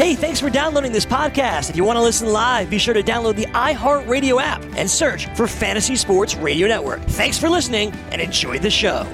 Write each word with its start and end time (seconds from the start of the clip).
Hey, 0.00 0.14
thanks 0.14 0.40
for 0.40 0.48
downloading 0.48 0.92
this 0.92 1.04
podcast. 1.04 1.68
If 1.68 1.76
you 1.76 1.84
want 1.84 1.98
to 1.98 2.02
listen 2.02 2.32
live, 2.32 2.70
be 2.70 2.78
sure 2.78 2.94
to 2.94 3.02
download 3.02 3.36
the 3.36 3.44
iHeartRadio 3.48 4.40
app 4.40 4.64
and 4.74 4.90
search 4.90 5.26
for 5.36 5.46
Fantasy 5.46 5.94
Sports 5.94 6.36
Radio 6.36 6.66
Network. 6.66 7.02
Thanks 7.02 7.36
for 7.36 7.50
listening 7.50 7.92
and 8.10 8.18
enjoy 8.18 8.58
the 8.58 8.70
show. 8.70 9.06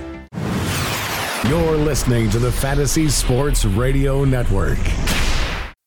You're 1.49 1.77
listening 1.77 2.31
to 2.31 2.39
the 2.39 2.53
Fantasy 2.53 3.09
Sports 3.09 3.65
Radio 3.65 4.25
Network. 4.25 4.79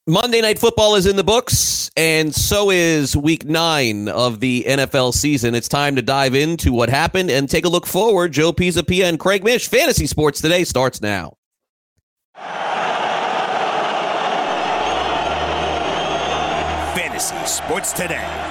Monday 0.05 0.41
Night 0.41 0.59
Football 0.59 0.95
is 0.95 1.05
in 1.05 1.15
the 1.15 1.23
books, 1.23 1.89
and 1.95 2.35
so 2.35 2.69
is 2.69 3.15
week 3.15 3.45
nine 3.45 4.09
of 4.09 4.41
the 4.41 4.65
NFL 4.67 5.13
season. 5.13 5.55
It's 5.55 5.69
time 5.69 5.95
to 5.95 6.01
dive 6.01 6.35
into 6.35 6.73
what 6.73 6.89
happened 6.89 7.31
and 7.31 7.49
take 7.49 7.63
a 7.63 7.69
look 7.69 7.85
forward. 7.85 8.33
Joe 8.33 8.51
Pisapia 8.51 9.05
and 9.05 9.17
Craig 9.17 9.45
Mish. 9.45 9.69
Fantasy 9.69 10.07
Sports 10.07 10.41
Today 10.41 10.65
starts 10.65 11.01
now. 11.01 11.37
Fantasy 17.19 17.45
Sports 17.45 17.91
Today. 17.91 18.48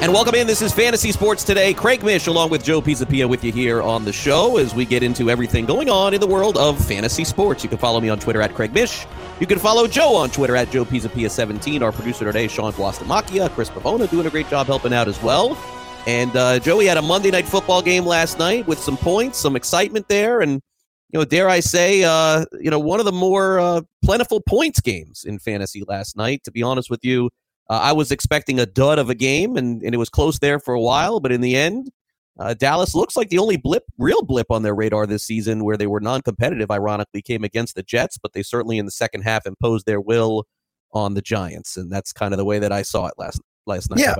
And 0.00 0.12
welcome 0.12 0.36
in. 0.36 0.46
This 0.46 0.62
is 0.62 0.72
Fantasy 0.72 1.10
Sports 1.10 1.42
Today. 1.42 1.74
Craig 1.74 2.04
Mish, 2.04 2.28
along 2.28 2.50
with 2.50 2.62
Joe 2.62 2.80
Pisapia, 2.80 3.28
with 3.28 3.42
you 3.42 3.50
here 3.50 3.82
on 3.82 4.04
the 4.04 4.12
show 4.12 4.56
as 4.58 4.72
we 4.72 4.84
get 4.84 5.02
into 5.02 5.28
everything 5.28 5.66
going 5.66 5.90
on 5.90 6.14
in 6.14 6.20
the 6.20 6.26
world 6.26 6.56
of 6.56 6.78
fantasy 6.86 7.24
sports. 7.24 7.64
You 7.64 7.68
can 7.68 7.78
follow 7.78 8.00
me 8.00 8.08
on 8.08 8.20
Twitter 8.20 8.40
at 8.40 8.54
Craig 8.54 8.72
Mish. 8.72 9.06
You 9.40 9.46
can 9.48 9.58
follow 9.58 9.88
Joe 9.88 10.14
on 10.14 10.30
Twitter 10.30 10.54
at 10.54 10.70
Joe 10.70 10.84
Pisapia17. 10.84 11.82
Our 11.82 11.90
producer 11.90 12.24
today, 12.24 12.46
Sean 12.46 12.72
Guastamacchia. 12.74 13.50
Chris 13.50 13.70
Pavona 13.70 14.08
doing 14.08 14.24
a 14.24 14.30
great 14.30 14.48
job 14.48 14.68
helping 14.68 14.92
out 14.92 15.08
as 15.08 15.20
well. 15.20 15.58
And 16.06 16.34
uh, 16.36 16.60
Joey 16.60 16.86
had 16.86 16.96
a 16.96 17.02
Monday 17.02 17.32
night 17.32 17.46
football 17.46 17.82
game 17.82 18.06
last 18.06 18.38
night 18.38 18.68
with 18.68 18.78
some 18.78 18.96
points, 18.96 19.36
some 19.38 19.56
excitement 19.56 20.08
there, 20.08 20.42
and 20.42 20.62
you 21.10 21.18
know, 21.18 21.24
dare 21.24 21.48
I 21.48 21.58
say, 21.58 22.04
uh, 22.04 22.44
you 22.60 22.70
know, 22.70 22.78
one 22.78 23.00
of 23.00 23.04
the 23.04 23.12
more 23.12 23.58
uh, 23.58 23.80
plentiful 24.04 24.42
points 24.42 24.80
games 24.80 25.24
in 25.24 25.40
fantasy 25.40 25.82
last 25.88 26.16
night. 26.16 26.44
To 26.44 26.52
be 26.52 26.62
honest 26.62 26.88
with 26.88 27.04
you, 27.04 27.30
uh, 27.68 27.80
I 27.82 27.92
was 27.92 28.10
expecting 28.10 28.58
a 28.58 28.66
dud 28.66 28.98
of 28.98 29.10
a 29.10 29.14
game, 29.14 29.56
and, 29.56 29.82
and 29.82 29.94
it 29.94 29.98
was 29.98 30.08
close 30.08 30.38
there 30.38 30.58
for 30.58 30.74
a 30.74 30.80
while. 30.80 31.20
But 31.20 31.32
in 31.32 31.40
the 31.40 31.56
end, 31.56 31.90
uh, 32.38 32.54
Dallas 32.54 32.94
looks 32.94 33.16
like 33.16 33.28
the 33.28 33.38
only 33.38 33.56
blip, 33.56 33.84
real 33.98 34.22
blip 34.22 34.46
on 34.50 34.62
their 34.62 34.74
radar 34.74 35.06
this 35.06 35.24
season 35.24 35.64
where 35.64 35.76
they 35.76 35.86
were 35.86 36.00
non-competitive. 36.00 36.70
Ironically, 36.70 37.22
came 37.22 37.44
against 37.44 37.74
the 37.74 37.82
Jets, 37.82 38.16
but 38.18 38.32
they 38.32 38.42
certainly 38.42 38.78
in 38.78 38.84
the 38.84 38.90
second 38.90 39.22
half 39.22 39.46
imposed 39.46 39.86
their 39.86 40.00
will 40.00 40.46
on 40.92 41.14
the 41.14 41.22
Giants, 41.22 41.76
and 41.76 41.90
that's 41.90 42.12
kind 42.12 42.32
of 42.32 42.38
the 42.38 42.44
way 42.44 42.58
that 42.58 42.72
I 42.72 42.82
saw 42.82 43.06
it 43.06 43.14
last 43.18 43.40
last 43.68 43.90
night. 43.90 44.00
Yeah. 44.00 44.14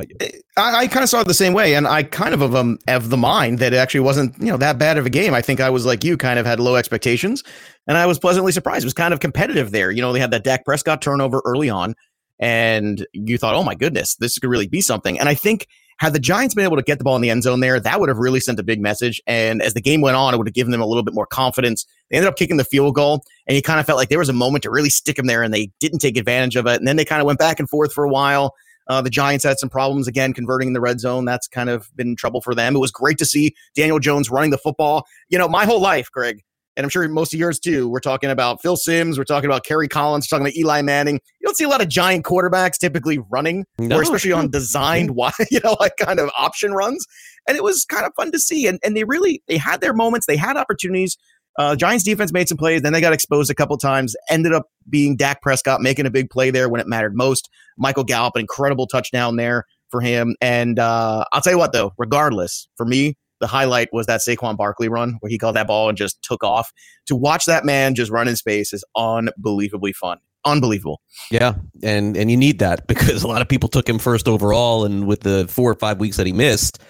I, 0.56 0.80
I 0.80 0.86
kind 0.86 1.02
of 1.02 1.08
saw 1.08 1.20
it 1.20 1.26
the 1.26 1.34
same 1.34 1.54
way, 1.54 1.74
and 1.74 1.88
I 1.88 2.02
kind 2.04 2.34
of 2.34 2.42
of, 2.42 2.54
um, 2.54 2.78
of 2.86 3.08
the 3.08 3.16
mind 3.16 3.58
that 3.58 3.72
it 3.72 3.76
actually 3.76 4.00
wasn't 4.00 4.38
you 4.38 4.46
know 4.46 4.56
that 4.58 4.78
bad 4.78 4.98
of 4.98 5.06
a 5.06 5.10
game. 5.10 5.34
I 5.34 5.40
think 5.40 5.60
I 5.60 5.70
was 5.70 5.86
like 5.86 6.04
you, 6.04 6.16
kind 6.16 6.38
of 6.38 6.46
had 6.46 6.60
low 6.60 6.76
expectations, 6.76 7.42
and 7.86 7.96
I 7.96 8.06
was 8.06 8.18
pleasantly 8.18 8.52
surprised. 8.52 8.84
It 8.84 8.86
was 8.86 8.94
kind 8.94 9.14
of 9.14 9.20
competitive 9.20 9.72
there. 9.72 9.90
You 9.90 10.02
know, 10.02 10.12
they 10.12 10.20
had 10.20 10.30
that 10.30 10.44
Dak 10.44 10.64
Prescott 10.64 11.02
turnover 11.02 11.42
early 11.44 11.70
on, 11.70 11.94
and 12.38 13.06
you 13.12 13.38
thought, 13.38 13.54
oh 13.54 13.64
my 13.64 13.74
goodness, 13.74 14.16
this 14.16 14.38
could 14.38 14.50
really 14.50 14.68
be 14.68 14.80
something. 14.80 15.18
And 15.18 15.28
I 15.28 15.34
think 15.34 15.66
had 15.98 16.12
the 16.12 16.20
Giants 16.20 16.54
been 16.54 16.64
able 16.64 16.76
to 16.76 16.82
get 16.82 16.98
the 16.98 17.04
ball 17.04 17.16
in 17.16 17.22
the 17.22 17.30
end 17.30 17.42
zone 17.42 17.58
there, 17.60 17.78
that 17.80 17.98
would 17.98 18.08
have 18.08 18.18
really 18.18 18.38
sent 18.38 18.60
a 18.60 18.62
big 18.62 18.80
message. 18.80 19.20
And 19.26 19.60
as 19.60 19.74
the 19.74 19.80
game 19.80 20.00
went 20.00 20.16
on, 20.16 20.32
it 20.32 20.36
would 20.36 20.46
have 20.46 20.54
given 20.54 20.70
them 20.70 20.80
a 20.80 20.86
little 20.86 21.02
bit 21.02 21.12
more 21.12 21.26
confidence. 21.26 21.84
They 22.10 22.16
ended 22.16 22.28
up 22.28 22.36
kicking 22.36 22.56
the 22.56 22.64
field 22.64 22.94
goal, 22.94 23.24
and 23.46 23.56
you 23.56 23.62
kind 23.62 23.80
of 23.80 23.86
felt 23.86 23.98
like 23.98 24.08
there 24.08 24.20
was 24.20 24.28
a 24.28 24.34
moment 24.34 24.62
to 24.62 24.70
really 24.70 24.90
stick 24.90 25.16
them 25.16 25.26
there, 25.26 25.42
and 25.42 25.52
they 25.52 25.70
didn't 25.80 25.98
take 25.98 26.16
advantage 26.16 26.54
of 26.54 26.66
it. 26.66 26.76
And 26.76 26.86
then 26.86 26.96
they 26.96 27.04
kind 27.04 27.20
of 27.20 27.26
went 27.26 27.40
back 27.40 27.58
and 27.58 27.68
forth 27.68 27.92
for 27.92 28.04
a 28.04 28.08
while. 28.08 28.54
Uh, 28.86 29.02
the 29.02 29.10
Giants 29.10 29.44
had 29.44 29.58
some 29.58 29.68
problems 29.68 30.08
again 30.08 30.32
converting 30.32 30.68
in 30.68 30.72
the 30.72 30.80
red 30.80 31.00
zone. 31.00 31.24
That's 31.24 31.46
kind 31.48 31.68
of 31.68 31.94
been 31.96 32.16
trouble 32.16 32.40
for 32.40 32.54
them. 32.54 32.74
It 32.74 32.78
was 32.78 32.90
great 32.90 33.18
to 33.18 33.26
see 33.26 33.54
Daniel 33.74 33.98
Jones 33.98 34.30
running 34.30 34.50
the 34.50 34.58
football. 34.58 35.04
You 35.28 35.36
know, 35.36 35.48
my 35.48 35.66
whole 35.66 35.80
life, 35.80 36.10
Greg, 36.10 36.42
and 36.78 36.84
I'm 36.84 36.88
sure 36.90 37.06
most 37.08 37.34
of 37.34 37.40
yours 37.40 37.58
too. 37.58 37.88
We're 37.88 37.98
talking 37.98 38.30
about 38.30 38.62
Phil 38.62 38.76
Simms. 38.76 39.18
We're 39.18 39.24
talking 39.24 39.50
about 39.50 39.64
Kerry 39.64 39.88
Collins. 39.88 40.26
We're 40.30 40.38
talking 40.38 40.46
about 40.46 40.56
Eli 40.56 40.80
Manning. 40.80 41.16
You 41.16 41.44
don't 41.44 41.56
see 41.56 41.64
a 41.64 41.68
lot 41.68 41.82
of 41.82 41.88
giant 41.88 42.24
quarterbacks 42.24 42.78
typically 42.78 43.18
running, 43.30 43.66
No. 43.78 43.96
or 43.98 44.02
especially 44.02 44.30
on 44.32 44.48
designed, 44.52 45.10
you 45.50 45.60
know, 45.64 45.76
like 45.80 45.96
kind 45.96 46.20
of 46.20 46.30
option 46.38 46.72
runs. 46.72 47.04
And 47.48 47.56
it 47.56 47.64
was 47.64 47.84
kind 47.84 48.06
of 48.06 48.12
fun 48.16 48.30
to 48.30 48.38
see. 48.38 48.68
And 48.68 48.78
and 48.84 48.96
they 48.96 49.02
really 49.04 49.42
they 49.48 49.56
had 49.58 49.80
their 49.80 49.92
moments. 49.92 50.26
They 50.26 50.36
had 50.36 50.56
opportunities. 50.56 51.18
Uh, 51.58 51.74
Giants 51.74 52.04
defense 52.04 52.32
made 52.32 52.48
some 52.48 52.56
plays. 52.56 52.82
Then 52.82 52.92
they 52.92 53.00
got 53.00 53.12
exposed 53.12 53.50
a 53.50 53.54
couple 53.56 53.76
times. 53.78 54.14
Ended 54.30 54.52
up 54.52 54.66
being 54.88 55.16
Dak 55.16 55.42
Prescott 55.42 55.80
making 55.80 56.06
a 56.06 56.10
big 56.10 56.30
play 56.30 56.50
there 56.52 56.68
when 56.68 56.80
it 56.80 56.86
mattered 56.86 57.16
most. 57.16 57.50
Michael 57.76 58.04
Gallup, 58.04 58.36
an 58.36 58.42
incredible 58.42 58.86
touchdown 58.86 59.34
there 59.34 59.64
for 59.90 60.00
him. 60.00 60.36
And 60.40 60.78
uh, 60.78 61.24
I'll 61.32 61.40
tell 61.40 61.52
you 61.52 61.58
what, 61.58 61.72
though, 61.72 61.92
regardless, 61.98 62.68
for 62.76 62.86
me, 62.86 63.16
the 63.40 63.46
highlight 63.46 63.88
was 63.92 64.06
that 64.06 64.20
Saquon 64.20 64.56
Barkley 64.56 64.88
run 64.88 65.16
where 65.20 65.30
he 65.30 65.38
caught 65.38 65.54
that 65.54 65.66
ball 65.66 65.88
and 65.88 65.96
just 65.96 66.22
took 66.22 66.42
off. 66.42 66.72
To 67.06 67.16
watch 67.16 67.44
that 67.46 67.64
man 67.64 67.94
just 67.94 68.10
run 68.10 68.28
in 68.28 68.36
space 68.36 68.72
is 68.72 68.84
unbelievably 68.96 69.92
fun. 69.94 70.18
Unbelievable. 70.44 71.00
Yeah, 71.30 71.54
and 71.82 72.16
and 72.16 72.30
you 72.30 72.36
need 72.36 72.58
that 72.60 72.86
because 72.86 73.22
a 73.24 73.28
lot 73.28 73.42
of 73.42 73.48
people 73.48 73.68
took 73.68 73.88
him 73.88 73.98
first 73.98 74.28
overall, 74.28 74.84
and 74.84 75.06
with 75.06 75.20
the 75.20 75.46
four 75.48 75.70
or 75.70 75.74
five 75.74 75.98
weeks 75.98 76.16
that 76.16 76.26
he 76.26 76.32
missed, 76.32 76.80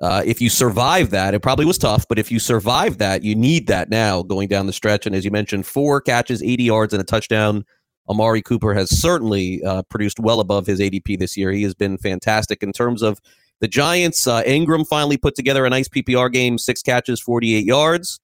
uh, 0.00 0.22
if 0.24 0.40
you 0.40 0.50
survive 0.50 1.10
that, 1.10 1.34
it 1.34 1.40
probably 1.40 1.64
was 1.64 1.78
tough. 1.78 2.06
But 2.08 2.18
if 2.18 2.30
you 2.30 2.38
survive 2.38 2.98
that, 2.98 3.24
you 3.24 3.34
need 3.34 3.66
that 3.68 3.88
now 3.88 4.22
going 4.22 4.48
down 4.48 4.66
the 4.66 4.72
stretch. 4.72 5.06
And 5.06 5.14
as 5.14 5.24
you 5.24 5.30
mentioned, 5.30 5.66
four 5.66 6.00
catches, 6.00 6.42
eighty 6.42 6.64
yards, 6.64 6.92
and 6.92 7.00
a 7.00 7.04
touchdown. 7.04 7.64
Amari 8.10 8.40
Cooper 8.40 8.72
has 8.72 8.88
certainly 8.88 9.62
uh, 9.62 9.82
produced 9.82 10.18
well 10.18 10.40
above 10.40 10.66
his 10.66 10.80
ADP 10.80 11.18
this 11.18 11.36
year. 11.36 11.52
He 11.52 11.62
has 11.64 11.74
been 11.74 11.98
fantastic 11.98 12.62
in 12.62 12.72
terms 12.72 13.02
of 13.02 13.20
the 13.60 13.68
Giants. 13.68 14.26
Uh, 14.26 14.42
Ingram 14.46 14.84
finally 14.84 15.16
put 15.16 15.34
together 15.34 15.64
a 15.66 15.70
nice 15.70 15.88
PPR 15.88 16.32
game, 16.32 16.58
six 16.58 16.82
catches, 16.82 17.20
forty-eight 17.20 17.64
yards. 17.64 18.20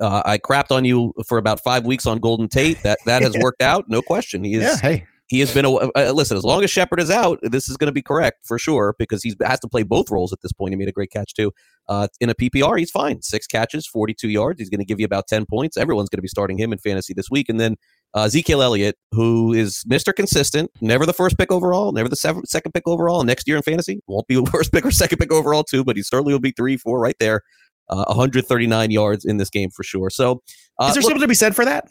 Uh, 0.00 0.22
I 0.24 0.38
crapped 0.38 0.70
on 0.70 0.84
you 0.84 1.12
for 1.26 1.36
about 1.38 1.62
five 1.62 1.84
weeks 1.84 2.06
on 2.06 2.18
Golden 2.18 2.48
Tate. 2.48 2.82
That 2.82 2.98
that 3.06 3.22
has 3.22 3.36
worked 3.40 3.62
out, 3.62 3.84
no 3.88 4.00
question. 4.02 4.42
He 4.44 4.54
is 4.54 4.62
Yeah. 4.62 4.76
Hey. 4.78 5.06
he 5.26 5.40
has 5.40 5.52
been 5.52 5.64
a 5.66 5.70
uh, 5.72 6.12
listen. 6.14 6.36
As 6.36 6.44
long 6.44 6.64
as 6.64 6.70
Shepard 6.70 6.98
is 7.00 7.10
out, 7.10 7.38
this 7.42 7.68
is 7.68 7.76
going 7.76 7.88
to 7.88 7.92
be 7.92 8.02
correct 8.02 8.46
for 8.46 8.58
sure 8.58 8.94
because 8.98 9.22
he 9.22 9.34
has 9.42 9.60
to 9.60 9.68
play 9.68 9.82
both 9.82 10.10
roles 10.10 10.32
at 10.32 10.40
this 10.40 10.52
point. 10.52 10.72
He 10.72 10.76
made 10.76 10.88
a 10.88 10.92
great 10.92 11.10
catch 11.10 11.34
too. 11.34 11.52
Uh, 11.88 12.08
in 12.20 12.30
a 12.30 12.34
PPR, 12.34 12.78
he's 12.78 12.90
fine. 12.90 13.20
Six 13.20 13.46
catches, 13.46 13.86
forty-two 13.86 14.30
yards. 14.30 14.58
He's 14.60 14.70
going 14.70 14.80
to 14.80 14.86
give 14.86 14.98
you 15.00 15.04
about 15.06 15.26
ten 15.28 15.44
points. 15.44 15.76
Everyone's 15.76 16.08
going 16.08 16.18
to 16.18 16.22
be 16.22 16.28
starting 16.28 16.56
him 16.58 16.72
in 16.72 16.78
fantasy 16.78 17.12
this 17.12 17.30
week, 17.30 17.48
and 17.50 17.60
then 17.60 17.76
uh, 18.14 18.22
Ezekiel 18.22 18.62
Elliott, 18.62 18.96
who 19.12 19.52
is 19.52 19.84
Mister 19.86 20.12
Consistent, 20.12 20.70
never 20.80 21.06
the 21.06 21.12
first 21.12 21.38
pick 21.38 21.50
overall, 21.50 21.92
never 21.92 22.08
the 22.08 22.16
seven, 22.16 22.44
second 22.46 22.72
pick 22.72 22.86
overall. 22.86 23.20
And 23.20 23.26
next 23.26 23.48
year 23.48 23.56
in 23.56 23.62
fantasy, 23.62 24.00
won't 24.06 24.26
be 24.26 24.44
first 24.52 24.72
pick 24.72 24.84
or 24.84 24.90
second 24.90 25.18
pick 25.18 25.32
overall 25.32 25.64
too, 25.64 25.84
but 25.84 25.96
he 25.96 26.02
certainly 26.02 26.32
will 26.32 26.40
be 26.40 26.52
three, 26.52 26.76
four 26.76 27.00
right 27.00 27.16
there. 27.18 27.42
Uh, 27.88 28.04
139 28.06 28.90
yards 28.90 29.24
in 29.24 29.36
this 29.36 29.50
game 29.50 29.68
for 29.68 29.82
sure. 29.82 30.08
So, 30.08 30.40
uh, 30.78 30.86
Is 30.86 30.94
there 30.94 31.02
look, 31.02 31.10
something 31.10 31.20
to 31.20 31.28
be 31.28 31.34
said 31.34 31.54
for 31.54 31.64
that? 31.64 31.88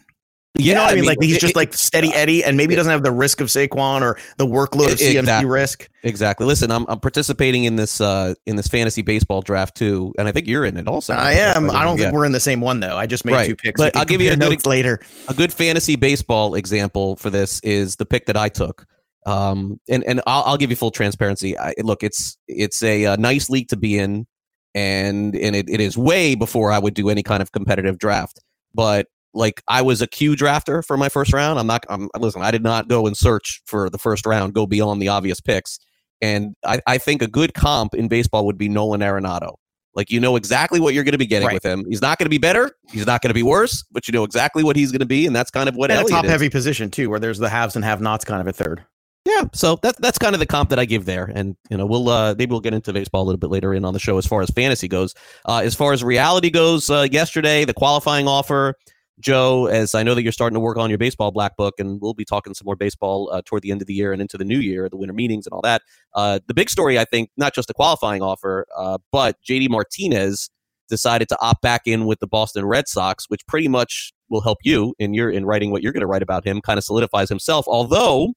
You 0.61 0.71
yeah, 0.71 0.77
know 0.77 0.83
what 0.83 0.91
I 0.91 0.95
mean? 0.95 1.05
like 1.05 1.17
he's 1.21 1.37
it- 1.37 1.41
just 1.41 1.55
like 1.55 1.73
steady 1.73 2.13
Eddie, 2.13 2.43
and 2.43 2.55
maybe 2.57 2.75
doesn't 2.75 2.91
have 2.91 3.03
the 3.03 3.11
risk 3.11 3.41
of 3.41 3.47
Saquon 3.47 4.01
or 4.01 4.17
the 4.37 4.45
workload 4.45 4.91
of 4.91 4.99
CMC 4.99 5.19
Exactly. 5.19 5.49
risk. 5.49 5.89
Exactly. 6.03 6.45
Listen, 6.45 6.71
I'm 6.71 6.85
I'm 6.87 6.99
participating 6.99 7.63
in 7.65 7.75
this 7.75 7.99
uh 8.01 8.33
in 8.45 8.55
this 8.55 8.67
fantasy 8.67 9.01
baseball 9.01 9.41
draft 9.41 9.75
too, 9.75 10.13
and 10.17 10.27
I 10.27 10.31
think 10.31 10.47
you're 10.47 10.65
in 10.65 10.77
it 10.77 10.87
also. 10.87 11.13
I 11.13 11.33
am. 11.33 11.69
I 11.71 11.83
don't 11.83 11.97
Yeah. 11.97 12.05
think 12.05 12.15
we're 12.15 12.25
in 12.25 12.31
the 12.31 12.39
same 12.39 12.61
one 12.61 12.79
though. 12.79 12.97
I 12.97 13.05
just 13.05 13.25
made 13.25 13.33
Right. 13.33 13.47
two 13.47 13.55
picks. 13.55 13.79
But 13.79 13.95
I'll 13.95 14.05
give 14.05 14.21
you 14.21 14.31
a 14.31 14.35
good 14.37 14.65
later. 14.65 14.99
a 15.27 15.33
good 15.33 15.51
fantasy 15.53 15.95
baseball 15.95 16.55
example 16.55 17.15
for 17.17 17.29
this 17.29 17.59
is 17.61 17.95
the 17.97 18.05
pick 18.05 18.25
that 18.27 18.37
I 18.37 18.49
took. 18.49 18.85
Um, 19.25 19.79
and 19.87 20.03
and 20.05 20.21
I'll, 20.25 20.43
I'll 20.43 20.57
give 20.57 20.69
you 20.71 20.75
full 20.75 20.89
transparency. 20.91 21.57
I, 21.57 21.73
look, 21.83 22.01
it's 22.03 22.37
it's 22.47 22.81
a, 22.81 23.05
uh 23.05 23.15
nice 23.17 23.49
league 23.51 23.67
to 23.67 23.77
be 23.77 23.97
in, 23.99 24.25
and 24.73 25.35
and 25.35 25.55
it, 25.55 25.69
it 25.69 25.79
is 25.79 25.97
way 25.97 26.33
before 26.35 26.71
I 26.71 26.79
would 26.79 26.93
do 26.95 27.09
any 27.09 27.21
kind 27.23 27.41
of 27.41 27.51
competitive 27.51 27.97
draft. 27.99 28.39
But 28.73 29.07
like 29.33 29.61
I 29.67 29.81
was 29.81 30.01
a 30.01 30.07
Q 30.07 30.35
drafter 30.35 30.83
for 30.85 30.97
my 30.97 31.09
first 31.09 31.33
round. 31.33 31.59
I'm 31.59 31.67
not. 31.67 31.85
I'm 31.89 32.09
listen. 32.19 32.41
I 32.41 32.51
did 32.51 32.63
not 32.63 32.87
go 32.87 33.07
and 33.07 33.15
search 33.15 33.61
for 33.65 33.89
the 33.89 33.97
first 33.97 34.25
round. 34.25 34.53
Go 34.53 34.65
beyond 34.67 35.01
the 35.01 35.07
obvious 35.07 35.39
picks. 35.39 35.79
And 36.21 36.55
I, 36.65 36.79
I 36.85 36.97
think 36.97 37.21
a 37.21 37.27
good 37.27 37.53
comp 37.53 37.95
in 37.95 38.07
baseball 38.07 38.45
would 38.45 38.57
be 38.57 38.69
Nolan 38.69 39.01
Arenado. 39.01 39.55
Like 39.95 40.09
you 40.11 40.19
know 40.19 40.35
exactly 40.35 40.79
what 40.79 40.93
you're 40.93 41.03
going 41.03 41.11
to 41.13 41.17
be 41.17 41.25
getting 41.25 41.47
Right. 41.47 41.53
with 41.55 41.65
him. 41.65 41.83
He's 41.89 42.01
not 42.01 42.17
going 42.17 42.25
to 42.25 42.29
be 42.29 42.37
better. 42.37 42.71
He's 42.91 43.05
not 43.05 43.21
going 43.21 43.29
to 43.29 43.33
be 43.33 43.43
worse. 43.43 43.83
But 43.91 44.07
you 44.07 44.11
know 44.13 44.23
exactly 44.23 44.63
what 44.63 44.75
he's 44.75 44.91
going 44.91 44.99
to 45.01 45.05
be, 45.05 45.25
and 45.27 45.35
that's 45.35 45.51
kind 45.51 45.67
of 45.67 45.75
what 45.75 45.91
And 45.91 46.05
a 46.05 46.09
top 46.09 46.23
is. 46.25 46.31
heavy 46.31 46.49
position 46.49 46.89
too, 46.91 47.09
where 47.09 47.19
there's 47.19 47.39
the 47.39 47.49
haves 47.49 47.75
and 47.75 47.83
have 47.83 47.99
nots 48.01 48.23
kind 48.23 48.39
of 48.41 48.47
a 48.47 48.53
third. 48.53 48.85
Yeah, 49.25 49.43
so 49.53 49.77
that 49.83 49.97
that's 49.97 50.17
kind 50.17 50.33
of 50.33 50.39
the 50.39 50.45
comp 50.47 50.69
that 50.69 50.79
I 50.79 50.85
give 50.85 51.05
there, 51.05 51.31
and 51.35 51.55
you 51.69 51.77
know 51.77 51.85
we'll 51.85 52.09
uh, 52.09 52.33
maybe 52.37 52.51
we'll 52.51 52.59
get 52.61 52.73
into 52.73 52.91
baseball 52.93 53.21
a 53.21 53.25
little 53.25 53.37
bit 53.39 53.49
later 53.51 53.73
in 53.73 53.85
on 53.85 53.93
the 53.93 53.99
show 53.99 54.17
as 54.17 54.25
far 54.25 54.41
as 54.41 54.49
fantasy 54.49 54.87
goes. 54.87 55.13
Uh, 55.45 55.61
as 55.63 55.75
far 55.75 55.93
as 55.93 56.03
reality 56.03 56.49
goes, 56.49 56.89
uh, 56.89 57.05
yesterday 57.11 57.63
the 57.65 57.73
qualifying 57.73 58.27
offer 58.27 58.73
Joe, 59.19 59.67
as 59.67 59.93
I 59.93 60.03
know 60.03 60.15
that 60.15 60.23
you're 60.23 60.31
starting 60.31 60.55
to 60.55 60.59
work 60.59 60.77
on 60.77 60.89
your 60.89 60.97
baseball 60.97 61.31
black 61.31 61.55
book, 61.55 61.75
and 61.79 62.01
we'll 62.01 62.13
be 62.13 62.25
talking 62.25 62.53
some 62.53 62.65
more 62.65 62.75
baseball 62.75 63.29
uh, 63.31 63.41
toward 63.45 63.61
the 63.61 63.71
end 63.71 63.81
of 63.81 63.87
the 63.87 63.93
year 63.93 64.13
and 64.13 64.21
into 64.21 64.37
the 64.37 64.45
new 64.45 64.59
year, 64.59 64.89
the 64.89 64.97
winter 64.97 65.13
meetings 65.13 65.45
and 65.45 65.53
all 65.53 65.61
that. 65.61 65.81
Uh, 66.15 66.39
the 66.47 66.53
big 66.53 66.69
story, 66.69 66.97
I 66.97 67.05
think, 67.05 67.29
not 67.37 67.53
just 67.53 67.69
a 67.69 67.73
qualifying 67.73 68.21
offer, 68.21 68.65
uh, 68.75 68.97
but 69.11 69.37
JD 69.47 69.69
Martinez 69.69 70.49
decided 70.89 71.29
to 71.29 71.37
opt 71.41 71.61
back 71.61 71.83
in 71.85 72.05
with 72.05 72.19
the 72.19 72.27
Boston 72.27 72.65
Red 72.65 72.87
Sox, 72.87 73.25
which 73.27 73.45
pretty 73.47 73.67
much 73.67 74.11
will 74.29 74.41
help 74.41 74.59
you 74.63 74.93
in 74.99 75.13
your 75.13 75.29
in 75.29 75.45
writing 75.45 75.71
what 75.71 75.81
you're 75.81 75.93
going 75.93 76.01
to 76.01 76.07
write 76.07 76.23
about 76.23 76.45
him. 76.45 76.61
Kind 76.61 76.77
of 76.77 76.83
solidifies 76.83 77.29
himself, 77.29 77.65
although 77.67 78.33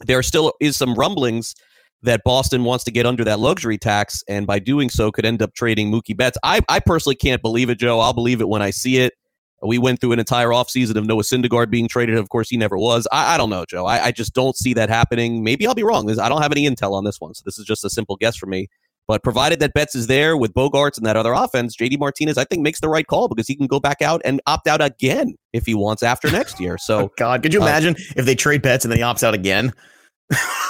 there 0.00 0.22
still 0.22 0.54
is 0.60 0.76
some 0.76 0.94
rumblings 0.94 1.54
that 2.02 2.22
Boston 2.24 2.64
wants 2.64 2.84
to 2.84 2.90
get 2.90 3.04
under 3.04 3.24
that 3.24 3.40
luxury 3.40 3.76
tax, 3.76 4.22
and 4.28 4.46
by 4.46 4.58
doing 4.58 4.88
so, 4.88 5.12
could 5.12 5.26
end 5.26 5.42
up 5.42 5.54
trading 5.54 5.90
Mookie 5.90 6.16
Betts. 6.16 6.38
I, 6.42 6.60
I 6.68 6.80
personally 6.80 7.16
can't 7.16 7.42
believe 7.42 7.68
it, 7.68 7.78
Joe. 7.78 8.00
I'll 8.00 8.14
believe 8.14 8.40
it 8.40 8.48
when 8.48 8.62
I 8.62 8.70
see 8.70 8.98
it. 8.98 9.12
We 9.62 9.78
went 9.78 10.00
through 10.00 10.12
an 10.12 10.18
entire 10.18 10.48
offseason 10.48 10.96
of 10.96 11.06
Noah 11.06 11.22
Syndergaard 11.22 11.70
being 11.70 11.86
traded. 11.86 12.16
Of 12.16 12.30
course, 12.30 12.48
he 12.48 12.56
never 12.56 12.78
was. 12.78 13.06
I, 13.12 13.34
I 13.34 13.36
don't 13.36 13.50
know, 13.50 13.64
Joe. 13.66 13.84
I, 13.84 14.06
I, 14.06 14.10
just 14.10 14.32
don't 14.32 14.56
see 14.56 14.72
that 14.74 14.88
happening. 14.88 15.44
Maybe 15.44 15.66
I'll 15.66 15.74
be 15.74 15.82
wrong. 15.82 16.10
I 16.18 16.28
don't 16.30 16.40
have 16.40 16.52
any 16.52 16.66
intel 16.66 16.92
on 16.92 17.04
this 17.04 17.20
one, 17.20 17.34
so 17.34 17.42
this 17.44 17.58
is 17.58 17.66
just 17.66 17.84
a 17.84 17.90
simple 17.90 18.16
guess 18.16 18.36
for 18.36 18.46
me. 18.46 18.68
But 19.06 19.22
provided 19.22 19.58
that 19.60 19.74
Betts 19.74 19.94
is 19.94 20.06
there 20.06 20.36
with 20.36 20.54
Bogaerts 20.54 20.96
and 20.96 21.04
that 21.04 21.16
other 21.16 21.32
offense, 21.32 21.76
JD 21.76 21.98
Martinez, 21.98 22.38
I 22.38 22.44
think, 22.44 22.62
makes 22.62 22.80
the 22.80 22.88
right 22.88 23.06
call 23.06 23.28
because 23.28 23.48
he 23.48 23.56
can 23.56 23.66
go 23.66 23.80
back 23.80 24.00
out 24.00 24.22
and 24.24 24.40
opt 24.46 24.68
out 24.68 24.80
again 24.80 25.34
if 25.52 25.66
he 25.66 25.74
wants 25.74 26.02
after 26.02 26.30
next 26.30 26.60
year. 26.60 26.78
So, 26.78 26.98
oh 27.00 27.10
God, 27.18 27.42
could 27.42 27.52
you 27.52 27.60
uh, 27.60 27.66
imagine 27.66 27.96
uh, 27.96 28.14
if 28.16 28.24
they 28.24 28.36
trade 28.36 28.62
Betts 28.62 28.84
and 28.84 28.92
then 28.92 28.98
he 28.98 29.02
opts 29.02 29.24
out 29.24 29.34
again? 29.34 29.72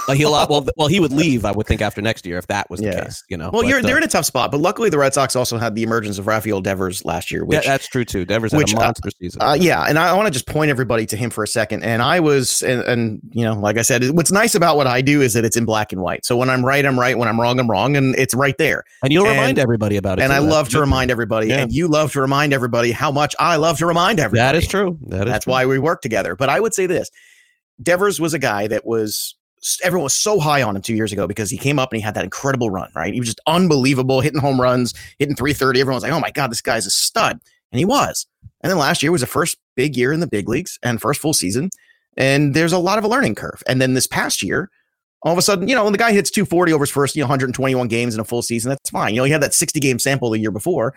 Uh, 0.09 0.15
he'll 0.15 0.33
well, 0.33 0.67
well, 0.77 0.89
he 0.89 1.01
would 1.01 1.13
leave. 1.13 1.45
I 1.45 1.53
would 1.53 1.67
think 1.67 1.83
after 1.83 2.03
next 2.03 2.27
year 2.27 2.39
if 2.39 2.47
that 2.49 2.69
was 2.71 2.81
yeah. 2.81 2.91
the 2.95 3.03
case. 3.03 3.25
You 3.29 3.37
know. 3.37 3.51
Well, 3.53 3.63
but, 3.63 3.69
you're 3.69 3.83
they're 3.83 3.97
uh, 3.97 3.99
in 3.99 4.05
a 4.05 4.09
tough 4.09 4.25
spot, 4.25 4.51
but 4.51 4.61
luckily 4.61 4.91
the 4.91 4.99
Red 4.99 5.15
Sox 5.15 5.37
also 5.37 5.59
had 5.59 5.75
the 5.75 5.83
emergence 5.83 6.19
of 6.19 6.27
Rafael 6.27 6.61
Devers 6.61 7.05
last 7.05 7.31
year. 7.31 7.45
Which, 7.45 7.65
yeah, 7.65 7.73
that's 7.73 7.87
true 7.89 8.05
too. 8.05 8.25
Devers 8.25 8.53
which, 8.53 8.71
had 8.71 8.79
a 8.79 8.83
uh, 8.83 8.85
monster 8.87 9.09
uh, 9.09 9.19
season. 9.21 9.43
Uh, 9.43 9.57
yeah, 9.59 9.85
and 9.85 9.99
I, 9.99 10.11
I 10.11 10.13
want 10.15 10.27
to 10.27 10.33
just 10.33 10.47
point 10.47 10.71
everybody 10.71 11.07
to 11.07 11.17
him 11.17 11.31
for 11.31 11.45
a 11.45 11.49
second. 11.49 11.85
And 11.85 12.03
I 12.03 12.21
was, 12.21 12.63
and, 12.63 12.83
and, 12.83 13.21
you 13.33 13.45
know, 13.45 13.55
like 13.55 13.79
I 13.79 13.83
said, 13.83 14.11
what's 14.11 14.33
nice 14.33 14.55
about 14.55 14.77
what 14.77 14.87
I 14.87 15.01
do 15.03 15.21
is 15.21 15.35
that 15.35 15.45
it's 15.45 15.57
in 15.57 15.65
black 15.65 15.93
and 15.93 16.01
white. 16.01 16.25
So 16.25 16.37
when 16.37 16.51
I'm 16.51 16.65
right, 16.65 16.85
I'm 16.85 16.99
right. 16.99 17.17
When 17.17 17.29
I'm 17.29 17.41
wrong, 17.41 17.59
I'm 17.61 17.71
wrong, 17.71 17.97
and 17.97 18.15
it's 18.17 18.35
right 18.35 18.57
there. 18.59 18.85
And 19.03 19.13
you'll 19.13 19.27
and, 19.27 19.37
remind 19.37 19.59
everybody 19.59 19.97
about 19.97 20.19
it. 20.19 20.23
And. 20.23 20.31
I 20.33 20.39
love 20.39 20.69
to 20.71 20.81
remind 20.81 21.11
everybody, 21.11 21.49
yeah. 21.49 21.61
and 21.61 21.73
you 21.73 21.89
love 21.89 22.13
to 22.13 22.21
remind 22.21 22.53
everybody 22.53 22.93
how 22.93 23.11
much 23.11 23.35
I 23.39 23.57
love 23.57 23.79
to 23.79 23.87
remind 23.87 24.21
everybody. 24.21 24.41
That 24.41 24.55
is 24.55 24.69
true. 24.69 24.99
That 25.09 25.27
is 25.27 25.33
that's 25.33 25.45
true. 25.45 25.53
why 25.53 25.67
we 25.67 25.79
work 25.79 26.03
together. 26.03 26.37
But 26.37 26.49
I 26.49 26.61
would 26.61 26.73
say 26.73 26.87
this: 26.87 27.11
Devers 27.83 28.21
was 28.21 28.35
a 28.35 28.39
guy 28.39 28.69
that 28.69 28.87
was 28.87 29.35
everyone 29.83 30.05
was 30.05 30.15
so 30.15 30.41
high 30.41 30.63
on 30.63 30.77
him 30.77 30.83
two 30.83 30.95
years 30.95 31.13
ago 31.13 31.27
because 31.27 31.51
he 31.51 31.59
came 31.59 31.79
up 31.79 31.93
and 31.93 31.99
he 31.99 32.03
had 32.03 32.15
that 32.15 32.25
incredible 32.25 32.71
run, 32.71 32.91
right? 32.95 33.13
He 33.13 33.21
was 33.21 33.29
just 33.29 33.41
unbelievable, 33.47 34.21
hitting 34.21 34.41
home 34.41 34.61
runs, 34.61 34.95
hitting 35.19 35.37
330. 35.37 35.81
Everyone's 35.81 36.03
like, 36.03 36.13
oh 36.13 36.21
my 36.21 36.31
God, 36.31 36.51
this 36.51 36.63
guy's 36.63 36.87
a 36.87 36.91
stud. 36.91 37.41
And 37.73 37.79
he 37.79 37.85
was. 37.85 38.27
And 38.63 38.71
then 38.71 38.79
last 38.79 39.03
year 39.03 39.13
was 39.13 39.21
the 39.21 39.27
first 39.27 39.59
big 39.77 39.97
year 39.97 40.13
in 40.13 40.21
the 40.21 40.27
big 40.27 40.49
leagues 40.49 40.79
and 40.83 41.01
first 41.01 41.21
full 41.21 41.35
season. 41.35 41.71
And 42.17 42.55
there's 42.55 42.73
a 42.73 42.79
lot 42.79 42.99
of 42.99 43.05
a 43.05 43.09
learning 43.09 43.35
curve. 43.35 43.63
And 43.67 43.81
then 43.81 43.95
this 43.95 44.07
past 44.07 44.43
year, 44.43 44.71
all 45.23 45.33
of 45.33 45.39
a 45.39 45.43
sudden, 45.43 45.69
you 45.69 45.75
know, 45.75 45.85
when 45.85 45.93
the 45.93 45.99
guy 45.99 46.13
hits 46.13 46.31
240 46.31 46.73
over 46.73 46.85
his 46.85 46.91
first, 46.91 47.15
you 47.15 47.21
know, 47.21 47.27
121 47.27 47.89
games 47.89 48.15
in 48.15 48.21
a 48.21 48.25
full 48.25 48.43
season, 48.43 48.71
that's 48.71 48.91
fine. 48.91 49.15
You 49.15 49.21
know, 49.21 49.25
he 49.25 49.33
had 49.33 49.43
that 49.43 49.55
60 49.55 49.79
game 49.79 49.99
sample 49.99 50.31
the 50.31 50.39
year 50.39 50.51
before 50.51 50.95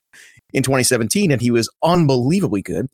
in 0.54 0.64
2017, 0.64 1.32
and 1.32 1.42
he 1.42 1.52
was 1.52 1.70
unbelievably 1.84 2.62
good 2.62 2.90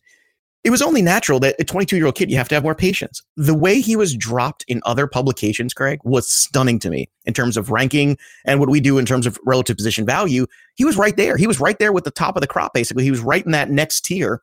it 0.63 0.71
was 0.71 0.81
only 0.81 1.01
natural 1.01 1.39
that 1.39 1.55
a 1.59 1.63
22 1.63 1.95
year 1.95 2.05
old 2.05 2.15
kid, 2.15 2.29
you 2.29 2.37
have 2.37 2.49
to 2.49 2.55
have 2.55 2.63
more 2.63 2.75
patience. 2.75 3.21
The 3.37 3.55
way 3.55 3.79
he 3.79 3.95
was 3.95 4.15
dropped 4.15 4.65
in 4.67 4.81
other 4.85 5.07
publications, 5.07 5.73
Craig, 5.73 5.99
was 6.03 6.29
stunning 6.29 6.79
to 6.79 6.89
me 6.89 7.09
in 7.25 7.33
terms 7.33 7.55
of 7.55 7.69
ranking 7.69 8.17
and 8.45 8.59
what 8.59 8.69
we 8.69 8.81
do 8.81 8.97
in 8.97 9.05
terms 9.05 9.25
of 9.25 9.39
relative 9.45 9.77
position 9.77 10.05
value. 10.05 10.45
He 10.75 10.83
was 10.83 10.97
right 10.97 11.15
there. 11.15 11.37
He 11.37 11.47
was 11.47 11.59
right 11.59 11.79
there 11.79 11.93
with 11.93 12.03
the 12.03 12.11
top 12.11 12.35
of 12.35 12.41
the 12.41 12.47
crop, 12.47 12.73
basically. 12.73 13.03
He 13.03 13.11
was 13.11 13.21
right 13.21 13.45
in 13.45 13.51
that 13.51 13.69
next 13.69 14.01
tier 14.01 14.41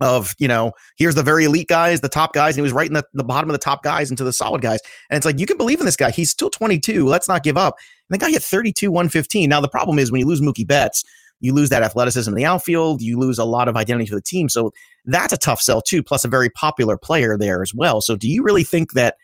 of, 0.00 0.34
you 0.38 0.48
know, 0.48 0.72
here's 0.96 1.14
the 1.14 1.22
very 1.22 1.44
elite 1.44 1.68
guys, 1.68 2.00
the 2.00 2.08
top 2.08 2.32
guys, 2.32 2.54
and 2.54 2.56
he 2.56 2.62
was 2.62 2.72
right 2.72 2.88
in 2.88 2.94
the, 2.94 3.04
the 3.12 3.22
bottom 3.22 3.48
of 3.50 3.54
the 3.54 3.58
top 3.58 3.82
guys 3.82 4.10
into 4.10 4.24
the 4.24 4.32
solid 4.32 4.62
guys. 4.62 4.80
And 5.10 5.16
it's 5.16 5.26
like, 5.26 5.38
you 5.38 5.46
can 5.46 5.58
believe 5.58 5.80
in 5.80 5.86
this 5.86 5.96
guy. 5.96 6.10
He's 6.10 6.30
still 6.30 6.50
22. 6.50 7.06
Let's 7.06 7.28
not 7.28 7.42
give 7.42 7.58
up. 7.58 7.76
And 8.08 8.14
the 8.14 8.24
guy 8.24 8.30
hit 8.30 8.42
32, 8.42 8.90
115. 8.90 9.48
Now, 9.50 9.60
the 9.60 9.68
problem 9.68 9.98
is 9.98 10.10
when 10.10 10.20
you 10.20 10.26
lose 10.26 10.40
Mookie 10.40 10.66
Betts, 10.66 11.04
you 11.40 11.52
lose 11.52 11.68
that 11.70 11.82
athleticism 11.82 12.30
in 12.30 12.36
the 12.36 12.44
outfield. 12.44 13.02
You 13.02 13.18
lose 13.18 13.38
a 13.38 13.44
lot 13.44 13.68
of 13.68 13.76
identity 13.76 14.06
for 14.06 14.14
the 14.14 14.22
team. 14.22 14.48
So 14.48 14.72
that's 15.04 15.32
a 15.32 15.38
tough 15.38 15.60
sell 15.60 15.82
too. 15.82 16.02
Plus 16.02 16.24
a 16.24 16.28
very 16.28 16.50
popular 16.50 16.96
player 16.96 17.36
there 17.38 17.62
as 17.62 17.72
well. 17.74 18.00
So 18.00 18.16
do 18.16 18.28
you 18.28 18.42
really 18.42 18.64
think 18.64 18.92
that 18.92 19.16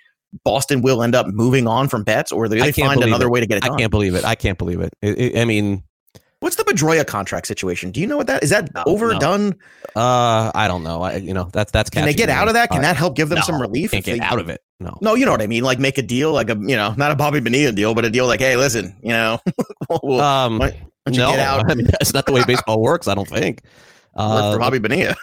Boston 0.45 0.83
will 0.83 1.03
end 1.03 1.15
up 1.15 1.27
moving 1.27 1.67
on 1.67 1.89
from 1.89 2.05
Betts, 2.05 2.31
or 2.33 2.49
they 2.49 2.73
find 2.73 3.03
another 3.03 3.27
it. 3.27 3.31
way 3.31 3.41
to 3.41 3.47
get 3.47 3.59
it 3.59 3.65
done? 3.65 3.75
I 3.75 3.79
can't 3.79 3.91
believe 3.91 4.15
it. 4.15 4.25
I 4.25 4.35
can't 4.35 4.59
believe 4.59 4.81
it. 4.81 4.93
it, 5.01 5.19
it 5.19 5.41
I 5.41 5.45
mean, 5.45 5.83
What's 6.41 6.55
the 6.55 6.63
Pedroia 6.63 7.05
contract 7.05 7.49
situation? 7.49 7.91
Do 7.91 8.01
you 8.01 8.07
know 8.07 8.17
what 8.17 8.29
that 8.29 8.45
is? 8.45 8.51
That 8.51 8.73
no, 8.73 8.85
overdone? 8.87 9.57
No. 9.97 10.01
Uh, 10.01 10.53
I 10.55 10.69
don't 10.69 10.85
know. 10.85 11.03
I, 11.03 11.17
you 11.17 11.35
know, 11.35 11.49
that's 11.53 11.73
that's. 11.73 11.91
Can 11.91 12.05
they 12.05 12.15
get 12.15 12.29
out 12.29 12.47
of 12.47 12.55
that? 12.55 12.71
Can 12.71 12.83
that 12.83 12.97
help 12.97 13.17
give 13.17 13.29
them 13.29 13.37
no, 13.37 13.43
some 13.43 13.61
relief? 13.61 13.91
Can't 13.91 14.05
get 14.05 14.19
they, 14.19 14.25
out 14.25 14.39
of 14.39 14.49
it. 14.49 14.61
No, 14.79 14.97
no, 15.01 15.15
you 15.15 15.25
know 15.25 15.33
what 15.33 15.43
I 15.43 15.49
mean. 15.49 15.65
Like 15.65 15.81
make 15.81 15.99
a 15.99 16.03
deal, 16.03 16.33
like 16.33 16.49
a 16.49 16.55
you 16.55 16.77
know, 16.77 16.95
not 16.97 17.11
a 17.11 17.17
Bobby 17.17 17.41
Bonilla 17.41 17.73
deal, 17.73 17.93
but 17.93 18.05
a 18.05 18.11
deal 18.11 18.29
like, 18.29 18.39
hey, 18.39 18.57
listen, 18.57 18.97
you 19.03 19.09
know, 19.09 19.41
we'll, 20.03 20.21
um, 20.21 20.59
no, 21.09 21.29
I 21.29 21.75
mean, 21.75 21.87
that's 21.91 22.15
not 22.15 22.27
the 22.27 22.33
way 22.33 22.45
baseball 22.45 22.81
works. 22.81 23.09
I 23.09 23.17
don't 23.17 23.29
think. 23.29 23.63
Uh, 24.19 24.53
for 24.53 24.59
Bobby 24.59 24.79
Bonilla. 24.79 25.15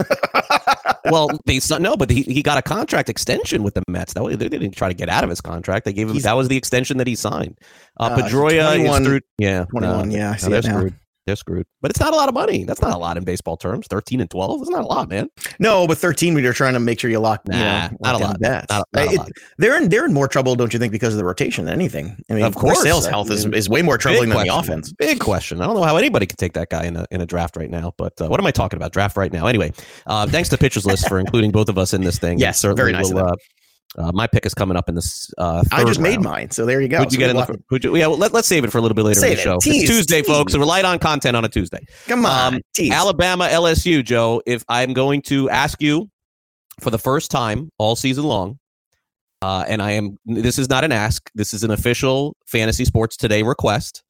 well, 1.05 1.29
they 1.45 1.59
no, 1.79 1.97
but 1.97 2.09
he, 2.09 2.21
he 2.23 2.41
got 2.41 2.57
a 2.57 2.61
contract 2.61 3.09
extension 3.09 3.61
with 3.61 3.73
the 3.73 3.83
Mets. 3.87 4.13
That 4.13 4.23
way, 4.23 4.35
they 4.35 4.47
didn't 4.47 4.71
try 4.71 4.87
to 4.87 4.93
get 4.93 5.09
out 5.09 5.23
of 5.23 5.29
his 5.29 5.41
contract. 5.41 5.85
They 5.85 5.93
gave 5.93 6.09
him 6.09 6.17
that 6.19 6.33
was 6.33 6.47
the 6.47 6.57
extension 6.57 6.97
that 6.97 7.07
he 7.07 7.15
signed. 7.15 7.59
Uh, 7.99 8.03
uh 8.03 8.17
Pedroia 8.17 8.79
is 8.79 9.05
through. 9.05 9.21
Yeah, 9.37 9.65
twenty 9.65 9.87
one. 9.87 10.09
Uh, 10.09 10.17
yeah, 10.17 10.31
I 10.31 10.35
see 10.37 10.49
no, 10.49 10.57
it 10.57 10.65
now. 10.65 10.77
Screwed 10.77 10.95
they're 11.25 11.35
screwed. 11.35 11.65
But 11.81 11.91
it's 11.91 11.99
not 11.99 12.13
a 12.13 12.15
lot 12.15 12.29
of 12.29 12.35
money. 12.35 12.63
That's 12.63 12.81
not 12.81 12.93
a 12.93 12.97
lot 12.97 13.17
in 13.17 13.23
baseball 13.23 13.57
terms. 13.57 13.87
Thirteen 13.87 14.21
and 14.21 14.29
twelve 14.29 14.61
is 14.61 14.69
not 14.69 14.83
a 14.83 14.87
lot, 14.87 15.09
man. 15.09 15.29
No, 15.59 15.87
but 15.87 15.97
thirteen 15.97 16.33
when 16.33 16.43
you're 16.43 16.53
trying 16.53 16.73
to 16.73 16.79
make 16.79 16.99
sure 16.99 17.09
you 17.09 17.19
lock. 17.19 17.47
Nah, 17.47 17.55
you 17.57 17.63
know, 17.63 17.97
not, 18.01 18.15
a 18.15 18.17
lot. 18.17 18.41
Not, 18.41 18.65
not 18.69 18.87
a 18.93 19.11
it, 19.11 19.17
lot. 19.17 19.29
They're 19.57 19.81
in 19.81 19.89
they're 19.89 20.05
in 20.05 20.13
more 20.13 20.27
trouble, 20.27 20.55
don't 20.55 20.73
you 20.73 20.79
think, 20.79 20.91
because 20.91 21.13
of 21.13 21.17
the 21.17 21.25
rotation 21.25 21.65
than 21.65 21.73
anything? 21.73 22.15
I 22.29 22.33
mean, 22.35 22.43
of 22.43 22.55
course, 22.55 22.81
Sale's 22.81 23.05
health 23.05 23.31
is, 23.31 23.45
is 23.45 23.69
way 23.69 23.81
more 23.81 23.97
troubling 23.97 24.29
than 24.29 24.45
the 24.45 24.55
offense. 24.55 24.93
Big 24.93 25.19
question. 25.19 25.61
I 25.61 25.65
don't 25.65 25.75
know 25.75 25.83
how 25.83 25.97
anybody 25.97 26.25
could 26.25 26.37
take 26.37 26.53
that 26.53 26.69
guy 26.69 26.85
in 26.85 26.95
a 26.95 27.05
in 27.11 27.21
a 27.21 27.25
draft 27.25 27.57
right 27.57 27.69
now. 27.69 27.93
But 27.97 28.19
uh, 28.21 28.27
what 28.27 28.39
am 28.39 28.45
I 28.45 28.51
talking 28.51 28.77
about? 28.77 28.91
Draft 28.91 29.17
right 29.17 29.31
now. 29.31 29.47
Anyway, 29.47 29.73
uh, 30.05 30.27
thanks 30.27 30.49
to 30.49 30.57
Pitchers 30.57 30.85
List 30.85 31.07
for 31.07 31.19
including 31.19 31.51
both 31.51 31.69
of 31.69 31.77
us 31.77 31.93
in 31.93 32.01
this 32.01 32.19
thing. 32.19 32.39
Yes, 32.39 32.59
certainly 32.59 32.79
very 32.79 32.91
nice. 32.91 33.11
Will, 33.13 33.25
uh, 33.25 33.35
uh, 33.97 34.11
my 34.13 34.27
pick 34.27 34.45
is 34.45 34.53
coming 34.53 34.75
up 34.75 34.89
in 34.89 34.95
this. 34.95 35.33
Uh, 35.37 35.63
I 35.71 35.83
just 35.83 35.99
round. 35.99 36.03
made 36.03 36.21
mine, 36.21 36.51
so 36.51 36.65
there 36.65 36.81
you 36.81 36.87
go. 36.87 36.97
Who'd 36.97 37.13
you 37.13 37.19
so 37.19 37.33
get 37.33 37.49
in 37.49 37.81
you, 37.83 37.95
yeah, 37.95 38.07
well, 38.07 38.17
let, 38.17 38.33
us 38.33 38.45
save 38.45 38.63
it 38.63 38.71
for 38.71 38.77
a 38.77 38.81
little 38.81 38.95
bit 38.95 39.03
later 39.03 39.19
save 39.19 39.31
in 39.31 39.37
the 39.37 39.43
show. 39.43 39.57
Tease, 39.59 39.83
it's 39.83 39.91
Tuesday, 39.91 40.21
tease. 40.21 40.27
folks. 40.27 40.53
So 40.53 40.59
we're 40.59 40.65
light 40.65 40.85
on 40.85 40.99
content 40.99 41.37
on 41.37 41.45
a 41.45 41.49
Tuesday. 41.49 41.85
Come 42.07 42.25
on, 42.25 42.55
um, 42.55 42.61
Alabama, 42.91 43.47
LSU, 43.47 44.03
Joe. 44.03 44.41
If 44.45 44.63
I'm 44.67 44.93
going 44.93 45.21
to 45.23 45.49
ask 45.49 45.81
you 45.81 46.09
for 46.81 46.89
the 46.89 46.99
first 46.99 47.31
time 47.31 47.69
all 47.77 47.95
season 47.95 48.25
long, 48.25 48.59
uh, 49.41 49.63
and 49.67 49.81
I 49.81 49.91
am. 49.91 50.17
This 50.25 50.59
is 50.59 50.69
not 50.69 50.83
an 50.83 50.91
ask. 50.91 51.29
This 51.35 51.53
is 51.53 51.63
an 51.63 51.71
official 51.71 52.35
Fantasy 52.47 52.85
Sports 52.85 53.15
Today 53.15 53.43
request. 53.43 54.03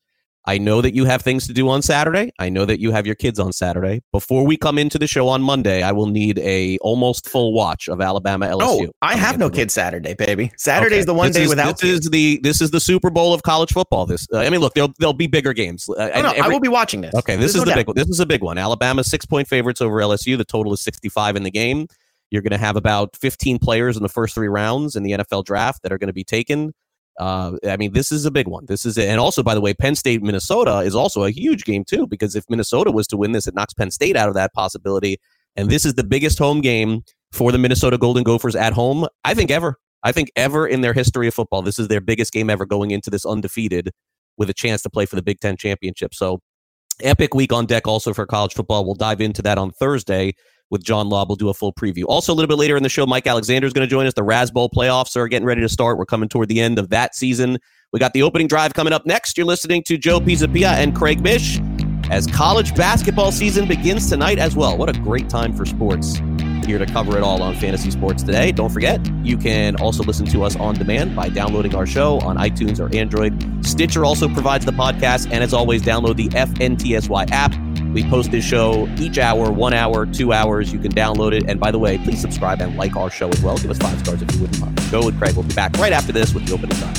I 0.47 0.59
know 0.59 0.81
that 0.81 0.93
you 0.93 1.05
have 1.05 1.21
things 1.21 1.47
to 1.47 1.53
do 1.53 1.67
on 1.69 1.81
Saturday. 1.81 2.31
I 2.37 2.49
know 2.49 2.65
that 2.65 2.79
you 2.79 2.91
have 2.91 3.05
your 3.05 3.15
kids 3.15 3.39
on 3.39 3.51
Saturday. 3.51 4.01
Before 4.11 4.45
we 4.45 4.57
come 4.57 4.77
into 4.77 4.99
the 4.99 5.07
show 5.07 5.27
on 5.27 5.41
Monday, 5.41 5.81
I 5.81 5.91
will 5.91 6.05
need 6.05 6.37
a 6.39 6.77
almost 6.79 7.27
full 7.27 7.53
watch 7.53 7.87
of 7.87 7.99
Alabama 7.99 8.45
LSU. 8.47 8.87
Oh, 8.87 8.91
I 9.01 9.15
have 9.15 9.39
no 9.39 9.49
kids 9.49 9.73
Saturday, 9.73 10.13
baby. 10.13 10.51
Saturday's 10.57 10.99
okay. 10.99 11.05
the 11.05 11.13
one 11.13 11.27
this 11.29 11.37
day 11.37 11.43
is, 11.43 11.49
without. 11.49 11.79
This 11.79 11.91
kids. 11.91 12.05
is 12.05 12.11
the 12.11 12.39
this 12.43 12.61
is 12.61 12.71
the 12.71 12.79
Super 12.79 13.09
Bowl 13.09 13.33
of 13.33 13.41
college 13.43 13.73
football. 13.73 14.05
This 14.05 14.27
uh, 14.31 14.37
I 14.37 14.49
mean, 14.49 14.59
look, 14.59 14.75
there'll 14.75 14.93
there'll 14.99 15.13
be 15.13 15.27
bigger 15.27 15.53
games. 15.53 15.89
Uh, 15.89 16.11
oh, 16.13 16.21
no, 16.21 16.29
every, 16.29 16.41
I 16.41 16.47
will 16.47 16.59
be 16.59 16.69
watching 16.69 17.01
this. 17.01 17.15
Okay, 17.15 17.35
this 17.35 17.53
There's 17.53 17.55
is 17.55 17.61
no 17.61 17.65
the 17.65 17.71
doubt. 17.71 17.77
big 17.77 17.87
one. 17.87 17.95
This 17.95 18.09
is 18.09 18.19
a 18.19 18.25
big 18.25 18.43
one. 18.43 18.57
Alabama 18.57 19.03
six 19.03 19.25
point 19.25 19.47
favorites 19.47 19.81
over 19.81 19.97
LSU. 19.97 20.37
The 20.37 20.45
total 20.45 20.73
is 20.73 20.81
sixty 20.81 21.09
five 21.09 21.35
in 21.35 21.43
the 21.43 21.51
game. 21.51 21.87
You're 22.31 22.41
going 22.41 22.51
to 22.51 22.57
have 22.57 22.75
about 22.75 23.15
15 23.15 23.59
players 23.59 23.95
in 23.95 24.03
the 24.03 24.09
first 24.09 24.33
three 24.33 24.47
rounds 24.47 24.95
in 24.95 25.03
the 25.03 25.11
NFL 25.11 25.45
draft 25.45 25.83
that 25.83 25.93
are 25.93 25.97
going 25.97 26.07
to 26.07 26.13
be 26.13 26.23
taken. 26.23 26.73
Uh, 27.19 27.53
I 27.65 27.77
mean, 27.77 27.93
this 27.93 28.12
is 28.12 28.25
a 28.25 28.31
big 28.31 28.48
one. 28.48 28.65
This 28.65 28.86
is, 28.86 28.98
it. 28.98 29.07
and 29.07 29.19
also, 29.19 29.41
by 29.41 29.55
the 29.55 29.62
way, 29.62 29.74
Penn 29.74 29.95
State 29.95 30.22
Minnesota 30.22 30.79
is 30.79 30.95
also 30.95 31.24
a 31.24 31.31
huge 31.31 31.63
game 31.63 31.84
too, 31.86 32.07
because 32.07 32.36
if 32.36 32.43
Minnesota 32.50 32.91
was 32.91 33.07
to 33.07 33.17
win 33.17 33.31
this, 33.31 33.48
it 33.48 33.55
knocks 33.55 33.74
Penn 33.74 33.91
State 33.91 34.17
out 34.17 34.27
of 34.27 34.36
that 34.36 34.53
possibility. 34.53 35.17
And 35.55 35.69
this 35.69 35.86
is 35.86 35.93
the 35.93 36.03
biggest 36.03 36.38
home 36.38 36.60
game 36.62 37.03
for 37.31 37.51
the 37.51 37.57
Minnesota 37.57 37.98
Golden 37.98 38.24
Gophers 38.24 38.55
at 38.55 38.74
home, 38.74 39.07
I 39.24 39.34
think 39.34 39.51
ever. 39.51 39.77
I 40.03 40.12
think 40.12 40.31
ever 40.36 40.67
in 40.67 40.81
their 40.81 40.93
history 40.93 41.27
of 41.27 41.34
football, 41.34 41.62
this 41.62 41.79
is 41.79 41.88
their 41.88 42.01
biggest 42.01 42.31
game 42.31 42.50
ever 42.50 42.65
going 42.65 42.91
into 42.91 43.10
this 43.10 43.25
undefeated 43.25 43.91
with 44.38 44.50
a 44.50 44.53
chance 44.53 44.81
to 44.84 44.89
play 44.89 45.05
for 45.05 45.15
the 45.15 45.24
Big 45.24 45.39
Ten 45.39 45.57
championship. 45.57 46.13
So, 46.13 46.41
epic 47.01 47.34
week 47.34 47.51
on 47.51 47.65
deck 47.65 47.88
also 47.88 48.13
for 48.13 48.25
college 48.25 48.53
football. 48.53 48.86
We'll 48.86 48.95
dive 48.95 49.22
into 49.22 49.41
that 49.41 49.57
on 49.57 49.72
Thursday 49.72 50.34
with 50.72 50.84
John 50.84 51.10
Law. 51.10 51.25
We'll 51.27 51.36
do 51.36 51.50
a 51.50 51.53
full 51.53 51.74
preview. 51.74 52.03
Also, 52.07 52.34
a 52.34 52.36
little 52.36 52.48
bit 52.48 52.57
later 52.57 52.75
in 52.77 52.84
the 52.84 52.89
show, 52.89 53.05
Mike 53.05 53.27
Alexander 53.27 53.67
is 53.67 53.74
going 53.74 53.88
to 53.88 53.89
join 53.89 54.05
us. 54.07 54.13
The 54.13 54.24
Raz 54.24 54.51
Bowl 54.51 54.69
playoffs 54.69 55.15
are 55.15 55.27
getting 55.27 55.45
ready 55.45 55.62
to 55.62 55.69
start. 55.69 55.98
We're 55.98 56.05
coming 56.05 56.29
toward 56.29 56.50
the 56.50 56.60
end 56.60 56.79
of 56.79 56.89
that 56.89 57.15
season. 57.15 57.60
We 57.93 58.00
got 58.00 58.13
the 58.13 58.24
opening 58.24 58.48
drive 58.48 58.74
coming 58.74 58.93
up 58.93 59.05
next. 59.05 59.38
You're 59.38 59.48
listening 59.48 59.84
to 59.88 59.98
Joe 59.98 60.19
Pisapia 60.19 60.74
and 60.74 60.95
Craig 60.95 61.22
Mish 61.22 61.60
as 62.12 62.27
college 62.27 62.75
basketball 62.75 63.31
season 63.31 63.67
begins 63.67 64.10
tonight 64.10 64.38
as 64.38 64.55
well. 64.55 64.77
What 64.77 64.95
a 64.95 65.00
great 65.00 65.29
time 65.29 65.53
for 65.55 65.65
sports 65.65 66.22
here 66.65 66.77
to 66.79 66.86
cover 66.86 67.15
it 67.17 67.24
all 67.24 67.41
on 67.43 67.55
Fantasy 67.55 67.91
Sports 67.91 68.24
today. 68.24 68.51
Don't 68.51 68.72
forget, 68.72 69.00
you 69.24 69.38
can 69.38 69.75
also 69.77 70.03
listen 70.03 70.25
to 70.27 70.43
us 70.43 70.55
on 70.55 70.75
demand 70.75 71.15
by 71.15 71.29
downloading 71.29 71.75
our 71.75 71.86
show 71.86 72.19
on 72.22 72.38
iTunes 72.38 72.79
or 72.79 72.93
Android. 72.95 73.65
Stitcher 73.65 74.03
also 74.03 74.27
provides 74.27 74.65
the 74.65 74.72
podcast, 74.72 75.29
and 75.31 75.43
as 75.43 75.53
always, 75.53 75.81
download 75.84 76.15
the 76.15 76.29
FNTSY 76.29 77.29
app 77.31 77.53
We 77.95 78.03
post 78.03 78.29
this 78.29 78.43
show 78.43 78.89
each 78.97 79.17
hour, 79.17 79.49
one 79.49 79.73
hour, 79.73 80.05
two 80.05 80.33
hours. 80.33 80.73
You 80.73 80.79
can 80.79 80.91
download 80.91 81.31
it. 81.31 81.49
And 81.49 81.61
by 81.61 81.71
the 81.71 81.79
way, 81.79 81.97
please 81.97 82.19
subscribe 82.19 82.59
and 82.59 82.75
like 82.75 82.97
our 82.97 83.09
show 83.09 83.29
as 83.29 83.41
well. 83.41 83.57
Give 83.57 83.71
us 83.71 83.77
five 83.77 83.97
stars 83.99 84.21
if 84.21 84.29
you 84.35 84.41
wouldn't 84.41 84.59
mind. 84.59 84.77
Joe 84.91 85.07
and 85.07 85.17
Craig 85.17 85.33
We'll 85.33 85.43
be 85.43 85.53
back 85.53 85.77
right 85.77 85.93
after 85.93 86.11
this 86.11 86.33
with 86.33 86.45
the 86.45 86.53
opening 86.55 86.77
time. 86.77 86.93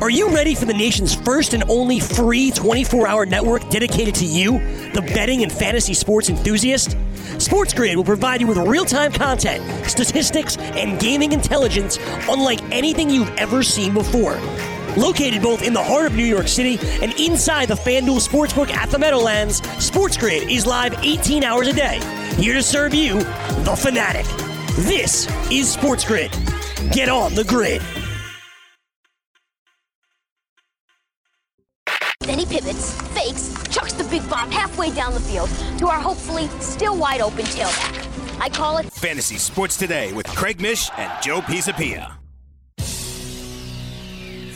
Are 0.00 0.10
you 0.10 0.32
ready 0.32 0.54
for 0.54 0.66
the 0.66 0.74
nation's 0.74 1.12
first 1.12 1.54
and 1.54 1.64
only 1.68 1.98
free 1.98 2.52
24 2.52 3.08
hour 3.08 3.26
network 3.26 3.68
dedicated 3.68 4.14
to 4.16 4.24
you, 4.24 4.60
the 4.92 5.02
betting 5.12 5.42
and 5.42 5.50
fantasy 5.50 5.92
sports 5.92 6.30
enthusiast? 6.30 6.96
Sports 7.38 7.74
Grid 7.74 7.96
will 7.96 8.04
provide 8.04 8.40
you 8.40 8.46
with 8.46 8.58
real 8.58 8.84
time 8.84 9.10
content, 9.10 9.88
statistics, 9.90 10.56
and 10.56 11.00
gaming 11.00 11.32
intelligence 11.32 11.98
unlike 12.28 12.62
anything 12.70 13.10
you've 13.10 13.34
ever 13.36 13.64
seen 13.64 13.92
before. 13.92 14.38
Located 14.96 15.42
both 15.42 15.62
in 15.62 15.74
the 15.74 15.82
heart 15.82 16.06
of 16.06 16.14
New 16.14 16.24
York 16.24 16.48
City 16.48 16.78
and 17.02 17.12
inside 17.20 17.68
the 17.68 17.74
FanDuel 17.74 18.26
Sportsbook 18.26 18.70
at 18.70 18.90
the 18.90 18.98
Meadowlands, 18.98 19.60
Sports 19.84 20.16
Grid 20.16 20.50
is 20.50 20.66
live 20.66 20.94
18 21.04 21.44
hours 21.44 21.68
a 21.68 21.72
day, 21.74 22.00
here 22.36 22.54
to 22.54 22.62
serve 22.62 22.94
you, 22.94 23.20
the 23.64 23.76
fanatic. 23.78 24.24
This 24.76 25.28
is 25.50 25.70
Sports 25.70 26.04
Grid. 26.04 26.30
Get 26.92 27.10
on 27.10 27.34
the 27.34 27.44
grid. 27.44 27.82
Then 32.20 32.38
he 32.38 32.46
pivots, 32.46 33.00
fakes, 33.12 33.54
chucks 33.68 33.92
the 33.92 34.04
big 34.04 34.28
bomb 34.30 34.50
halfway 34.50 34.90
down 34.90 35.12
the 35.12 35.20
field 35.20 35.50
to 35.78 35.88
our 35.88 36.00
hopefully 36.00 36.48
still 36.60 36.96
wide 36.96 37.20
open 37.20 37.44
tailback. 37.44 38.40
I 38.40 38.48
call 38.48 38.78
it 38.78 38.90
Fantasy 38.92 39.36
Sports 39.36 39.76
Today 39.76 40.12
with 40.12 40.26
Craig 40.28 40.60
Mish 40.60 40.90
and 40.96 41.12
Joe 41.22 41.40
Pisapia. 41.40 42.16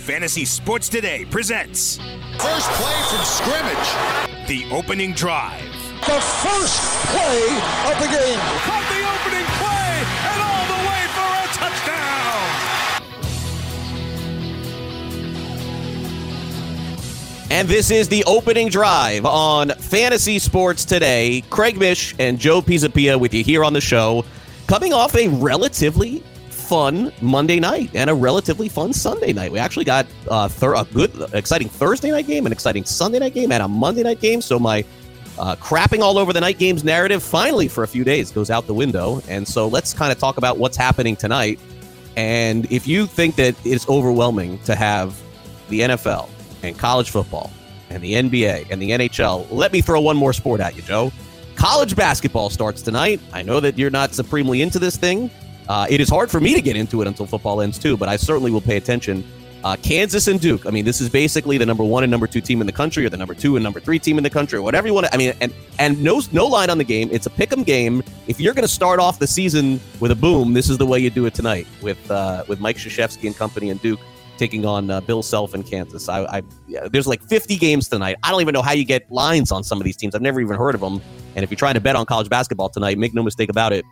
Fantasy 0.00 0.44
Sports 0.46 0.88
Today 0.88 1.26
presents 1.26 1.98
First 2.38 2.70
play 2.70 3.02
from 3.10 3.22
scrimmage. 3.22 4.46
the 4.48 4.64
opening 4.74 5.12
drive. 5.12 5.62
The 6.06 6.18
first 6.18 6.80
play 7.08 7.44
of 7.84 8.00
the 8.00 8.08
game. 8.08 8.38
Caught 8.64 8.88
the 8.88 9.04
opening 9.04 9.44
play 9.60 10.04
and 10.24 10.40
all 10.40 10.64
the 10.72 10.80
way 10.88 11.04
for 11.12 11.28
a 11.36 11.46
touchdown. 11.52 12.40
And 17.50 17.68
this 17.68 17.90
is 17.90 18.08
the 18.08 18.24
opening 18.24 18.70
drive 18.70 19.26
on 19.26 19.68
Fantasy 19.68 20.38
Sports 20.38 20.86
Today. 20.86 21.44
Craig 21.50 21.76
Mish 21.78 22.14
and 22.18 22.38
Joe 22.38 22.62
Pisapia 22.62 23.20
with 23.20 23.34
you 23.34 23.44
here 23.44 23.62
on 23.62 23.74
the 23.74 23.82
show, 23.82 24.24
coming 24.66 24.94
off 24.94 25.14
a 25.14 25.28
relatively 25.28 26.22
fun 26.70 27.12
Monday 27.20 27.58
night 27.58 27.90
and 27.94 28.08
a 28.08 28.14
relatively 28.14 28.68
fun 28.68 28.92
Sunday 28.92 29.32
night. 29.32 29.50
We 29.50 29.58
actually 29.58 29.86
got 29.86 30.06
uh, 30.28 30.46
thir- 30.46 30.76
a 30.76 30.84
good, 30.84 31.10
exciting 31.34 31.68
Thursday 31.68 32.12
night 32.12 32.28
game, 32.28 32.46
an 32.46 32.52
exciting 32.52 32.84
Sunday 32.84 33.18
night 33.18 33.34
game, 33.34 33.50
and 33.50 33.60
a 33.60 33.66
Monday 33.66 34.04
night 34.04 34.20
game. 34.20 34.40
So 34.40 34.56
my 34.56 34.84
uh, 35.36 35.56
crapping 35.56 35.98
all 35.98 36.16
over 36.16 36.32
the 36.32 36.40
night 36.40 36.58
games 36.58 36.84
narrative 36.84 37.24
finally 37.24 37.66
for 37.66 37.82
a 37.82 37.88
few 37.88 38.04
days 38.04 38.30
goes 38.30 38.50
out 38.50 38.68
the 38.68 38.74
window. 38.74 39.20
And 39.26 39.48
so 39.48 39.66
let's 39.66 39.92
kind 39.92 40.12
of 40.12 40.18
talk 40.18 40.36
about 40.36 40.58
what's 40.58 40.76
happening 40.76 41.16
tonight. 41.16 41.58
And 42.16 42.70
if 42.70 42.86
you 42.86 43.06
think 43.08 43.34
that 43.34 43.56
it's 43.64 43.88
overwhelming 43.88 44.60
to 44.60 44.76
have 44.76 45.20
the 45.70 45.80
NFL 45.80 46.30
and 46.62 46.78
college 46.78 47.10
football 47.10 47.50
and 47.88 48.00
the 48.00 48.12
NBA 48.12 48.70
and 48.70 48.80
the 48.80 48.90
NHL, 48.90 49.50
let 49.50 49.72
me 49.72 49.80
throw 49.80 50.00
one 50.00 50.16
more 50.16 50.32
sport 50.32 50.60
at 50.60 50.76
you, 50.76 50.82
Joe. 50.82 51.10
College 51.56 51.96
basketball 51.96 52.48
starts 52.48 52.80
tonight. 52.80 53.18
I 53.32 53.42
know 53.42 53.58
that 53.58 53.76
you're 53.76 53.90
not 53.90 54.14
supremely 54.14 54.62
into 54.62 54.78
this 54.78 54.96
thing. 54.96 55.32
Uh, 55.70 55.86
it 55.88 56.00
is 56.00 56.08
hard 56.08 56.28
for 56.28 56.40
me 56.40 56.52
to 56.52 56.60
get 56.60 56.74
into 56.74 57.00
it 57.00 57.06
until 57.06 57.26
football 57.26 57.60
ends, 57.60 57.78
too, 57.78 57.96
but 57.96 58.08
I 58.08 58.16
certainly 58.16 58.50
will 58.50 58.60
pay 58.60 58.76
attention. 58.76 59.24
Uh, 59.62 59.76
Kansas 59.76 60.26
and 60.26 60.40
Duke. 60.40 60.66
I 60.66 60.70
mean, 60.70 60.84
this 60.84 61.00
is 61.00 61.08
basically 61.08 61.58
the 61.58 61.66
number 61.66 61.84
one 61.84 62.02
and 62.02 62.10
number 62.10 62.26
two 62.26 62.40
team 62.40 62.60
in 62.60 62.66
the 62.66 62.72
country, 62.72 63.06
or 63.06 63.08
the 63.08 63.16
number 63.16 63.34
two 63.34 63.54
and 63.54 63.62
number 63.62 63.78
three 63.78 64.00
team 64.00 64.18
in 64.18 64.24
the 64.24 64.30
country, 64.30 64.58
or 64.58 64.62
whatever 64.62 64.88
you 64.88 64.94
want 64.94 65.06
to. 65.06 65.14
I 65.14 65.16
mean, 65.16 65.32
and 65.40 65.54
and 65.78 66.02
no 66.02 66.22
no 66.32 66.44
line 66.46 66.70
on 66.70 66.78
the 66.78 66.84
game. 66.84 67.08
It's 67.12 67.26
a 67.26 67.30
pick 67.30 67.52
'em 67.52 67.62
game. 67.62 68.02
If 68.26 68.40
you're 68.40 68.52
going 68.52 68.66
to 68.66 68.72
start 68.72 68.98
off 68.98 69.20
the 69.20 69.28
season 69.28 69.78
with 70.00 70.10
a 70.10 70.16
boom, 70.16 70.54
this 70.54 70.68
is 70.70 70.76
the 70.76 70.86
way 70.86 70.98
you 70.98 71.08
do 71.08 71.26
it 71.26 71.34
tonight 71.34 71.68
with 71.82 72.10
uh, 72.10 72.42
with 72.48 72.58
Mike 72.58 72.76
Krzyzewski 72.76 73.28
and 73.28 73.36
company 73.36 73.70
and 73.70 73.80
Duke 73.80 74.00
taking 74.38 74.66
on 74.66 74.90
uh, 74.90 75.00
Bill 75.02 75.22
Self 75.22 75.54
in 75.54 75.62
Kansas. 75.62 76.08
I, 76.08 76.24
I 76.24 76.42
yeah, 76.66 76.88
there's 76.90 77.06
like 77.06 77.22
50 77.22 77.56
games 77.58 77.88
tonight. 77.88 78.16
I 78.24 78.32
don't 78.32 78.40
even 78.40 78.54
know 78.54 78.62
how 78.62 78.72
you 78.72 78.84
get 78.84 79.08
lines 79.12 79.52
on 79.52 79.62
some 79.62 79.78
of 79.78 79.84
these 79.84 79.96
teams. 79.96 80.16
I've 80.16 80.22
never 80.22 80.40
even 80.40 80.56
heard 80.56 80.74
of 80.74 80.80
them. 80.80 81.00
And 81.36 81.44
if 81.44 81.50
you're 81.50 81.58
trying 81.58 81.74
to 81.74 81.80
bet 81.80 81.94
on 81.94 82.06
college 82.06 82.28
basketball 82.28 82.70
tonight, 82.70 82.98
make 82.98 83.14
no 83.14 83.22
mistake 83.22 83.50
about 83.50 83.72
it. 83.72 83.84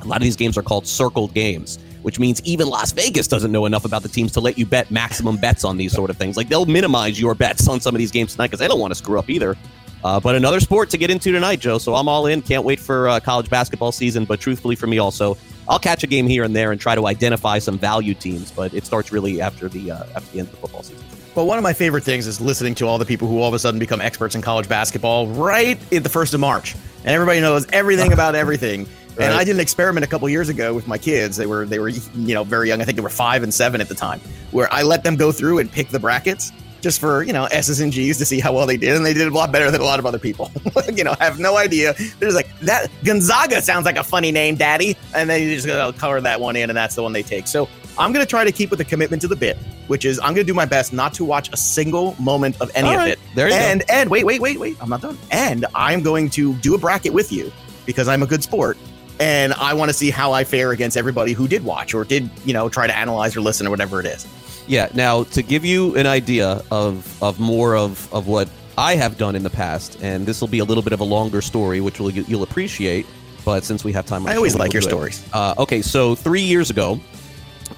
A 0.00 0.06
lot 0.06 0.16
of 0.16 0.22
these 0.22 0.36
games 0.36 0.58
are 0.58 0.62
called 0.62 0.86
circled 0.86 1.32
games, 1.32 1.78
which 2.02 2.18
means 2.18 2.42
even 2.42 2.68
Las 2.68 2.92
Vegas 2.92 3.26
doesn't 3.26 3.50
know 3.50 3.64
enough 3.64 3.84
about 3.84 4.02
the 4.02 4.08
teams 4.08 4.32
to 4.32 4.40
let 4.40 4.58
you 4.58 4.66
bet 4.66 4.90
maximum 4.90 5.36
bets 5.36 5.64
on 5.64 5.76
these 5.76 5.92
sort 5.92 6.10
of 6.10 6.16
things. 6.16 6.36
Like 6.36 6.48
they'll 6.48 6.66
minimize 6.66 7.18
your 7.18 7.34
bets 7.34 7.66
on 7.68 7.80
some 7.80 7.94
of 7.94 7.98
these 7.98 8.10
games 8.10 8.32
tonight 8.32 8.48
because 8.48 8.60
they 8.60 8.68
don't 8.68 8.80
want 8.80 8.90
to 8.90 8.94
screw 8.94 9.18
up 9.18 9.30
either. 9.30 9.56
Uh, 10.04 10.20
but 10.20 10.34
another 10.36 10.60
sport 10.60 10.90
to 10.90 10.98
get 10.98 11.10
into 11.10 11.32
tonight, 11.32 11.58
Joe. 11.58 11.78
So 11.78 11.94
I'm 11.94 12.08
all 12.08 12.26
in. 12.26 12.42
Can't 12.42 12.62
wait 12.62 12.78
for 12.78 13.08
uh, 13.08 13.18
college 13.20 13.50
basketball 13.50 13.90
season. 13.90 14.24
But 14.24 14.38
truthfully, 14.38 14.76
for 14.76 14.86
me 14.86 14.98
also, 14.98 15.36
I'll 15.68 15.78
catch 15.78 16.04
a 16.04 16.06
game 16.06 16.28
here 16.28 16.44
and 16.44 16.54
there 16.54 16.70
and 16.70 16.80
try 16.80 16.94
to 16.94 17.06
identify 17.06 17.58
some 17.58 17.78
value 17.78 18.14
teams. 18.14 18.52
But 18.52 18.74
it 18.74 18.86
starts 18.86 19.10
really 19.10 19.40
after 19.40 19.68
the 19.68 19.90
uh, 19.90 20.04
after 20.14 20.30
the 20.32 20.38
end 20.40 20.48
of 20.48 20.52
the 20.52 20.58
football 20.58 20.82
season. 20.82 21.04
Well, 21.34 21.46
one 21.46 21.58
of 21.58 21.64
my 21.64 21.72
favorite 21.72 22.04
things 22.04 22.26
is 22.26 22.40
listening 22.40 22.74
to 22.76 22.86
all 22.86 22.98
the 22.98 23.04
people 23.04 23.26
who 23.28 23.40
all 23.40 23.48
of 23.48 23.54
a 23.54 23.58
sudden 23.58 23.80
become 23.80 24.00
experts 24.00 24.34
in 24.34 24.42
college 24.42 24.68
basketball 24.68 25.26
right 25.26 25.78
at 25.92 26.02
the 26.02 26.08
first 26.08 26.34
of 26.34 26.40
March, 26.40 26.74
and 26.98 27.08
everybody 27.08 27.40
knows 27.40 27.66
everything 27.72 28.12
about 28.12 28.34
everything. 28.34 28.86
And 29.18 29.34
I 29.34 29.44
did 29.44 29.54
an 29.54 29.60
experiment 29.60 30.04
a 30.04 30.08
couple 30.08 30.28
years 30.28 30.48
ago 30.48 30.74
with 30.74 30.86
my 30.86 30.98
kids. 30.98 31.36
They 31.36 31.46
were 31.46 31.66
they 31.66 31.78
were 31.78 31.88
you 31.88 32.34
know 32.34 32.44
very 32.44 32.68
young. 32.68 32.80
I 32.80 32.84
think 32.84 32.96
they 32.96 33.02
were 33.02 33.08
five 33.08 33.42
and 33.42 33.52
seven 33.52 33.80
at 33.80 33.88
the 33.88 33.94
time, 33.94 34.20
where 34.50 34.72
I 34.72 34.82
let 34.82 35.04
them 35.04 35.16
go 35.16 35.32
through 35.32 35.58
and 35.58 35.70
pick 35.70 35.88
the 35.88 35.98
brackets 35.98 36.52
just 36.82 37.00
for 37.00 37.22
you 37.22 37.32
know 37.32 37.46
S's 37.46 37.80
and 37.80 37.92
G's 37.92 38.18
to 38.18 38.24
see 38.24 38.40
how 38.40 38.52
well 38.52 38.66
they 38.66 38.76
did, 38.76 38.94
and 38.94 39.04
they 39.04 39.14
did 39.14 39.26
a 39.26 39.34
lot 39.34 39.50
better 39.50 39.70
than 39.70 39.80
a 39.80 39.84
lot 39.84 39.98
of 39.98 40.06
other 40.06 40.18
people. 40.18 40.50
you 40.94 41.02
know, 41.04 41.14
have 41.18 41.38
no 41.38 41.56
idea. 41.56 41.94
They're 41.94 42.28
just 42.28 42.36
like 42.36 42.48
that 42.60 42.90
Gonzaga 43.04 43.62
sounds 43.62 43.86
like 43.86 43.96
a 43.96 44.04
funny 44.04 44.30
name, 44.30 44.56
Daddy, 44.56 44.96
and 45.14 45.28
then 45.28 45.42
you 45.42 45.54
just 45.54 45.66
go 45.66 45.86
oh, 45.86 45.92
color 45.92 46.20
that 46.20 46.40
one 46.40 46.56
in, 46.56 46.70
and 46.70 46.76
that's 46.76 46.94
the 46.94 47.02
one 47.02 47.12
they 47.12 47.22
take. 47.22 47.46
So 47.46 47.68
I'm 47.98 48.12
gonna 48.12 48.26
try 48.26 48.44
to 48.44 48.52
keep 48.52 48.70
with 48.70 48.78
the 48.78 48.84
commitment 48.84 49.22
to 49.22 49.28
the 49.28 49.36
bit, 49.36 49.56
which 49.88 50.04
is 50.04 50.20
I'm 50.20 50.34
gonna 50.34 50.44
do 50.44 50.54
my 50.54 50.66
best 50.66 50.92
not 50.92 51.14
to 51.14 51.24
watch 51.24 51.52
a 51.52 51.56
single 51.56 52.14
moment 52.20 52.60
of 52.60 52.70
any 52.74 52.88
All 52.88 52.94
of 52.94 53.00
right. 53.00 53.12
it. 53.12 53.18
There 53.34 53.48
you 53.48 53.54
go. 53.54 53.60
and 53.60 53.90
and 53.90 54.10
wait, 54.10 54.24
wait, 54.24 54.40
wait, 54.40 54.60
wait, 54.60 54.76
I'm 54.80 54.90
not 54.90 55.00
done. 55.00 55.18
And 55.30 55.66
I'm 55.74 56.02
going 56.02 56.30
to 56.30 56.54
do 56.54 56.74
a 56.74 56.78
bracket 56.78 57.12
with 57.12 57.32
you 57.32 57.52
because 57.84 58.08
I'm 58.08 58.22
a 58.22 58.26
good 58.26 58.42
sport. 58.42 58.76
And 59.18 59.54
I 59.54 59.74
want 59.74 59.88
to 59.88 59.94
see 59.94 60.10
how 60.10 60.32
I 60.32 60.44
fare 60.44 60.72
against 60.72 60.96
everybody 60.96 61.32
who 61.32 61.48
did 61.48 61.64
watch 61.64 61.94
or 61.94 62.04
did, 62.04 62.28
you 62.44 62.52
know, 62.52 62.68
try 62.68 62.86
to 62.86 62.96
analyze 62.96 63.36
or 63.36 63.40
listen 63.40 63.66
or 63.66 63.70
whatever 63.70 64.00
it 64.00 64.06
is. 64.06 64.26
Yeah. 64.66 64.88
Now, 64.94 65.24
to 65.24 65.42
give 65.42 65.64
you 65.64 65.96
an 65.96 66.06
idea 66.06 66.62
of 66.70 67.22
of 67.22 67.40
more 67.40 67.76
of 67.76 68.12
of 68.12 68.26
what 68.26 68.48
I 68.78 68.96
have 68.96 69.16
done 69.16 69.34
in 69.34 69.42
the 69.42 69.50
past, 69.50 69.98
and 70.02 70.26
this 70.26 70.40
will 70.40 70.48
be 70.48 70.58
a 70.58 70.64
little 70.64 70.82
bit 70.82 70.92
of 70.92 71.00
a 71.00 71.04
longer 71.04 71.40
story, 71.40 71.80
which 71.80 71.98
will 71.98 72.10
you'll 72.10 72.42
appreciate. 72.42 73.06
But 73.44 73.64
since 73.64 73.84
we 73.84 73.92
have 73.92 74.06
time, 74.06 74.24
on 74.24 74.32
I 74.32 74.36
always 74.36 74.56
like 74.56 74.72
your 74.72 74.82
stories. 74.82 75.24
Uh, 75.32 75.54
okay, 75.58 75.80
so 75.80 76.14
three 76.14 76.42
years 76.42 76.68
ago, 76.68 77.00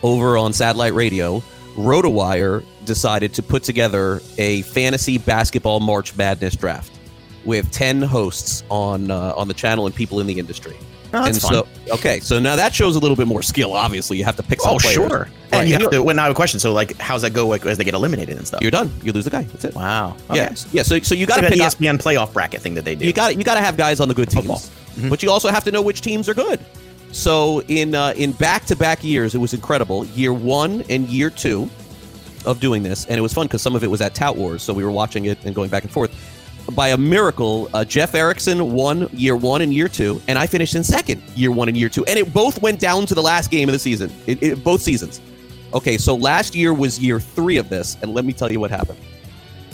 over 0.03 0.37
on 0.39 0.53
Satellite 0.53 0.95
Radio, 0.95 1.43
RotoWire 1.77 2.65
decided 2.85 3.35
to 3.35 3.43
put 3.43 3.63
together 3.63 4.21
a 4.39 4.63
fantasy 4.63 5.19
basketball 5.19 5.79
March 5.79 6.17
Madness 6.17 6.57
draft 6.57 6.99
with 7.45 7.71
ten 7.71 8.03
hosts 8.03 8.65
on 8.71 9.11
uh, 9.11 9.35
on 9.37 9.47
the 9.47 9.55
channel 9.55 9.87
and 9.87 9.95
people 9.95 10.21
in 10.21 10.27
the 10.27 10.39
industry. 10.39 10.77
Oh, 11.15 11.25
that's 11.25 11.39
and 11.39 11.41
fun. 11.43 11.53
so, 11.87 11.95
okay, 11.95 12.21
so 12.21 12.39
now 12.39 12.55
that 12.57 12.75
shows 12.75 12.95
a 12.95 12.99
little 12.99 13.17
bit 13.17 13.27
more 13.27 13.43
skill. 13.43 13.73
Obviously, 13.73 14.19
you 14.19 14.25
have 14.25 14.37
to 14.37 14.43
pick 14.43 14.61
some 14.61 14.75
Oh, 14.75 14.79
players. 14.79 14.95
sure. 14.95 15.09
Right, 15.09 15.31
And 15.53 15.69
you 15.69 15.79
have 15.79 15.91
to. 15.91 16.03
Well, 16.03 16.15
now 16.15 16.23
I 16.23 16.25
have 16.27 16.33
a 16.33 16.35
question. 16.35 16.61
So, 16.61 16.73
like, 16.75 16.99
how's 16.99 17.23
that 17.23 17.33
go 17.33 17.47
like, 17.49 17.65
as 17.65 17.79
they 17.79 17.85
get 17.85 17.95
eliminated 17.95 18.37
and 18.37 18.47
stuff? 18.47 18.61
You're 18.61 18.71
done. 18.71 18.93
You 19.03 19.13
lose 19.13 19.25
the 19.25 19.31
guy. 19.31 19.43
That's 19.45 19.65
it. 19.65 19.75
wow. 19.75 20.17
Yeah, 20.35 20.55
yeah. 20.73 20.83
So, 20.83 20.99
so 21.01 21.15
you 21.15 21.25
got 21.27 21.37
to 21.41 21.49
pick. 21.49 21.53
an 21.59 21.67
ESPN 21.67 21.97
playoff 21.99 22.33
bracket 22.35 22.61
thing 22.61 22.75
that 22.75 22.85
they 22.85 22.95
do. 22.95 23.07
you 23.07 23.13
got 23.15 23.37
you 23.37 23.45
got 23.45 23.55
to 23.55 23.61
have 23.61 23.77
guys 23.79 24.01
on 24.01 24.09
the 24.09 24.15
good 24.15 24.29
teams, 24.31 24.47
Mm-hmm. 24.47 25.09
but 25.11 25.23
you 25.23 25.31
also 25.31 25.49
have 25.51 25.65
to 25.65 25.71
know 25.71 25.81
which 25.81 26.01
teams 26.01 26.29
are 26.29 26.35
good. 26.35 26.59
So 27.13 27.63
in 27.69 27.95
uh, 27.95 28.13
in 28.17 28.33
back 28.33 28.67
to 28.67 28.77
back 28.77 29.03
years, 29.03 29.35
it 29.35 29.39
was 29.39 29.55
incredible. 29.55 30.05
Year 30.07 30.33
one 30.35 30.83
and 30.91 31.09
year 31.09 31.31
two 31.31 31.71
of 32.45 32.61
doing 32.61 32.83
this, 32.83 33.07
and 33.07 33.17
it 33.19 33.21
was 33.23 33.33
fun 33.33 33.47
because 33.47 33.63
some 33.63 33.75
of 33.75 33.83
it 33.83 33.87
was 33.91 34.01
at 34.01 34.15
Tout 34.15 34.37
Wars, 34.37 34.63
so 34.63 34.73
we 34.75 34.85
were 34.85 34.91
watching 34.91 35.25
it 35.25 35.39
and 35.45 35.55
going 35.55 35.71
back 35.71 35.85
and 35.85 35.93
forth. 35.93 36.11
By 36.73 36.89
a 36.89 36.99
miracle, 36.99 37.71
uh, 37.73 37.85
Jeff 37.85 38.15
Erickson 38.15 38.73
won 38.73 39.09
year 39.13 39.37
one 39.37 39.63
and 39.63 39.73
year 39.73 39.89
two, 39.89 40.21
and 40.29 40.39
I 40.39 40.47
finished 40.47 40.75
in 40.75 40.85
second 40.85 41.23
year 41.35 41.51
one 41.51 41.69
and 41.69 41.77
year 41.77 41.89
two, 41.89 42.05
and 42.05 42.19
it 42.19 42.33
both 42.35 42.61
went 42.61 42.79
down 42.79 43.07
to 43.07 43.15
the 43.15 43.23
last 43.23 43.51
game 43.51 43.71
of 43.71 43.73
the 43.73 43.79
season. 43.79 44.13
It, 44.27 44.43
it, 44.43 44.63
both 44.63 44.83
seasons. 44.83 45.21
Okay, 45.73 45.97
so 45.97 46.15
last 46.15 46.55
year 46.55 46.75
was 46.75 46.99
year 46.99 47.21
three 47.21 47.57
of 47.57 47.71
this, 47.71 47.97
and 48.03 48.13
let 48.13 48.27
me 48.27 48.35
tell 48.35 48.53
you 48.53 48.61
what 48.61 48.71
happened. 48.71 48.99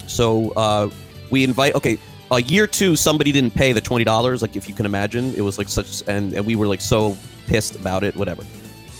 So 0.06 0.50
uh, 0.52 0.88
we 1.30 1.42
invite. 1.42 1.74
Okay, 1.74 1.98
uh, 2.30 2.36
year 2.36 2.68
two, 2.68 2.94
somebody 2.94 3.32
didn't 3.32 3.54
pay 3.54 3.72
the 3.72 3.80
twenty 3.80 4.04
dollars. 4.04 4.40
Like 4.40 4.54
if 4.54 4.68
you 4.68 4.74
can 4.74 4.86
imagine, 4.86 5.34
it 5.34 5.40
was 5.40 5.58
like 5.58 5.68
such, 5.68 6.04
and, 6.06 6.32
and 6.32 6.46
we 6.46 6.54
were 6.54 6.68
like 6.68 6.80
so 6.80 7.16
pissed 7.48 7.74
about 7.74 8.04
it. 8.04 8.14
Whatever. 8.14 8.44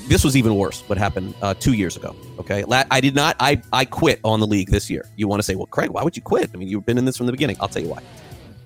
This 0.07 0.23
was 0.23 0.37
even 0.37 0.57
worse. 0.57 0.83
What 0.89 0.99
happened 0.99 1.35
uh, 1.41 1.55
two 1.55 1.73
years 1.73 1.97
ago? 1.97 2.15
Okay, 2.39 2.65
I 2.91 3.01
did 3.01 3.15
not. 3.15 3.37
I 3.41 3.61
I 3.73 3.85
quit 3.85 4.21
on 4.23 4.41
the 4.41 4.47
league 4.47 4.71
this 4.71 4.91
year. 4.91 5.09
You 5.17 5.29
want 5.29 5.41
to 5.41 5.43
say, 5.43 5.55
well, 5.55 5.67
Craig, 5.67 5.91
why 5.91 6.03
would 6.03 6.17
you 6.17 6.23
quit? 6.23 6.51
I 6.53 6.59
mean, 6.59 6.69
you've 6.69 6.85
been 6.85 6.99
in 6.99 7.05
this 7.05 7.17
from 7.17 7.27
the 7.27 7.33
beginning. 7.33 7.57
I'll 7.61 7.69
tell 7.69 7.83
you 7.83 7.89
why. 7.89 8.03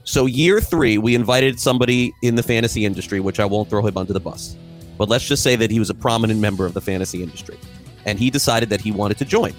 So 0.05 0.27
year 0.27 0.61
three, 0.61 0.97
we 0.99 1.15
invited 1.15 1.61
somebody 1.61 2.15
in 2.23 2.35
the 2.35 2.43
fantasy 2.43 2.87
industry, 2.87 3.21
which 3.21 3.39
I 3.39 3.45
won't 3.45 3.69
throw 3.69 3.87
him 3.87 3.97
under 3.97 4.13
the 4.13 4.21
bus, 4.21 4.57
but 4.97 5.09
let's 5.09 5.27
just 5.29 5.43
say 5.43 5.55
that 5.57 5.71
he 5.71 5.79
was 5.79 5.91
a 5.91 5.95
prominent 5.95 6.41
member 6.41 6.65
of 6.65 6.73
the 6.73 6.81
fantasy 6.81 7.23
industry, 7.23 7.59
and 8.07 8.19
he 8.19 8.31
decided 8.31 8.71
that 8.71 8.81
he 8.81 8.91
wanted 8.91 9.19
to 9.19 9.27
join. 9.27 9.53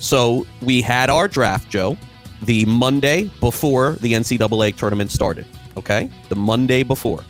So 0.00 0.44
we 0.60 0.82
had 0.82 1.08
our 1.08 1.28
draft, 1.28 1.70
Joe, 1.70 1.96
the 2.42 2.64
Monday 2.64 3.30
before 3.38 3.92
the 4.00 4.14
NCAA 4.14 4.74
tournament 4.76 5.12
started. 5.12 5.46
Okay, 5.76 6.10
the 6.28 6.36
Monday 6.36 6.82
before. 6.82 7.24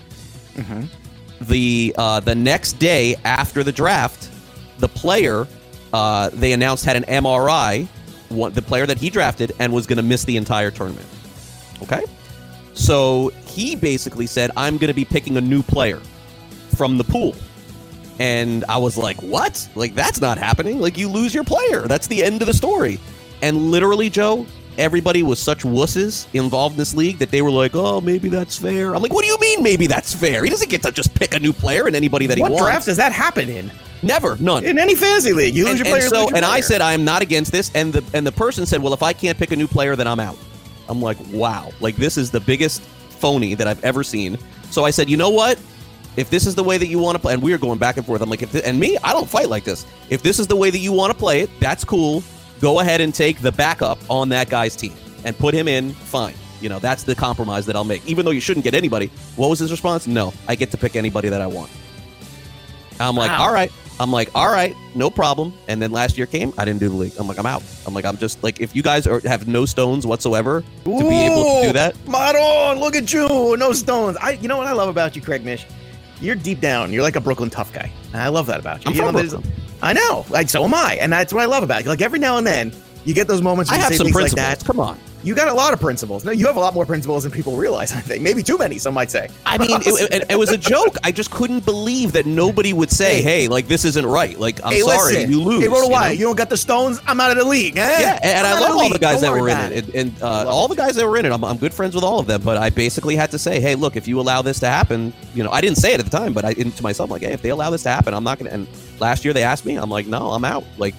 The 1.46 1.94
uh, 1.96 2.20
the 2.20 2.34
next 2.34 2.75
day 2.75 3.16
after 3.25 3.62
the 3.62 3.72
draft, 3.72 4.30
the 4.78 4.88
player 4.88 5.46
uh, 5.92 6.30
they 6.32 6.52
announced 6.52 6.84
had 6.84 6.96
an 6.96 7.04
MRI, 7.04 7.87
one, 8.28 8.52
the 8.52 8.62
player 8.62 8.87
that 8.87 8.99
he 8.99 9.11
drafted, 9.11 9.52
and 9.58 9.72
was 9.72 9.87
going 9.87 9.96
to 9.99 10.02
miss 10.02 10.25
the 10.25 10.37
entire 10.37 10.70
tournament. 10.70 11.06
Okay, 11.82 12.04
so 12.75 13.32
he 13.46 13.75
basically 13.76 14.26
said, 14.26 14.50
"I'm 14.56 14.78
going 14.78 14.88
to 14.88 14.94
be 14.94 15.04
picking 15.04 15.37
a 15.37 15.40
new 15.40 15.62
player 15.62 16.00
from 16.76 16.99
the 16.99 17.04
pool." 17.04 17.34
And 18.18 18.64
I 18.68 18.76
was 18.76 18.96
like, 18.96 19.20
what? 19.22 19.68
Like, 19.75 19.94
that's 19.94 20.20
not 20.20 20.38
happening. 20.38 20.80
Like, 20.80 20.96
you 20.96 21.08
lose 21.08 21.34
your 21.34 21.44
player. 21.44 21.88
That's 21.88 22.06
the 22.06 22.22
end 22.22 22.42
of 22.42 22.46
the 22.46 22.54
story. 22.54 23.00
And 23.40 23.70
literally, 23.72 24.11
Joe, 24.11 24.46
everybody 24.79 25.23
was 25.23 25.38
such 25.38 25.62
wusses 25.62 26.26
involved 26.35 26.75
in 26.75 26.79
this 26.79 26.95
league 26.95 27.19
that 27.19 27.31
they 27.31 27.43
were 27.43 27.50
like, 27.50 27.75
oh, 27.75 28.00
maybe 28.00 28.29
that's 28.29 28.59
fair. 28.59 28.95
I'm 28.95 29.02
like, 29.02 29.12
what 29.12 29.23
do 29.23 29.29
you 29.29 29.38
mean, 29.38 29.62
maybe 29.62 29.87
that's 29.87 30.14
fair? 30.14 30.45
He 30.45 30.50
doesn't 30.50 30.71
get 30.71 30.83
to 30.83 30.93
just 30.93 31.14
pick 31.14 31.35
a 31.35 31.38
new 31.38 31.52
player 31.52 31.87
and 31.87 31.97
anybody 31.97 32.26
that 32.26 32.37
he 32.37 32.43
What 32.43 32.52
wants. 32.52 32.62
What 32.62 32.71
draft 32.71 32.87
does 32.87 32.97
that 32.97 33.12
happen 33.12 33.49
in? 33.49 33.71
Never, 34.02 34.37
none. 34.38 34.64
In 34.64 34.79
any 34.79 34.95
fantasy 34.95 35.33
league, 35.33 35.55
you 35.55 35.64
lose 35.64 35.81
and, 35.81 35.87
your 35.87 35.97
and 35.97 36.05
so, 36.05 36.29
your 36.29 36.37
and 36.37 36.45
I 36.45 36.61
said, 36.61 36.81
I'm 36.81 37.05
not 37.05 37.23
against 37.23 37.52
this. 37.52 37.71
And 37.75 37.93
the 37.93 38.05
and 38.17 38.26
the 38.26 38.33
person 38.33 38.67
said, 38.67 38.83
well, 38.83 38.93
if 38.93 39.02
I 39.02 39.12
can't 39.12 39.38
pick 39.38 39.52
a 39.52 39.57
new 39.57 39.69
player, 39.69 39.95
then 39.95 40.09
I'm 40.09 40.19
out. 40.19 40.37
I'm 40.88 41.00
like, 41.00 41.19
wow, 41.31 41.71
like 41.81 41.95
this 41.97 42.19
is 42.19 42.31
the 42.31 42.41
biggest 42.41 42.83
phony 42.83 43.55
that 43.55 43.69
I've 43.69 43.83
ever 43.85 44.02
seen. 44.02 44.38
So 44.71 44.85
I 44.85 44.91
said, 44.91 45.09
you 45.09 45.17
know 45.17 45.31
what? 45.31 45.61
If 46.17 46.29
this 46.29 46.47
is 46.47 46.55
the 46.55 46.64
way 46.64 46.79
that 46.79 46.88
you 46.88 46.99
want 46.99 47.14
to 47.14 47.21
play, 47.21 47.33
and 47.33 47.43
we 47.43 47.52
are 47.52 47.59
going 47.59 47.79
back 47.79 47.97
and 47.97 48.05
forth, 48.05 48.21
I'm 48.21 48.29
like, 48.29 48.43
if 48.43 48.55
and 48.67 48.79
me, 48.79 48.99
I 49.05 49.12
don't 49.12 49.29
fight 49.29 49.49
like 49.49 49.64
this. 49.64 49.87
If 50.11 50.23
this 50.23 50.41
is 50.41 50.47
the 50.49 50.57
way 50.57 50.71
that 50.71 50.79
you 50.79 50.93
want 50.93 51.12
to 51.12 51.19
play 51.19 51.41
it, 51.41 51.50
that's 51.61 51.85
cool. 51.85 52.25
Go 52.62 52.78
ahead 52.78 53.00
and 53.00 53.12
take 53.12 53.40
the 53.40 53.50
backup 53.50 53.99
on 54.09 54.28
that 54.31 54.49
guy's 54.49 54.76
team 54.76 54.95
and 55.25 55.37
put 55.37 55.52
him 55.52 55.66
in. 55.66 55.90
Fine. 55.92 56.35
You 56.61 56.69
know, 56.69 56.78
that's 56.78 57.02
the 57.02 57.16
compromise 57.16 57.66
that 57.66 57.75
I'll 57.75 57.83
make. 57.83 58.07
Even 58.07 58.25
though 58.25 58.31
you 58.31 58.40
shouldn't 58.40 58.62
get 58.62 58.73
anybody. 58.73 59.11
What 59.35 59.49
was 59.50 59.59
his 59.59 59.73
response? 59.73 60.07
No, 60.07 60.33
I 60.47 60.54
get 60.54 60.71
to 60.71 60.76
pick 60.78 60.95
anybody 60.95 61.28
that 61.28 61.40
I 61.40 61.47
want. 61.49 61.73
I'm 63.00 63.16
like, 63.16 63.31
Wow. 63.33 63.47
all 63.49 63.52
right. 63.52 63.73
I'm 64.00 64.11
like, 64.11 64.31
all 64.35 64.50
right, 64.50 64.75
no 64.95 65.11
problem. 65.11 65.52
And 65.69 65.81
then 65.81 65.92
last 65.92 66.16
year 66.16 66.26
came, 66.26 66.52
I 66.57 66.64
didn't 66.64 66.81
do 66.81 66.88
the 66.88 66.95
league. 66.95 67.12
I'm 67.19 67.28
like, 67.28 67.38
I'm 67.38 67.47
out. 67.47 67.62
I'm 67.87 67.95
like, 67.95 68.04
I'm 68.04 68.16
just 68.16 68.42
like, 68.42 68.61
if 68.61 68.75
you 68.75 68.83
guys 68.83 69.07
are, 69.07 69.21
have 69.21 69.47
no 69.47 69.66
stones 69.66 70.07
whatsoever 70.07 70.62
to 70.85 70.90
be 70.90 70.95
able 70.95 71.45
to 71.45 71.62
do 71.62 71.69
Ooh, 71.69 71.73
that, 71.75 71.95
Maron, 72.09 72.81
look 72.81 72.97
at 72.97 73.12
you, 73.12 73.57
no 73.59 73.73
stones. 73.73 74.16
I, 74.16 74.33
you 74.33 74.49
know 74.49 74.57
what 74.57 74.66
I 74.66 74.73
love 74.73 74.88
about 74.88 75.14
you, 75.14 75.23
Craig 75.23 75.45
Mish? 75.45 75.66
You're 76.21 76.37
deep 76.37 76.61
down. 76.61 76.92
You're 76.92 77.02
like 77.02 77.16
a 77.16 77.21
Brooklyn 77.21 77.50
tough 77.50 77.73
guy. 77.73 77.92
And 78.12 78.23
I 78.23 78.28
love 78.28 78.47
that 78.47 78.61
about 78.61 78.85
you. 78.85 78.90
I'm 78.90 78.97
you 78.97 79.02
from 79.02 79.14
know, 79.14 79.21
Brooklyn. 79.21 79.52
I 79.82 79.92
know. 79.92 80.24
Like 80.30 80.48
so 80.48 80.64
am 80.64 80.74
I, 80.74 80.96
and 81.00 81.12
that's 81.12 81.32
what 81.32 81.42
I 81.42 81.46
love 81.46 81.62
about 81.62 81.84
you. 81.84 81.90
Like 81.90 82.00
every 82.00 82.18
now 82.18 82.38
and 82.38 82.46
then, 82.46 82.72
you 83.04 83.14
get 83.14 83.28
those 83.28 83.42
moments. 83.42 83.70
Where 83.70 83.78
I 83.80 83.82
have 83.82 83.92
say 83.92 83.98
some 83.98 84.06
things 84.06 84.14
principles. 84.14 84.46
like 84.46 84.58
that. 84.58 84.64
Come 84.64 84.80
on. 84.80 84.98
You 85.23 85.35
got 85.35 85.49
a 85.49 85.55
lot 85.55 85.73
of 85.73 85.81
principles. 85.81 86.25
No, 86.25 86.33
you 86.33 86.47
have 86.47 86.57
a 86.57 86.61
lot 86.61 86.75
more 86.75 86.85
principles 86.85 87.23
than 87.23 87.33
people 87.33 87.57
realize. 87.57 87.93
I 87.93 88.00
think 88.00 88.23
maybe 88.23 88.43
too 88.43 88.59
many. 88.59 88.79
Some 88.79 88.95
might 88.95 89.11
say. 89.11 89.29
I 89.47 89.59
mean, 89.59 89.81
it, 89.83 90.12
it, 90.12 90.31
it 90.31 90.37
was 90.37 90.50
a 90.50 90.59
joke. 90.59 90.97
I 91.05 91.12
just 91.12 91.31
couldn't 91.31 91.64
believe 91.64 92.12
that 92.12 92.26
nobody 92.26 92.73
would 92.73 92.91
say, 92.91 93.23
"Hey, 93.23 93.49
like 93.49 93.69
this 93.69 93.85
isn't 93.85 94.05
right." 94.07 94.38
Like, 94.38 94.64
I'm 94.64 94.73
hey, 94.73 94.81
sorry, 94.81 95.14
listen, 95.14 95.31
you 95.31 95.43
lose. 95.43 95.62
Hey, 95.62 95.69
Roto 95.69 95.88
you 95.88 95.91
know? 95.91 96.07
You 96.09 96.25
don't 96.26 96.37
got 96.37 96.50
the 96.50 96.57
stones. 96.57 97.00
I'm 97.07 97.21
out 97.21 97.31
of 97.31 97.37
the 97.37 97.45
league. 97.45 97.76
eh? 97.76 98.00
Yeah, 98.00 98.19
and, 98.23 98.25
and 98.25 98.47
I 98.47 98.59
love 98.59 98.76
all 98.76 98.88
the 98.88 98.99
guys 98.99 99.21
Don't 99.21 99.35
that 99.35 99.41
were 99.41 99.49
in 99.49 99.59
it, 99.73 99.85
and, 99.85 99.95
and 99.95 100.23
uh, 100.23 100.45
all 100.49 100.69
the 100.69 100.76
guys 100.76 100.97
that 100.97 101.07
were 101.07 101.17
in 101.17 101.26
it. 101.26 101.33
I'm, 101.33 101.45
I'm 101.45 101.57
good 101.57 101.75
friends 101.75 101.95
with 101.95 102.05
all 102.05 102.19
of 102.19 102.26
them, 102.26 102.43
but 102.43 102.57
I 102.57 102.71
basically 102.71 103.17
had 103.17 103.31
to 103.31 103.38
say, 103.38 103.61
"Hey, 103.61 103.75
look, 103.75 103.97
if 103.97 104.09
you 104.09 104.21
allow 104.21 104.43
this 104.43 104.59
to 104.61 104.67
happen, 104.67 105.12
you 105.35 105.45
know, 105.45 105.50
I 105.50 105.61
didn't 105.61 105.79
say 105.79 105.93
it 105.95 106.00
at 106.00 106.07
the 106.07 106.17
time, 106.17 106.33
but 106.33 106.45
I 106.45 106.55
to 106.55 106.83
myself, 106.83 107.11
like, 107.11 107.23
hey, 107.23 107.33
if 107.33 107.43
they 107.43 107.50
allow 107.50 107.71
this 107.71 107.83
to 107.85 107.91
happen, 107.91 108.14
I'm 108.14 108.25
not 108.25 108.38
gonna." 108.38 108.50
And 108.50 108.67
last 108.99 109.25
year 109.25 109.33
they 109.35 109.43
asked 109.45 109.64
me, 109.64 109.76
I'm 109.76 109.91
like, 109.91 110.07
"No, 110.07 110.31
I'm 110.31 110.45
out." 110.45 110.64
Like, 110.79 110.95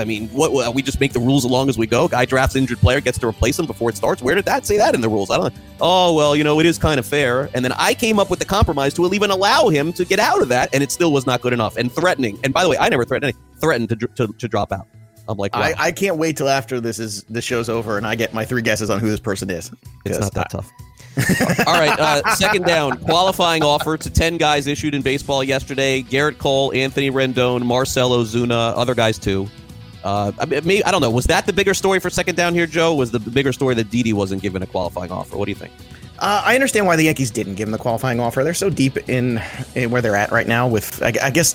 I 0.00 0.04
mean, 0.04 0.28
what, 0.28 0.52
what 0.52 0.74
we 0.74 0.82
just 0.82 0.98
make 0.98 1.12
the 1.12 1.20
rules 1.20 1.44
along 1.44 1.68
as 1.68 1.78
we 1.78 1.86
go. 1.86 2.08
Guy 2.08 2.24
drafts 2.24 2.56
injured 2.56 2.78
player, 2.78 3.00
gets 3.00 3.18
to 3.18 3.26
replace 3.28 3.58
him 3.58 3.66
before 3.66 3.90
it 3.90 3.96
starts. 3.96 4.22
Where 4.22 4.34
did 4.34 4.46
that 4.46 4.66
say 4.66 4.78
that 4.78 4.94
in 4.94 5.00
the 5.00 5.08
rules? 5.08 5.30
I 5.30 5.36
don't. 5.36 5.54
Oh 5.80 6.14
well, 6.14 6.34
you 6.34 6.42
know, 6.42 6.58
it 6.58 6.66
is 6.66 6.78
kind 6.78 6.98
of 6.98 7.06
fair. 7.06 7.50
And 7.54 7.64
then 7.64 7.72
I 7.72 7.94
came 7.94 8.18
up 8.18 8.30
with 8.30 8.38
the 8.38 8.44
compromise 8.44 8.94
to 8.94 9.12
even 9.12 9.30
allow 9.30 9.68
him 9.68 9.92
to 9.92 10.04
get 10.04 10.18
out 10.18 10.42
of 10.42 10.48
that, 10.48 10.70
and 10.72 10.82
it 10.82 10.90
still 10.90 11.12
was 11.12 11.26
not 11.26 11.40
good 11.40 11.52
enough. 11.52 11.76
And 11.76 11.92
threatening. 11.92 12.38
And 12.42 12.52
by 12.52 12.62
the 12.62 12.70
way, 12.70 12.78
I 12.78 12.88
never 12.88 13.04
threatened. 13.04 13.34
Threatened 13.60 13.90
to, 13.90 13.96
to 13.96 14.26
to 14.26 14.48
drop 14.48 14.72
out. 14.72 14.88
I'm 15.28 15.38
like, 15.38 15.54
wow, 15.54 15.62
I, 15.62 15.74
I 15.78 15.92
can't 15.92 16.16
wait 16.16 16.36
till 16.36 16.48
after 16.48 16.80
this 16.80 16.98
is 16.98 17.22
the 17.24 17.40
show's 17.40 17.68
over 17.68 17.96
and 17.96 18.06
I 18.06 18.16
get 18.16 18.34
my 18.34 18.44
three 18.44 18.62
guesses 18.62 18.90
on 18.90 18.98
who 18.98 19.08
this 19.08 19.20
person 19.20 19.48
is. 19.48 19.70
It's 20.04 20.18
not 20.18 20.34
that 20.34 20.50
tough. 20.50 20.68
All 21.66 21.78
right, 21.78 21.98
uh, 21.98 22.34
second 22.34 22.64
down. 22.64 22.98
Qualifying 22.98 23.62
offer 23.62 23.96
to 23.96 24.10
10 24.10 24.38
guys 24.38 24.66
issued 24.66 24.94
in 24.94 25.02
baseball 25.02 25.44
yesterday. 25.44 26.02
Gerrit 26.02 26.38
Cole, 26.38 26.72
Anthony 26.72 27.10
Rendon, 27.10 27.62
Marcell 27.64 28.10
Ozuna, 28.10 28.72
other 28.76 28.94
guys 28.94 29.18
too. 29.18 29.48
Uh, 30.02 30.32
I, 30.38 30.46
mean, 30.46 30.60
maybe, 30.64 30.84
I 30.84 30.90
don't 30.90 31.00
know. 31.02 31.10
Was 31.10 31.26
that 31.26 31.46
the 31.46 31.52
bigger 31.52 31.74
story 31.74 32.00
for 32.00 32.08
second 32.10 32.36
down 32.36 32.54
here, 32.54 32.66
Joe? 32.66 32.94
Was 32.94 33.10
the 33.10 33.20
bigger 33.20 33.52
story 33.52 33.74
that 33.74 33.90
Didi 33.90 34.12
wasn't 34.12 34.42
given 34.42 34.62
a 34.62 34.66
qualifying 34.66 35.12
offer? 35.12 35.36
What 35.36 35.44
do 35.44 35.50
you 35.50 35.56
think? 35.56 35.72
Uh, 36.18 36.42
I 36.44 36.54
understand 36.54 36.86
why 36.86 36.96
the 36.96 37.04
Yankees 37.04 37.30
didn't 37.30 37.54
give 37.54 37.68
him 37.68 37.72
the 37.72 37.78
qualifying 37.78 38.20
offer. 38.20 38.44
They're 38.44 38.54
so 38.54 38.70
deep 38.70 38.96
in, 39.08 39.42
in 39.74 39.90
where 39.90 40.02
they're 40.02 40.16
at 40.16 40.30
right 40.32 40.46
now. 40.46 40.68
With 40.68 41.02
I, 41.02 41.12
I 41.22 41.30
guess, 41.30 41.54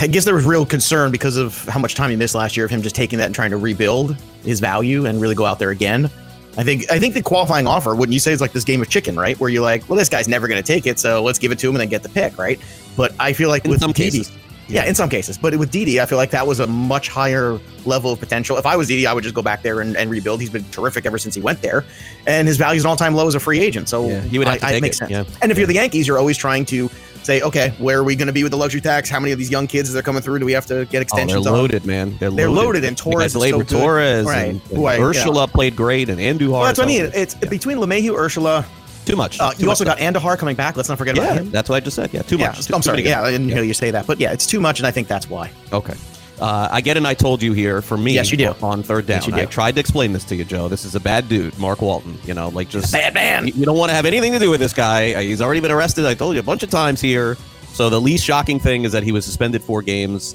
I 0.00 0.06
guess 0.06 0.24
there 0.24 0.34
was 0.34 0.44
real 0.44 0.64
concern 0.64 1.10
because 1.12 1.36
of 1.36 1.64
how 1.66 1.80
much 1.80 1.94
time 1.94 2.10
he 2.10 2.16
missed 2.16 2.34
last 2.34 2.56
year 2.56 2.64
of 2.64 2.70
him 2.70 2.82
just 2.82 2.94
taking 2.94 3.18
that 3.18 3.26
and 3.26 3.34
trying 3.34 3.50
to 3.50 3.56
rebuild 3.56 4.16
his 4.44 4.60
value 4.60 5.06
and 5.06 5.20
really 5.20 5.34
go 5.34 5.44
out 5.44 5.58
there 5.58 5.70
again. 5.70 6.10
I 6.56 6.64
think 6.64 6.90
I 6.92 6.98
think 6.98 7.14
the 7.14 7.22
qualifying 7.22 7.66
offer, 7.66 7.94
wouldn't 7.94 8.12
you 8.12 8.20
say, 8.20 8.32
is 8.32 8.40
like 8.40 8.52
this 8.52 8.64
game 8.64 8.82
of 8.82 8.88
chicken, 8.88 9.16
right? 9.16 9.38
Where 9.40 9.48
you're 9.48 9.62
like, 9.62 9.88
well, 9.88 9.98
this 9.98 10.08
guy's 10.08 10.28
never 10.28 10.48
going 10.48 10.62
to 10.62 10.66
take 10.66 10.86
it, 10.86 10.98
so 10.98 11.22
let's 11.22 11.38
give 11.38 11.50
it 11.50 11.58
to 11.60 11.68
him 11.68 11.74
and 11.76 11.80
then 11.80 11.88
get 11.88 12.02
the 12.02 12.08
pick, 12.08 12.38
right? 12.38 12.60
But 12.96 13.14
I 13.18 13.32
feel 13.32 13.48
like 13.48 13.64
In 13.64 13.70
with 13.70 13.80
some 13.80 13.92
Didi- 13.92 14.18
cases. 14.18 14.32
Yeah, 14.72 14.84
in 14.86 14.94
some 14.94 15.08
cases. 15.08 15.38
But 15.38 15.56
with 15.56 15.70
Didi, 15.70 16.00
I 16.00 16.06
feel 16.06 16.18
like 16.18 16.30
that 16.30 16.46
was 16.46 16.60
a 16.60 16.66
much 16.66 17.08
higher 17.08 17.58
level 17.84 18.12
of 18.12 18.20
potential. 18.20 18.56
If 18.56 18.66
I 18.66 18.76
was 18.76 18.88
Didi, 18.88 19.06
I 19.06 19.12
would 19.12 19.22
just 19.22 19.34
go 19.34 19.42
back 19.42 19.62
there 19.62 19.80
and, 19.80 19.96
and 19.96 20.10
rebuild. 20.10 20.40
He's 20.40 20.50
been 20.50 20.64
terrific 20.70 21.06
ever 21.06 21.18
since 21.18 21.34
he 21.34 21.40
went 21.40 21.62
there, 21.62 21.84
and 22.26 22.48
his 22.48 22.56
value 22.56 22.78
is 22.78 22.84
an 22.84 22.90
all-time 22.90 23.14
low 23.14 23.26
as 23.28 23.34
a 23.34 23.40
free 23.40 23.60
agent. 23.60 23.88
So 23.88 24.08
Yeah, 24.08 24.20
he 24.22 24.38
would 24.38 24.48
have 24.48 24.58
to 24.60 24.64
I, 24.64 24.68
I- 24.68 24.72
take 24.72 24.78
it 24.78 24.82
makes 24.82 24.96
it, 24.96 24.98
sense. 25.08 25.10
yeah. 25.10 25.24
And 25.42 25.52
if 25.52 25.58
you're 25.58 25.66
the 25.66 25.74
Yankees, 25.74 26.06
you're 26.08 26.18
always 26.18 26.36
trying 26.36 26.64
to 26.66 26.88
say, 27.22 27.40
okay, 27.40 27.72
where 27.78 27.98
are 28.00 28.04
we 28.04 28.16
going 28.16 28.26
to 28.26 28.32
be 28.32 28.42
with 28.42 28.50
the 28.50 28.58
luxury 28.58 28.80
tax? 28.80 29.08
How 29.08 29.20
many 29.20 29.30
of 29.32 29.38
these 29.38 29.50
young 29.50 29.68
kids 29.68 29.88
as 29.88 29.92
they're 29.92 30.02
coming 30.02 30.22
through 30.22 30.40
do 30.40 30.44
we 30.44 30.52
have 30.52 30.66
to 30.66 30.86
get 30.86 31.02
extensions? 31.02 31.02
Oh, 31.02 31.02
they're 31.02 31.04
extensions 31.04 31.46
on? 31.46 31.52
loaded, 31.52 31.86
man. 31.86 32.16
They're, 32.18 32.30
They're 32.32 32.50
loaded, 32.50 32.84
and 32.84 32.98
Torres 32.98 33.36
is 33.36 33.42
so. 33.50 33.62
Torres 33.62 34.26
Right. 34.26 34.48
and, 34.48 34.60
and 34.70 34.78
Urshela 34.80 35.46
yeah. 35.46 35.52
played 35.52 35.76
great, 35.76 36.08
and 36.08 36.18
Andujar. 36.18 36.48
Well, 36.50 36.62
that's 36.64 36.78
what 36.78 36.86
I 36.86 36.88
mean. 36.88 37.10
It's 37.14 37.34
between 37.36 37.76
LeMahieu, 37.78 38.10
Urshela. 38.10 38.64
Too 39.04 39.16
much. 39.16 39.40
Uh, 39.40 39.50
Too 39.50 39.60
you 39.60 39.66
much 39.66 39.72
also 39.72 39.84
stuff. 39.84 39.98
got 39.98 40.14
Andujar 40.14 40.38
coming 40.38 40.54
back. 40.56 40.76
Let's 40.76 40.88
not 40.88 40.98
forget 40.98 41.18
about 41.18 41.36
him. 41.36 41.50
that's 41.50 41.68
what 41.68 41.76
I 41.76 41.80
just 41.80 41.96
said. 41.96 42.12
Yeah, 42.12 42.22
too 42.22 42.36
Yeah, 42.36 42.48
much. 42.48 42.70
I'm 42.70 42.80
too 42.80 42.82
sorry. 42.82 43.02
Yeah, 43.04 43.22
I 43.22 43.30
didn't 43.30 43.48
hear 43.48 43.62
you 43.64 43.74
say 43.74 43.90
that, 43.90 44.06
but 44.06 44.20
yeah, 44.20 44.32
it's 44.32 44.46
too 44.46 44.60
much, 44.60 44.78
and 44.78 44.86
I 44.86 44.90
think 44.92 45.08
that's 45.08 45.28
why. 45.28 45.50
Okay. 45.72 45.94
Uh, 46.40 46.68
I 46.72 46.80
get 46.80 46.96
an 46.96 47.06
I 47.06 47.14
told 47.14 47.40
you 47.42 47.52
here 47.52 47.82
for 47.82 47.96
me. 47.96 48.14
Yes, 48.14 48.30
you 48.32 48.36
do. 48.36 48.52
On 48.62 48.82
third 48.82 49.06
down. 49.06 49.22
Yes. 49.28 49.32
I 49.34 49.44
tried 49.46 49.74
to 49.76 49.80
explain 49.80 50.12
this 50.12 50.24
to 50.24 50.34
you, 50.34 50.44
Joe. 50.44 50.66
This 50.68 50.84
is 50.84 50.94
a 50.96 51.00
bad 51.00 51.28
dude, 51.28 51.56
Mark 51.58 51.80
Walton. 51.82 52.18
You 52.24 52.34
know, 52.34 52.48
like 52.48 52.68
just. 52.68 52.92
Bad 52.92 53.14
man. 53.14 53.46
You, 53.46 53.52
you 53.54 53.64
don't 53.64 53.78
want 53.78 53.90
to 53.90 53.94
have 53.94 54.06
anything 54.06 54.32
to 54.32 54.38
do 54.40 54.50
with 54.50 54.58
this 54.60 54.72
guy. 54.72 55.12
Uh, 55.14 55.20
He's 55.20 55.40
already 55.40 55.60
been 55.60 55.70
arrested. 55.70 56.04
I 56.04 56.14
told 56.14 56.34
you 56.34 56.40
a 56.40 56.44
bunch 56.44 56.62
of 56.64 56.70
times 56.70 57.00
here. 57.00 57.36
So 57.74 57.90
the 57.90 58.00
least 58.00 58.24
shocking 58.24 58.58
thing 58.58 58.84
is 58.84 58.92
that 58.92 59.02
he 59.04 59.12
was 59.12 59.24
suspended 59.24 59.62
four 59.62 59.82
games. 59.82 60.34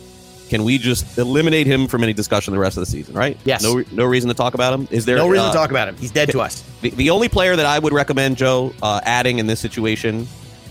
Can 0.49 0.63
we 0.63 0.77
just 0.77 1.17
eliminate 1.17 1.67
him 1.67 1.87
from 1.87 2.03
any 2.03 2.13
discussion 2.13 2.53
the 2.53 2.59
rest 2.59 2.77
of 2.77 2.81
the 2.81 2.85
season, 2.85 3.15
right? 3.15 3.37
Yes. 3.43 3.63
No, 3.63 3.83
no 3.91 4.05
reason 4.05 4.27
to 4.29 4.33
talk 4.33 4.53
about 4.53 4.73
him. 4.73 4.87
Is 4.91 5.05
there 5.05 5.17
No 5.17 5.27
reason 5.27 5.45
uh, 5.47 5.51
to 5.51 5.57
talk 5.57 5.69
about 5.71 5.87
him. 5.87 5.97
He's 5.97 6.11
dead 6.11 6.29
to 6.31 6.39
us. 6.41 6.63
the, 6.81 6.89
the 6.91 7.09
only 7.09 7.27
player 7.29 7.55
that 7.55 7.65
I 7.65 7.79
would 7.79 7.93
recommend, 7.93 8.37
Joe, 8.37 8.73
uh, 8.81 9.01
adding 9.03 9.39
in 9.39 9.47
this 9.47 9.59
situation 9.59 10.27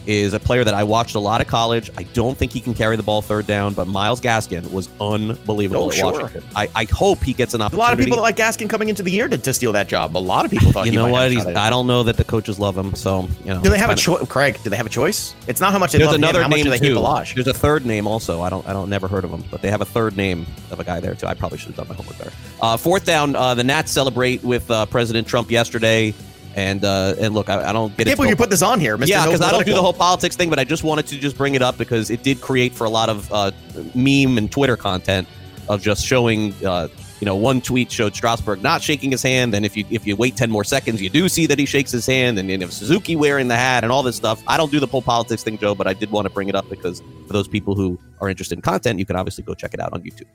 is 0.06 0.32
a 0.32 0.40
player 0.40 0.64
that 0.64 0.74
I 0.74 0.84
watched 0.84 1.14
a 1.14 1.20
lot 1.20 1.40
of 1.40 1.46
college. 1.46 1.90
I 1.96 2.04
don't 2.04 2.36
think 2.36 2.52
he 2.52 2.60
can 2.60 2.74
carry 2.74 2.96
the 2.96 3.02
ball 3.02 3.22
third 3.22 3.46
down, 3.46 3.74
but 3.74 3.86
Myles 3.86 4.20
Gaskin 4.20 4.70
was 4.72 4.88
unbelievable 5.00 5.84
Oh, 5.84 5.90
sure. 5.90 6.30
I, 6.54 6.68
I 6.74 6.84
hope 6.84 7.22
he 7.22 7.32
gets 7.32 7.54
an 7.54 7.62
opportunity. 7.62 7.82
A 7.82 7.84
lot 7.84 7.92
of 7.92 7.98
people 8.04 8.18
like 8.20 8.36
Gaskin 8.36 8.68
coming 8.68 8.88
into 8.88 9.02
the 9.02 9.10
year 9.10 9.28
to, 9.28 9.38
to 9.38 9.54
steal 9.54 9.72
that 9.72 9.88
job. 9.88 10.16
A 10.16 10.18
lot 10.18 10.44
of 10.44 10.50
people 10.50 10.72
thought 10.72 10.86
you 10.86 10.92
know 10.92 11.08
what? 11.08 11.22
have 11.22 11.30
He's, 11.32 11.40
shot 11.40 11.48
at 11.48 11.56
it. 11.56 11.58
I 11.58 11.70
don't 11.70 11.86
know 11.86 12.02
that 12.04 12.16
the 12.16 12.24
coaches 12.24 12.58
love 12.58 12.76
him. 12.76 12.94
So 12.94 13.28
you 13.44 13.54
know, 13.54 13.62
Do 13.62 13.70
they 13.70 13.78
have 13.78 13.90
a 13.90 13.96
choice, 13.96 14.26
Craig? 14.28 14.58
Do 14.62 14.70
they 14.70 14.76
have 14.76 14.86
a 14.86 14.90
choice? 14.90 15.34
It's 15.46 15.60
not 15.60 15.72
how 15.72 15.78
much 15.78 15.92
they 15.92 15.98
There's 15.98 16.08
love 16.08 16.16
another 16.16 16.42
him, 16.42 16.50
name 16.50 16.64
do 16.64 16.70
they 16.70 16.78
hate 16.78 16.94
too. 16.94 17.34
There's 17.34 17.46
a 17.46 17.54
third 17.54 17.84
name 17.86 18.06
also. 18.06 18.42
I 18.42 18.50
don't 18.50 18.66
I 18.66 18.72
don't 18.72 18.88
never 18.88 19.08
heard 19.08 19.24
of 19.24 19.30
him, 19.30 19.44
but 19.50 19.62
they 19.62 19.70
have 19.70 19.80
a 19.80 19.84
third 19.84 20.16
name 20.16 20.46
of 20.70 20.80
a 20.80 20.84
guy 20.84 21.00
there 21.00 21.14
too. 21.14 21.26
I 21.26 21.34
probably 21.34 21.58
should 21.58 21.68
have 21.74 21.76
done 21.76 21.88
my 21.88 21.94
homework 21.94 22.18
better. 22.18 22.32
Uh, 22.60 22.76
fourth 22.76 23.04
down, 23.04 23.36
uh, 23.36 23.54
the 23.54 23.64
Nats 23.64 23.90
celebrate 23.92 24.42
with 24.42 24.70
uh, 24.70 24.86
President 24.86 25.26
Trump 25.26 25.50
yesterday, 25.50 26.14
and 26.56 26.84
uh, 26.84 27.14
and 27.20 27.34
look, 27.34 27.48
I, 27.50 27.68
I 27.68 27.72
don't 27.72 27.96
get 27.96 28.08
I 28.08 28.10
it. 28.10 28.12
can't 28.12 28.16
believe 28.16 28.30
you 28.30 28.36
put 28.36 28.50
this 28.50 28.62
on 28.62 28.80
here, 28.80 28.96
Mr. 28.96 29.08
Yeah, 29.08 29.24
No 29.24 29.30
because 29.30 29.46
I 29.46 29.52
don't 29.52 29.66
do 29.66 29.74
the 29.74 29.82
whole 29.82 29.92
politics 29.92 30.34
thing, 30.36 30.50
but 30.50 30.58
I 30.58 30.64
just 30.64 30.82
wanted 30.82 31.06
to 31.08 31.18
just 31.18 31.36
bring 31.36 31.54
it 31.54 31.62
up 31.62 31.76
because 31.78 32.10
it 32.10 32.22
did 32.22 32.40
create 32.40 32.72
for 32.72 32.84
a 32.84 32.90
lot 32.90 33.08
of 33.10 33.30
uh, 33.32 33.52
meme 33.94 34.38
and 34.38 34.50
Twitter 34.50 34.76
content 34.76 35.28
of 35.68 35.82
just 35.82 36.04
showing. 36.04 36.52
Uh, 36.64 36.88
you 37.18 37.24
know, 37.24 37.34
one 37.34 37.62
tweet 37.62 37.90
showed 37.90 38.14
Strasburg 38.14 38.62
not 38.62 38.82
shaking 38.82 39.10
his 39.10 39.22
hand. 39.22 39.54
and 39.54 39.64
if 39.64 39.74
you 39.74 39.86
if 39.88 40.06
you 40.06 40.14
wait 40.16 40.36
ten 40.36 40.50
more 40.50 40.64
seconds, 40.64 41.00
you 41.00 41.08
do 41.08 41.30
see 41.30 41.46
that 41.46 41.58
he 41.58 41.64
shakes 41.64 41.90
his 41.90 42.04
hand. 42.04 42.38
And 42.38 42.50
then 42.50 42.60
if 42.60 42.70
Suzuki 42.72 43.16
wearing 43.16 43.48
the 43.48 43.56
hat 43.56 43.84
and 43.84 43.92
all 43.92 44.02
this 44.02 44.16
stuff, 44.16 44.42
I 44.46 44.58
don't 44.58 44.70
do 44.70 44.80
the 44.80 44.86
whole 44.86 45.00
politics 45.00 45.42
thing, 45.42 45.56
Joe, 45.56 45.74
but 45.74 45.86
I 45.86 45.94
did 45.94 46.10
want 46.10 46.26
to 46.26 46.30
bring 46.30 46.50
it 46.50 46.54
up 46.54 46.68
because 46.68 47.00
for 47.26 47.32
those 47.32 47.48
people 47.48 47.74
who 47.74 47.98
are 48.20 48.28
interested 48.28 48.58
in 48.58 48.62
content, 48.62 48.98
you 48.98 49.06
can 49.06 49.16
obviously 49.16 49.44
go 49.44 49.54
check 49.54 49.72
it 49.72 49.80
out 49.80 49.94
on 49.94 50.02
YouTube. 50.02 50.26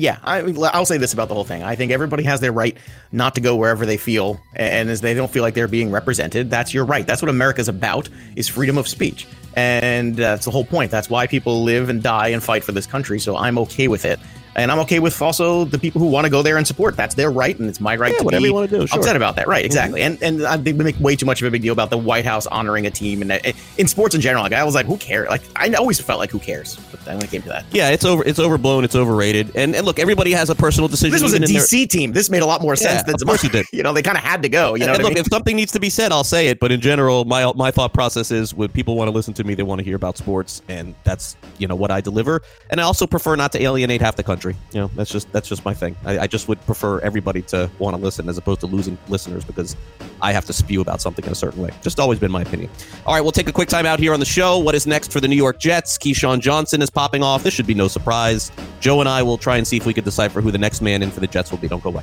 Yeah, 0.00 0.18
I, 0.22 0.40
I'll 0.72 0.86
say 0.86 0.96
this 0.96 1.12
about 1.12 1.26
the 1.26 1.34
whole 1.34 1.44
thing. 1.44 1.64
I 1.64 1.74
think 1.74 1.90
everybody 1.90 2.22
has 2.22 2.38
their 2.38 2.52
right 2.52 2.76
not 3.10 3.34
to 3.34 3.40
go 3.40 3.56
wherever 3.56 3.84
they 3.84 3.96
feel, 3.96 4.40
and 4.54 4.88
as 4.88 5.00
they 5.00 5.12
don't 5.12 5.30
feel 5.30 5.42
like 5.42 5.54
they're 5.54 5.66
being 5.66 5.90
represented, 5.90 6.50
that's 6.50 6.72
your 6.72 6.84
right. 6.84 7.04
That's 7.04 7.20
what 7.20 7.28
America's 7.28 7.68
about: 7.68 8.08
is 8.36 8.46
freedom 8.46 8.78
of 8.78 8.86
speech, 8.86 9.26
and 9.56 10.14
that's 10.14 10.44
the 10.44 10.52
whole 10.52 10.64
point. 10.64 10.92
That's 10.92 11.10
why 11.10 11.26
people 11.26 11.64
live 11.64 11.88
and 11.88 12.00
die 12.00 12.28
and 12.28 12.40
fight 12.40 12.62
for 12.62 12.70
this 12.70 12.86
country. 12.86 13.18
So 13.18 13.36
I'm 13.36 13.58
okay 13.58 13.88
with 13.88 14.04
it. 14.04 14.20
And 14.58 14.70
I'm 14.72 14.78
okay 14.80 14.98
with 14.98 15.20
also 15.22 15.64
the 15.64 15.78
people 15.78 16.00
who 16.00 16.08
want 16.08 16.24
to 16.24 16.30
go 16.30 16.42
there 16.42 16.56
and 16.56 16.66
support. 16.66 16.96
That's 16.96 17.14
their 17.14 17.30
right, 17.30 17.58
and 17.58 17.68
it's 17.68 17.80
my 17.80 17.96
right 17.96 18.12
Yeah, 18.12 18.18
to 18.18 18.24
whatever 18.24 18.42
be 18.42 18.48
you 18.48 18.54
wanna 18.54 18.68
do, 18.68 18.76
sure. 18.78 18.86
Mm-hmm. 18.86 18.98
upset 18.98 19.16
about 19.16 19.36
that. 19.36 19.46
Right, 19.46 19.64
exactly. 19.64 20.02
And 20.02 20.22
and 20.22 20.42
uh, 20.42 20.56
they 20.56 20.72
make 20.72 20.98
way 21.00 21.16
too 21.16 21.26
much 21.26 21.40
of 21.42 21.48
a 21.48 21.50
big 21.50 21.62
deal 21.62 21.72
about 21.72 21.90
the 21.90 21.98
White 21.98 22.24
House 22.24 22.46
honoring 22.46 22.86
a 22.86 22.90
team, 22.90 23.22
and 23.22 23.32
in 23.78 23.86
sports 23.88 24.14
in 24.14 24.20
general, 24.20 24.42
like 24.42 24.52
I 24.52 24.64
was 24.64 24.74
like, 24.74 24.86
who 24.86 24.96
cares? 24.98 25.28
Like 25.28 25.42
I 25.56 25.72
always 25.74 26.00
felt 26.00 26.18
like 26.18 26.30
who 26.30 26.38
cares, 26.38 26.76
but 26.90 27.04
then 27.04 27.16
when 27.16 27.24
it 27.24 27.30
came 27.30 27.42
to 27.42 27.48
that, 27.48 27.64
Yeah, 27.72 27.90
it's 27.90 28.04
over. 28.04 28.22
It's 28.26 28.38
overblown. 28.38 28.84
It's 28.84 28.96
overrated. 28.96 29.52
And 29.54 29.74
and 29.74 29.86
look, 29.86 29.98
everybody 29.98 30.32
has 30.32 30.50
a 30.50 30.54
personal 30.54 30.88
decision. 30.88 31.12
this 31.12 31.22
was 31.22 31.32
a 31.32 31.36
in 31.36 31.42
their- 31.42 31.62
DC 31.62 31.88
team. 31.88 32.12
This 32.12 32.28
made 32.30 32.42
a 32.42 32.46
lot 32.46 32.60
more 32.60 32.76
sense 32.76 32.98
Yeah, 33.00 33.02
than 33.04 33.14
of 33.14 33.26
course 33.26 33.44
it 33.44 33.52
did. 33.52 33.66
You 33.72 33.82
know, 33.84 33.92
they 33.92 34.02
kind 34.02 34.18
of 34.18 34.24
had 34.24 34.42
to 34.42 34.48
go. 34.48 34.74
You 34.74 34.86
know, 34.86 34.92
and 34.92 34.92
what 34.92 35.00
I 35.00 35.02
look, 35.04 35.14
mean? 35.14 35.20
if 35.20 35.26
something 35.28 35.54
needs 35.54 35.70
to 35.72 35.80
be 35.80 35.88
said, 35.90 36.10
I'll 36.10 36.24
say 36.24 36.48
it. 36.48 36.58
But 36.58 36.72
in 36.72 36.80
general, 36.80 37.24
my 37.24 37.52
my 37.54 37.70
thought 37.70 37.92
process 37.94 38.30
is 38.30 38.54
when 38.54 38.70
people 38.70 38.96
want 38.96 39.08
to 39.08 39.12
listen 39.12 39.34
to 39.34 39.44
me, 39.44 39.54
they 39.54 39.62
want 39.62 39.78
to 39.78 39.84
hear 39.84 39.94
about 39.96 40.16
sports, 40.18 40.62
and 40.68 40.94
that's 41.04 41.36
you 41.58 41.68
know 41.68 41.76
what 41.76 41.90
I 41.90 42.00
deliver. 42.00 42.42
And 42.70 42.80
I 42.80 42.84
also 42.84 43.06
prefer 43.06 43.36
not 43.36 43.52
to 43.52 43.62
alienate 43.62 44.00
half 44.00 44.16
the 44.16 44.22
country. 44.22 44.47
You 44.72 44.80
know, 44.80 44.90
that's 44.94 45.10
just 45.10 45.30
that's 45.32 45.48
just 45.48 45.64
my 45.64 45.74
thing. 45.74 45.96
I, 46.04 46.20
I 46.20 46.26
just 46.26 46.48
would 46.48 46.60
prefer 46.66 47.00
everybody 47.00 47.42
to 47.42 47.70
want 47.78 47.96
to 47.96 48.02
listen 48.02 48.28
as 48.28 48.38
opposed 48.38 48.60
to 48.60 48.66
losing 48.66 48.98
listeners 49.08 49.44
because 49.44 49.76
I 50.20 50.32
have 50.32 50.44
to 50.46 50.52
spew 50.52 50.80
about 50.80 51.00
something 51.00 51.24
in 51.24 51.32
a 51.32 51.34
certain 51.34 51.62
way. 51.62 51.70
Just 51.82 52.00
always 52.00 52.18
been 52.18 52.32
my 52.32 52.42
opinion. 52.42 52.70
All 53.06 53.14
right, 53.14 53.20
we'll 53.20 53.32
take 53.32 53.48
a 53.48 53.52
quick 53.52 53.68
time 53.68 53.86
out 53.86 53.98
here 53.98 54.12
on 54.12 54.20
the 54.20 54.26
show. 54.26 54.58
What 54.58 54.74
is 54.74 54.86
next 54.86 55.12
for 55.12 55.20
the 55.20 55.28
New 55.28 55.36
York 55.36 55.58
Jets? 55.58 55.98
Keyshawn 55.98 56.40
Johnson 56.40 56.82
is 56.82 56.90
popping 56.90 57.22
off. 57.22 57.42
This 57.42 57.54
should 57.54 57.66
be 57.66 57.74
no 57.74 57.88
surprise. 57.88 58.50
Joe 58.80 59.00
and 59.00 59.08
I 59.08 59.22
will 59.22 59.38
try 59.38 59.56
and 59.56 59.66
see 59.66 59.76
if 59.76 59.86
we 59.86 59.94
could 59.94 60.04
decipher 60.04 60.40
who 60.40 60.50
the 60.50 60.58
next 60.58 60.80
man 60.82 61.02
in 61.02 61.10
for 61.10 61.20
the 61.20 61.26
Jets 61.26 61.50
will 61.50 61.58
be. 61.58 61.68
Don't 61.68 61.82
go 61.82 61.90
away. 61.90 62.02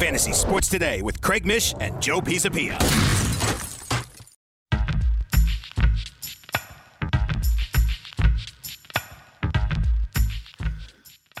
Fantasy 0.00 0.32
Sports 0.32 0.70
Today 0.70 1.02
with 1.02 1.20
Craig 1.20 1.44
Mish 1.44 1.74
and 1.78 2.00
Joe 2.00 2.22
Pisapia. 2.22 2.78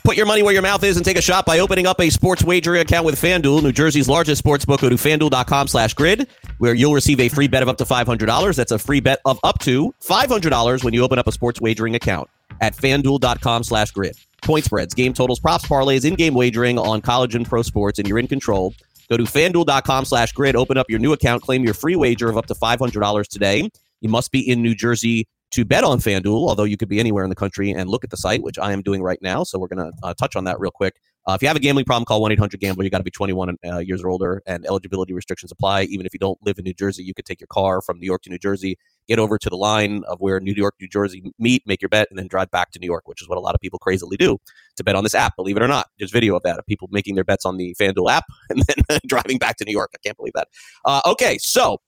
Put 0.04 0.16
your 0.18 0.26
money 0.26 0.42
where 0.42 0.52
your 0.52 0.60
mouth 0.60 0.84
is 0.84 0.96
and 0.96 1.06
take 1.06 1.16
a 1.16 1.22
shot 1.22 1.46
by 1.46 1.60
opening 1.60 1.86
up 1.86 2.00
a 2.00 2.10
sports 2.10 2.44
wagering 2.44 2.82
account 2.82 3.06
with 3.06 3.14
FanDuel, 3.14 3.62
New 3.62 3.72
Jersey's 3.72 4.10
largest 4.10 4.40
sports 4.40 4.66
book. 4.66 4.82
Go 4.82 4.90
to 4.90 4.96
fanduel.com 4.96 5.66
slash 5.66 5.94
grid, 5.94 6.28
where 6.58 6.74
you'll 6.74 6.92
receive 6.92 7.18
a 7.20 7.30
free 7.30 7.48
bet 7.48 7.62
of 7.62 7.70
up 7.70 7.78
to 7.78 7.84
$500. 7.84 8.56
That's 8.56 8.72
a 8.72 8.78
free 8.78 9.00
bet 9.00 9.20
of 9.24 9.40
up 9.42 9.58
to 9.60 9.94
$500 10.02 10.84
when 10.84 10.92
you 10.92 11.02
open 11.02 11.18
up 11.18 11.28
a 11.28 11.32
sports 11.32 11.62
wagering 11.62 11.94
account 11.94 12.28
at 12.60 12.76
fanduel.com 12.76 13.62
slash 13.62 13.92
grid. 13.92 14.16
Point 14.42 14.64
spreads, 14.64 14.94
game 14.94 15.12
totals, 15.12 15.40
props, 15.40 15.66
parlays, 15.66 16.04
in-game 16.04 16.34
wagering 16.34 16.78
on 16.78 17.00
college 17.00 17.34
and 17.34 17.46
pro 17.46 17.62
sports, 17.62 17.98
and 17.98 18.08
you're 18.08 18.18
in 18.18 18.26
control. 18.28 18.74
Go 19.08 19.16
to 19.16 19.24
fanduel.com 19.24 20.04
slash 20.04 20.32
grid, 20.32 20.54
open 20.56 20.78
up 20.78 20.88
your 20.88 21.00
new 21.00 21.12
account, 21.12 21.42
claim 21.42 21.64
your 21.64 21.74
free 21.74 21.96
wager 21.96 22.28
of 22.28 22.36
up 22.36 22.46
to 22.46 22.54
$500 22.54 23.26
today. 23.28 23.68
You 24.00 24.08
must 24.08 24.30
be 24.30 24.48
in 24.48 24.62
New 24.62 24.74
Jersey 24.74 25.26
to 25.50 25.64
bet 25.64 25.82
on 25.82 25.98
FanDuel, 25.98 26.48
although 26.48 26.64
you 26.64 26.76
could 26.76 26.88
be 26.88 27.00
anywhere 27.00 27.24
in 27.24 27.30
the 27.30 27.36
country 27.36 27.70
and 27.72 27.90
look 27.90 28.04
at 28.04 28.10
the 28.10 28.16
site, 28.16 28.42
which 28.42 28.58
I 28.58 28.72
am 28.72 28.82
doing 28.82 29.02
right 29.02 29.20
now. 29.20 29.42
So 29.42 29.58
we're 29.58 29.68
going 29.68 29.90
to 29.90 29.92
uh, 30.02 30.14
touch 30.14 30.36
on 30.36 30.44
that 30.44 30.60
real 30.60 30.70
quick. 30.70 31.00
Uh, 31.28 31.34
if 31.34 31.42
you 31.42 31.48
have 31.48 31.56
a 31.56 31.60
gambling 31.60 31.84
problem, 31.84 32.04
call 32.04 32.22
1 32.22 32.32
800 32.32 32.60
Gambler. 32.60 32.84
You 32.84 32.90
got 32.90 32.98
to 32.98 33.04
be 33.04 33.10
21 33.10 33.58
uh, 33.64 33.78
years 33.78 34.02
or 34.02 34.08
older, 34.08 34.42
and 34.46 34.64
eligibility 34.64 35.12
restrictions 35.12 35.52
apply. 35.52 35.82
Even 35.82 36.06
if 36.06 36.14
you 36.14 36.18
don't 36.18 36.38
live 36.42 36.58
in 36.58 36.64
New 36.64 36.72
Jersey, 36.72 37.02
you 37.02 37.12
could 37.12 37.26
take 37.26 37.40
your 37.40 37.48
car 37.48 37.82
from 37.82 37.98
New 37.98 38.06
York 38.06 38.22
to 38.22 38.30
New 38.30 38.38
Jersey, 38.38 38.78
get 39.08 39.18
over 39.18 39.38
to 39.38 39.50
the 39.50 39.56
line 39.56 40.02
of 40.06 40.20
where 40.20 40.40
New 40.40 40.52
York, 40.52 40.74
New 40.80 40.88
Jersey 40.88 41.22
meet, 41.38 41.62
make 41.66 41.82
your 41.82 41.88
bet, 41.88 42.08
and 42.10 42.18
then 42.18 42.28
drive 42.28 42.50
back 42.50 42.70
to 42.72 42.78
New 42.78 42.86
York, 42.86 43.06
which 43.06 43.20
is 43.20 43.28
what 43.28 43.38
a 43.38 43.40
lot 43.40 43.54
of 43.54 43.60
people 43.60 43.78
crazily 43.78 44.16
do 44.16 44.38
to 44.76 44.84
bet 44.84 44.94
on 44.94 45.04
this 45.04 45.14
app. 45.14 45.34
Believe 45.36 45.56
it 45.56 45.62
or 45.62 45.68
not, 45.68 45.88
there's 45.98 46.10
video 46.10 46.36
of 46.36 46.42
that 46.42 46.58
of 46.58 46.66
people 46.66 46.88
making 46.90 47.14
their 47.14 47.24
bets 47.24 47.44
on 47.44 47.56
the 47.56 47.74
FanDuel 47.80 48.10
app 48.10 48.24
and 48.50 48.62
then 48.88 49.00
driving 49.06 49.38
back 49.38 49.56
to 49.56 49.64
New 49.64 49.72
York. 49.72 49.90
I 49.94 49.98
can't 50.04 50.16
believe 50.16 50.34
that. 50.34 50.48
Uh, 50.84 51.00
okay, 51.06 51.38
so 51.38 51.78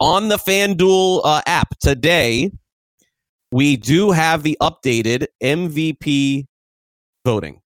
on 0.00 0.28
the 0.28 0.36
FanDuel 0.36 1.22
uh, 1.24 1.42
app 1.46 1.78
today, 1.80 2.50
we 3.50 3.76
do 3.76 4.10
have 4.10 4.42
the 4.42 4.56
updated 4.60 5.26
MVP 5.42 6.46
voting. 7.24 7.60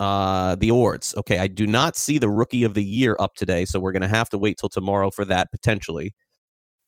Uh, 0.00 0.56
the 0.56 0.68
awards. 0.68 1.14
Okay, 1.16 1.38
I 1.38 1.46
do 1.46 1.64
not 1.64 1.96
see 1.96 2.18
the 2.18 2.28
rookie 2.28 2.64
of 2.64 2.74
the 2.74 2.82
year 2.82 3.14
up 3.20 3.36
today, 3.36 3.64
so 3.64 3.78
we're 3.78 3.92
going 3.92 4.02
to 4.02 4.08
have 4.08 4.28
to 4.30 4.38
wait 4.38 4.58
till 4.58 4.68
tomorrow 4.68 5.12
for 5.12 5.24
that 5.26 5.52
potentially. 5.52 6.12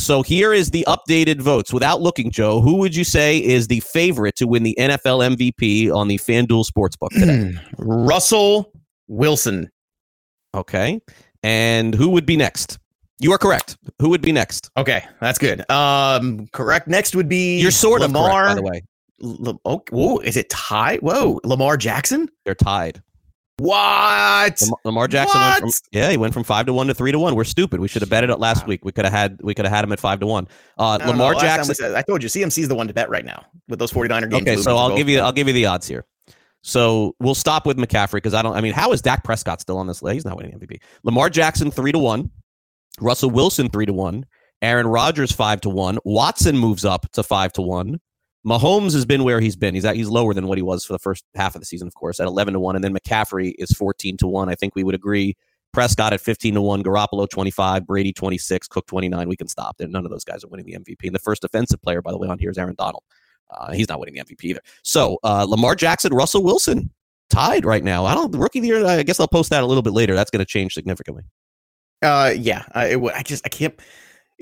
So 0.04 0.20
here 0.20 0.52
is 0.52 0.70
the 0.70 0.84
updated 0.86 1.40
votes. 1.40 1.72
Without 1.72 2.02
looking, 2.02 2.30
Joe, 2.30 2.60
who 2.60 2.76
would 2.76 2.94
you 2.94 3.04
say 3.04 3.42
is 3.42 3.68
the 3.68 3.80
favorite 3.80 4.36
to 4.36 4.46
win 4.46 4.62
the 4.62 4.76
NFL 4.78 5.34
MVP 5.34 5.90
on 5.90 6.08
the 6.08 6.18
FanDuel 6.18 6.66
Sportsbook 6.70 7.08
today? 7.18 7.58
Russell 7.78 8.70
Wilson. 9.08 9.70
Okay, 10.54 11.00
and 11.42 11.94
who 11.94 12.10
would 12.10 12.26
be 12.26 12.36
next? 12.36 12.78
You 13.18 13.32
are 13.32 13.38
correct. 13.38 13.78
Who 13.98 14.10
would 14.10 14.20
be 14.20 14.30
next? 14.30 14.70
Okay, 14.76 15.02
that's 15.22 15.38
good. 15.38 15.68
Um, 15.70 16.48
correct. 16.52 16.86
Next 16.86 17.16
would 17.16 17.28
be 17.28 17.58
You're 17.58 17.70
sort 17.70 18.02
of 18.02 18.12
Lamar. 18.12 18.42
correct, 18.42 18.48
by 18.48 18.54
the 18.56 18.62
way. 18.62 18.82
L- 19.48 19.60
oh, 19.64 19.82
whoa, 19.90 20.18
is 20.18 20.36
it 20.36 20.50
tied? 20.50 21.00
Whoa, 21.00 21.40
Lamar 21.44 21.78
Jackson. 21.78 22.28
They're 22.44 22.54
tied. 22.54 23.02
What? 23.58 24.60
Lamar, 24.84 25.06
Jackson 25.06 25.40
went 25.40 25.60
from 25.60 25.70
yeah, 25.92 26.10
he 26.10 26.16
went 26.16 26.34
from 26.34 26.42
five 26.42 26.66
to 26.66 26.72
one 26.72 26.88
to 26.88 26.94
three 26.94 27.12
to 27.12 27.18
one. 27.18 27.34
We're 27.36 27.44
stupid. 27.44 27.78
We 27.80 27.86
should 27.88 28.02
have 28.02 28.08
betted 28.10 28.30
it 28.30 28.38
last 28.40 28.66
week. 28.66 28.84
We 28.84 28.90
could 28.92 29.04
have 29.04 29.12
had 29.14 29.38
we 29.42 29.54
could 29.54 29.64
have 29.64 29.72
had 29.72 29.84
him 29.84 29.92
at 29.92 30.00
five 30.00 30.20
to 30.20 30.26
one. 30.26 30.48
Uh, 30.76 30.98
Lamar 31.06 31.34
Jackson. 31.34 31.74
said- 31.74 31.94
I 31.94 32.02
told 32.02 32.22
you, 32.22 32.28
CMC 32.28 32.62
is 32.62 32.68
the 32.68 32.74
one 32.74 32.88
to 32.88 32.94
bet 32.94 33.08
right 33.08 33.24
now 33.24 33.44
with 33.68 33.78
those 33.78 33.92
49er 33.92 34.28
games. 34.30 34.42
Okay, 34.42 34.56
so 34.56 34.76
I'll 34.76 34.96
give 34.96 35.08
you 35.08 35.20
I'll 35.20 35.32
give 35.32 35.46
you 35.46 35.54
the 35.54 35.66
odds 35.66 35.86
here. 35.86 36.04
So 36.62 37.14
we'll 37.20 37.34
stop 37.34 37.66
with 37.66 37.76
McCaffrey 37.76 38.14
because 38.14 38.34
I 38.34 38.42
don't. 38.42 38.56
I 38.56 38.60
mean, 38.60 38.72
how 38.72 38.92
is 38.92 39.02
Dak 39.02 39.22
Prescott 39.22 39.60
still 39.60 39.76
on 39.78 39.86
this 39.86 40.02
list? 40.02 40.14
He's 40.14 40.24
not 40.24 40.36
winning 40.36 40.58
MVP. 40.58 40.80
Lamar 41.04 41.30
Jackson 41.30 41.70
three 41.70 41.92
to 41.92 41.98
one, 41.98 42.30
Russell 43.00 43.30
Wilson 43.30 43.68
three 43.68 43.86
to 43.86 43.92
one, 43.92 44.24
Aaron 44.62 44.86
Rodgers 44.86 45.30
five 45.30 45.60
to 45.60 45.68
one, 45.68 45.98
Watson 46.04 46.56
moves 46.58 46.84
up 46.84 47.10
to 47.12 47.22
five 47.22 47.52
to 47.52 47.62
one. 47.62 48.00
Mahomes 48.46 48.92
has 48.92 49.06
been 49.06 49.24
where 49.24 49.40
he's 49.40 49.56
been. 49.56 49.74
He's 49.74 49.84
at, 49.84 49.96
he's 49.96 50.08
lower 50.08 50.34
than 50.34 50.46
what 50.46 50.58
he 50.58 50.62
was 50.62 50.84
for 50.84 50.92
the 50.92 50.98
first 50.98 51.24
half 51.34 51.54
of 51.54 51.62
the 51.62 51.66
season, 51.66 51.88
of 51.88 51.94
course, 51.94 52.20
at 52.20 52.26
eleven 52.26 52.54
to 52.54 52.60
one, 52.60 52.76
and 52.76 52.84
then 52.84 52.94
McCaffrey 52.94 53.54
is 53.58 53.70
fourteen 53.72 54.16
to 54.18 54.26
one. 54.26 54.48
I 54.48 54.54
think 54.54 54.74
we 54.74 54.84
would 54.84 54.94
agree. 54.94 55.36
Prescott 55.72 56.12
at 56.12 56.20
fifteen 56.20 56.54
to 56.54 56.60
one, 56.60 56.82
Garoppolo 56.82 57.28
twenty 57.28 57.50
five, 57.50 57.86
Brady 57.86 58.12
twenty 58.12 58.38
six, 58.38 58.68
Cook 58.68 58.86
twenty 58.86 59.08
nine. 59.08 59.28
We 59.28 59.36
can 59.36 59.48
stop. 59.48 59.78
there. 59.78 59.88
None 59.88 60.04
of 60.04 60.10
those 60.10 60.24
guys 60.24 60.44
are 60.44 60.48
winning 60.48 60.66
the 60.66 60.74
MVP. 60.74 61.06
And 61.06 61.14
the 61.14 61.20
first 61.20 61.42
offensive 61.44 61.80
player, 61.82 62.02
by 62.02 62.12
the 62.12 62.18
way, 62.18 62.28
on 62.28 62.38
here 62.38 62.50
is 62.50 62.58
Aaron 62.58 62.74
Donald. 62.76 63.02
Uh, 63.50 63.72
he's 63.72 63.88
not 63.88 63.98
winning 63.98 64.14
the 64.14 64.20
MVP 64.20 64.44
either. 64.44 64.60
So 64.82 65.18
uh, 65.22 65.44
Lamar 65.48 65.74
Jackson, 65.74 66.12
Russell 66.12 66.42
Wilson, 66.42 66.90
tied 67.30 67.64
right 67.64 67.84
now. 67.84 68.04
I 68.04 68.14
don't 68.14 68.30
the 68.32 68.38
rookie 68.38 68.58
of 68.60 68.62
the 68.62 68.68
year. 68.68 68.86
I 68.86 69.02
guess 69.02 69.20
I'll 69.20 69.28
post 69.28 69.50
that 69.50 69.62
a 69.62 69.66
little 69.66 69.82
bit 69.82 69.92
later. 69.92 70.14
That's 70.14 70.30
going 70.30 70.40
to 70.40 70.46
change 70.46 70.74
significantly. 70.74 71.24
Uh, 72.02 72.34
yeah, 72.36 72.64
I, 72.72 72.86
it, 72.88 73.02
I 73.14 73.22
just 73.22 73.44
I 73.46 73.48
can't. 73.48 73.74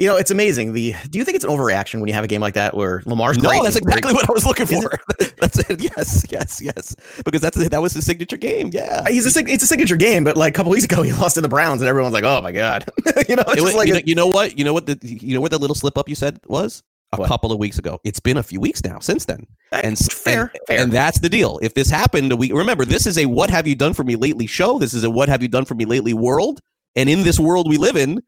You 0.02 0.08
know, 0.08 0.16
it's 0.16 0.32
amazing. 0.32 0.72
The 0.72 0.96
do 1.10 1.18
you 1.20 1.24
think 1.24 1.36
it's 1.36 1.44
an 1.44 1.50
overreaction 1.52 2.00
when 2.00 2.08
you 2.08 2.14
have 2.14 2.24
a 2.24 2.26
game 2.26 2.40
like 2.40 2.54
that 2.54 2.76
where 2.76 3.04
Lamar's 3.06 3.38
No, 3.38 3.62
that's 3.62 3.76
exactly 3.76 4.12
what 4.12 4.28
I 4.28 4.32
was 4.32 4.44
looking 4.44 4.66
for. 4.66 4.98
that's 5.40 5.60
it. 5.70 5.80
Yes, 5.80 6.26
yes, 6.28 6.60
yes. 6.60 6.96
Because 7.24 7.40
that's 7.40 7.56
that 7.68 7.80
was 7.80 7.92
his 7.92 8.04
signature 8.04 8.36
game. 8.36 8.70
Yeah. 8.72 9.08
He's 9.08 9.24
a 9.36 9.40
it's 9.48 9.62
a 9.62 9.66
signature 9.68 9.94
game, 9.94 10.24
but 10.24 10.36
like 10.36 10.54
a 10.54 10.56
couple 10.56 10.72
weeks 10.72 10.82
ago 10.86 11.02
he 11.08 11.12
lost 11.12 11.36
to 11.36 11.40
the 11.40 11.48
Browns 11.48 11.82
and 11.82 11.88
everyone's 11.88 12.14
like, 12.14 12.24
oh 12.24 12.40
my 12.42 12.50
god, 12.50 12.84
you 13.28 13.36
know, 13.36 13.44
it's 13.46 13.58
It 13.58 13.62
was- 13.62 13.76
like 13.76 13.86
you, 13.86 13.94
a- 13.94 13.98
know, 13.98 14.02
you 14.04 14.14
know 14.16 14.26
what? 14.26 14.58
You 14.58 14.64
know 14.64 14.72
what 14.72 14.86
the 14.86 14.98
you 15.02 15.36
know 15.36 15.40
what 15.40 15.52
the 15.52 15.58
little 15.58 15.76
slip 15.76 15.96
up 15.96 16.08
you 16.08 16.16
said 16.16 16.40
was 16.48 16.82
a 17.12 17.18
What? 17.18 17.28
couple 17.28 17.52
of 17.52 17.60
weeks 17.60 17.78
ago. 17.78 18.00
It's 18.02 18.18
been 18.18 18.38
a 18.38 18.42
few 18.42 18.58
weeks 18.58 18.82
now 18.82 18.98
since 18.98 19.26
then. 19.26 19.46
Eh, 19.70 19.82
and 19.84 19.96
fair, 19.96 20.40
and, 20.40 20.50
fair. 20.66 20.80
and 20.80 20.90
that's 20.90 21.20
the 21.20 21.28
deal. 21.28 21.60
If 21.62 21.74
this 21.74 21.88
happened, 21.88 22.32
we 22.40 22.50
remember 22.50 22.84
this 22.84 23.06
is 23.06 23.18
a 23.18 23.26
what 23.26 23.50
have 23.50 23.68
you 23.68 23.76
done 23.76 23.94
for 23.94 24.02
me 24.02 24.16
lately 24.16 24.48
show. 24.48 24.80
This 24.80 24.94
is 24.94 25.04
a 25.04 25.10
what 25.10 25.28
have 25.28 25.42
you 25.42 25.48
done 25.48 25.64
for 25.64 25.76
me 25.76 25.84
lately 25.84 26.12
world. 26.12 26.58
And 26.96 27.08
in 27.08 27.22
this 27.22 27.38
world 27.38 27.68
we 27.68 27.76
live 27.78 27.96
in, 27.96 28.20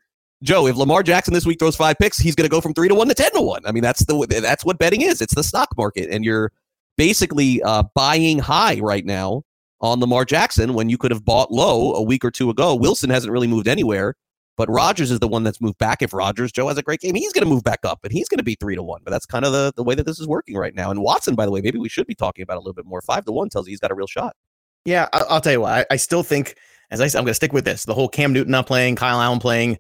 Joe, 0.45 0.67
if 0.67 0.77
Lamar 0.77 1.03
Jackson 1.03 1.33
this 1.33 1.47
week 1.47 1.59
throws 1.59 1.75
five 1.75 1.97
picks, 1.99 2.19
he's 2.19 2.35
going 2.35 2.45
to 2.45 2.51
go 2.51 2.61
from 2.61 2.75
three 2.75 2.89
to 2.89 2.95
one 2.95 3.09
to 3.09 3.15
ten 3.15 3.33
to 3.33 3.41
one. 3.41 3.63
I 3.65 3.73
mean, 3.73 3.83
that's 3.83 4.05
the 4.05 4.27
that's 4.29 4.65
what 4.65 4.79
betting 4.79 5.01
is. 5.01 5.23
It's 5.23 5.35
the 5.35 5.43
stock 5.43 5.71
market, 5.77 6.11
and 6.11 6.23
you're 6.23 6.53
basically 6.99 7.63
uh, 7.63 7.83
buying 7.95 8.39
high 8.39 8.79
right 8.81 9.07
now 9.07 9.43
on 9.81 10.01
Lamar 10.01 10.27
Jackson 10.27 10.75
when 10.75 10.91
you 10.91 10.99
could 10.99 11.11
have 11.11 11.25
bought 11.25 11.51
low 11.51 11.95
a 11.95 12.03
week 12.03 12.25
or 12.27 12.31
two 12.31 12.51
ago. 12.51 12.75
Wilson 12.75 13.09
hasn't 13.09 13.33
really 13.33 13.47
moved 13.47 13.67
anywhere, 13.67 14.17
but 14.59 14.69
Rodgers 14.69 15.11
is 15.11 15.19
the 15.19 15.29
one 15.29 15.45
that's 15.45 15.63
moved 15.63 15.79
back. 15.79 16.03
If 16.03 16.13
Rodgers, 16.13 16.53
Joe 16.53 16.69
has 16.69 16.77
a 16.77 16.83
great 16.83 17.01
game, 17.01 17.15
he's 17.15 17.33
going 17.33 17.45
to 17.45 17.51
move 17.51 17.65
back 17.65 17.81
up, 17.83 18.01
and 18.05 18.13
he's 18.13 18.29
going 18.29 18.39
to 18.39 18.45
be 18.45 18.55
three 18.55 18.75
to 18.75 18.83
one. 18.83 19.01
But 19.03 19.13
that's 19.13 19.27
kind 19.27 19.47
of 19.47 19.53
the 19.53 19.73
the 19.77 19.83
way 19.83 19.95
that 19.95 20.05
this 20.05 20.21
is 20.21 20.29
working 20.29 20.59
right 20.59 20.75
now. 20.75 20.91
And 20.91 21.01
Watson, 21.01 21.35
by 21.35 21.47
the 21.47 21.53
way, 21.53 21.63
maybe 21.63 21.79
we 21.79 21.89
should 21.89 22.07
be 22.07 22.15
talking 22.15 22.43
about 22.43 22.59
a 22.59 22.61
little 22.61 22.75
bit 22.75 22.85
more. 22.85 23.01
Five 23.01 23.25
to 23.25 23.33
one 23.33 23.49
tells 23.49 23.67
you 23.67 23.73
he's 23.73 23.81
got 23.81 23.91
a 23.91 23.95
real 23.95 24.07
shot. 24.07 24.37
Yeah, 24.85 25.09
I'll 25.15 25.41
tell 25.41 25.53
you 25.53 25.63
what. 25.63 25.73
I, 25.73 25.95
I 25.95 25.97
still 25.97 26.23
think, 26.23 26.57
as 26.91 27.01
I 27.01 27.07
said, 27.07 27.17
I'm 27.17 27.25
going 27.25 27.31
to 27.31 27.35
stick 27.35 27.55
with 27.55 27.65
this. 27.65 27.87
The 27.87 27.95
whole 27.95 28.11
Cam 28.11 28.35
Newton 28.35 28.51
not 28.51 28.67
playing, 28.67 28.97
Kyle 28.97 29.19
Allen 29.19 29.39
playing. 29.39 29.79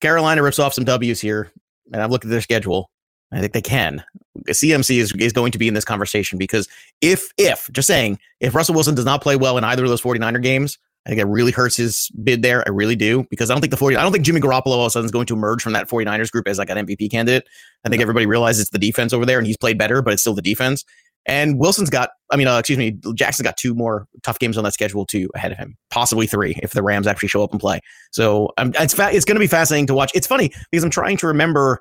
Carolina 0.00 0.42
rips 0.42 0.58
off 0.58 0.74
some 0.74 0.84
W's 0.84 1.20
here, 1.20 1.50
and 1.92 2.02
I've 2.02 2.10
looked 2.10 2.24
at 2.24 2.30
their 2.30 2.40
schedule. 2.40 2.90
I 3.32 3.40
think 3.40 3.52
they 3.52 3.62
can. 3.62 4.02
CMC 4.48 4.98
is, 4.98 5.12
is 5.14 5.32
going 5.32 5.52
to 5.52 5.58
be 5.58 5.68
in 5.68 5.74
this 5.74 5.84
conversation 5.84 6.36
because 6.36 6.68
if, 7.00 7.30
if, 7.36 7.70
just 7.72 7.86
saying, 7.86 8.18
if 8.40 8.54
Russell 8.54 8.74
Wilson 8.74 8.94
does 8.94 9.04
not 9.04 9.22
play 9.22 9.36
well 9.36 9.56
in 9.56 9.62
either 9.62 9.84
of 9.84 9.90
those 9.90 10.02
49er 10.02 10.42
games, 10.42 10.78
I 11.06 11.10
think 11.10 11.20
it 11.20 11.26
really 11.26 11.52
hurts 11.52 11.76
his 11.76 12.10
bid 12.22 12.42
there. 12.42 12.62
I 12.66 12.70
really 12.70 12.96
do 12.96 13.24
because 13.30 13.50
I 13.50 13.54
don't 13.54 13.60
think 13.60 13.70
the 13.70 13.76
40, 13.76 13.96
I 13.96 14.02
don't 14.02 14.12
think 14.12 14.24
Jimmy 14.24 14.40
Garoppolo 14.40 14.66
all 14.66 14.82
of 14.82 14.86
a 14.88 14.90
sudden 14.90 15.06
is 15.06 15.12
going 15.12 15.26
to 15.26 15.34
emerge 15.34 15.62
from 15.62 15.72
that 15.72 15.88
49ers 15.88 16.30
group 16.30 16.46
as 16.46 16.58
like 16.58 16.70
an 16.70 16.86
MVP 16.86 17.10
candidate. 17.10 17.46
I 17.84 17.88
think 17.88 18.02
everybody 18.02 18.26
realizes 18.26 18.62
it's 18.62 18.70
the 18.70 18.78
defense 18.78 19.12
over 19.12 19.24
there 19.24 19.38
and 19.38 19.46
he's 19.46 19.56
played 19.56 19.78
better, 19.78 20.02
but 20.02 20.12
it's 20.12 20.22
still 20.22 20.34
the 20.34 20.42
defense. 20.42 20.84
And 21.30 21.58
Wilson's 21.58 21.90
got, 21.90 22.10
I 22.30 22.36
mean, 22.36 22.46
uh, 22.48 22.58
excuse 22.58 22.78
me, 22.78 22.98
Jackson's 23.14 23.44
got 23.44 23.56
two 23.56 23.74
more 23.74 24.06
tough 24.22 24.38
games 24.38 24.58
on 24.58 24.64
that 24.64 24.72
schedule 24.74 25.06
too 25.06 25.30
ahead 25.34 25.52
of 25.52 25.58
him, 25.58 25.76
possibly 25.90 26.26
three 26.26 26.58
if 26.62 26.72
the 26.72 26.82
Rams 26.82 27.06
actually 27.06 27.28
show 27.28 27.42
up 27.44 27.52
and 27.52 27.60
play. 27.60 27.80
So 28.10 28.50
um, 28.58 28.72
it's 28.78 28.92
fa- 28.94 29.10
it's 29.12 29.24
going 29.24 29.36
to 29.36 29.40
be 29.40 29.46
fascinating 29.46 29.86
to 29.86 29.94
watch. 29.94 30.10
It's 30.14 30.26
funny 30.26 30.52
because 30.70 30.84
I'm 30.84 30.90
trying 30.90 31.16
to 31.18 31.26
remember 31.26 31.80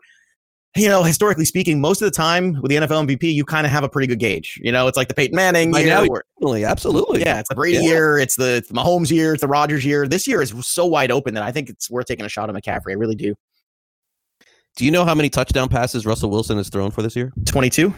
you 0.76 0.88
know, 0.88 1.02
historically 1.02 1.46
speaking, 1.46 1.82
most 1.82 2.00
of 2.00 2.06
the 2.06 2.12
time 2.12 2.62
with 2.62 2.70
the 2.70 2.76
NFL 2.76 3.08
MVP, 3.08 3.34
you 3.34 3.44
kind 3.44 3.66
of 3.66 3.72
have 3.72 3.84
a 3.84 3.90
pretty 3.90 4.06
good 4.06 4.20
gauge. 4.20 4.60
You 4.62 4.72
know, 4.72 4.88
it's 4.88 4.96
like 4.96 5.08
the 5.08 5.16
Peyton 5.16 5.36
Manning 5.36 5.72
Right 5.72 5.84
year. 5.84 5.96
Absolutely, 5.96 6.64
absolutely. 6.64 7.20
yeah, 7.22 7.40
it's 7.40 7.50
the 7.50 7.56
Brady 7.56 7.78
Yeah. 7.78 7.84
year, 7.92 8.18
it's 8.20 8.36
the, 8.36 8.58
it's 8.58 8.68
the 8.68 8.76
Mahomes 8.76 9.10
year, 9.10 9.34
it's 9.34 9.42
the 9.42 9.48
Rodgers 9.48 9.84
year. 9.84 10.08
This 10.08 10.28
year 10.28 10.44
is 10.44 10.54
so 10.66 10.86
wide 10.86 11.10
open 11.10 11.34
that 11.34 11.42
I 11.42 11.52
think 11.52 11.70
it's 11.72 11.90
worth 11.90 12.06
taking 12.06 12.24
a 12.24 12.30
shot 12.30 12.56
at 12.56 12.56
McCaffrey. 12.56 12.92
I 12.92 12.94
really 12.94 13.16
do. 13.16 13.34
Do 14.76 14.86
you 14.86 14.92
know 14.92 15.06
how 15.06 15.16
many 15.16 15.28
touchdown 15.28 15.70
passes 15.70 16.06
Russell 16.06 16.30
Wilson 16.30 16.58
has 16.58 16.70
thrown 16.70 16.92
for 16.92 17.02
this 17.02 17.16
year? 17.16 17.34
22, 17.48 17.92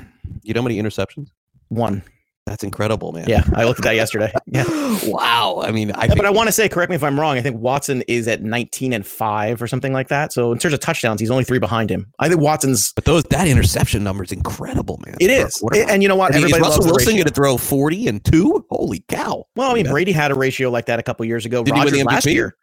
You 0.44 0.54
know 0.54 0.62
how 0.62 0.68
many 0.68 0.82
interceptions? 0.82 1.28
One. 1.72 2.04
That's 2.48 2.64
incredible, 2.64 3.12
man. 3.12 3.26
Yeah, 3.30 3.44
I 3.56 3.66
looked 3.66 3.80
at 3.80 3.84
that 3.84 3.96
yesterday. 3.96 4.34
Yeah. 4.48 4.66
wow. 5.06 5.62
I 5.64 5.72
mean, 5.72 5.92
I 5.92 6.08
think 6.08 6.18
but 6.18 6.26
I 6.26 6.32
want 6.32 6.48
to 6.48 6.52
say, 6.52 6.68
correct 6.68 6.90
me 6.90 6.96
if 6.96 7.04
I'm 7.04 7.18
wrong. 7.18 7.38
I 7.38 7.42
think 7.42 7.56
Watson 7.58 8.02
is 8.10 8.28
at 8.28 8.42
19 8.44 8.92
and 8.92 9.06
five 9.08 9.62
or 9.62 9.68
something 9.68 9.94
like 9.94 10.10
that. 10.10 10.34
So 10.34 10.52
in 10.52 10.58
terms 10.58 10.74
of 10.74 10.82
touchdowns, 10.82 11.22
he's 11.22 11.32
only 11.32 11.46
three 11.46 11.60
behind 11.60 11.90
him. 11.90 12.12
I 12.20 12.28
think 12.28 12.42
Watson's. 12.42 12.92
But 12.94 13.06
those 13.06 13.24
that 13.26 13.48
interception 13.48 14.04
number 14.04 14.24
is 14.24 14.32
incredible, 14.34 15.00
man. 15.06 15.16
It 15.22 15.30
is, 15.30 15.56
quarterback. 15.58 15.90
and 15.90 16.02
you 16.04 16.10
know 16.10 16.16
what? 16.18 16.34
I 16.34 16.40
mean, 16.40 16.46
Everybody 16.46 16.64
Russell 16.64 16.86
Wilson 16.86 17.14
going 17.14 17.26
to 17.28 17.34
throw 17.34 17.58
forty 17.58 18.08
and 18.08 18.22
two? 18.26 18.66
Holy 18.70 19.06
cow! 19.08 19.46
Well, 19.56 19.72
I 19.72 19.74
mean, 19.76 19.86
Yeah. 19.86 19.92
Brady 19.92 20.12
had 20.12 20.32
a 20.32 20.36
ratio 20.36 20.70
like 20.72 20.88
that 20.88 21.00
a 21.00 21.04
couple 21.04 21.26
years 21.26 21.46
ago. 21.46 21.64
Did 21.64 21.76
he 21.76 21.80
win 21.80 21.86
Rodgers 21.86 22.00
the 22.00 22.06
last 22.06 22.26
year. 22.26 22.56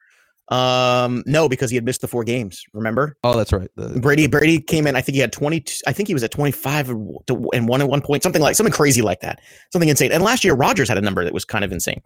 Um, 0.50 1.22
no, 1.26 1.48
because 1.48 1.70
he 1.70 1.76
had 1.76 1.84
missed 1.84 2.00
the 2.00 2.08
four 2.08 2.24
games. 2.24 2.64
Remember, 2.72 3.16
Oh, 3.22 3.36
that's 3.36 3.52
right. 3.52 3.68
The- 3.76 4.00
Brady 4.00 4.26
Brady 4.26 4.60
came 4.60 4.86
in. 4.86 4.96
I 4.96 5.00
think 5.02 5.14
he 5.14 5.20
had 5.20 5.32
twenty. 5.32 5.62
I 5.86 5.92
think 5.92 6.06
he 6.08 6.14
was 6.14 6.22
at 6.22 6.30
twenty 6.30 6.52
five 6.52 6.88
and 6.88 7.68
one 7.68 7.80
at 7.82 7.88
one 7.88 8.00
point, 8.00 8.22
something 8.22 8.40
like 8.40 8.56
something 8.56 8.72
crazy 8.72 9.02
like 9.02 9.20
that, 9.20 9.40
something 9.72 9.88
insane. 9.88 10.10
And 10.12 10.22
last 10.22 10.44
year, 10.44 10.54
Rodgers 10.54 10.88
had 10.88 10.96
a 10.96 11.02
number 11.02 11.22
that 11.24 11.34
was 11.34 11.44
kind 11.44 11.64
of 11.64 11.72
insane. 11.72 12.00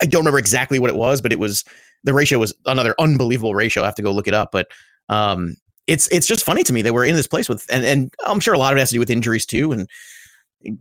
I 0.00 0.06
don't 0.06 0.20
remember 0.20 0.38
exactly 0.38 0.78
what 0.78 0.90
it 0.90 0.96
was, 0.96 1.20
but 1.20 1.32
it 1.32 1.38
was 1.38 1.64
the 2.04 2.12
ratio 2.14 2.38
was 2.38 2.54
another 2.66 2.94
unbelievable 3.00 3.54
ratio. 3.54 3.82
I 3.82 3.86
have 3.86 3.94
to 3.96 4.02
go 4.02 4.12
look 4.12 4.28
it 4.28 4.34
up, 4.34 4.52
but 4.52 4.68
um, 5.08 5.56
it's 5.86 6.06
it's 6.08 6.26
just 6.26 6.44
funny 6.44 6.62
to 6.64 6.72
me 6.72 6.82
that 6.82 6.92
we're 6.94 7.04
in 7.06 7.16
this 7.16 7.26
place 7.26 7.48
with, 7.48 7.64
and 7.70 7.84
and 7.84 8.14
I'm 8.26 8.38
sure 8.40 8.54
a 8.54 8.58
lot 8.58 8.72
of 8.72 8.76
it 8.76 8.80
has 8.80 8.90
to 8.90 8.94
do 8.94 9.00
with 9.00 9.10
injuries 9.10 9.46
too, 9.46 9.72
and 9.72 9.88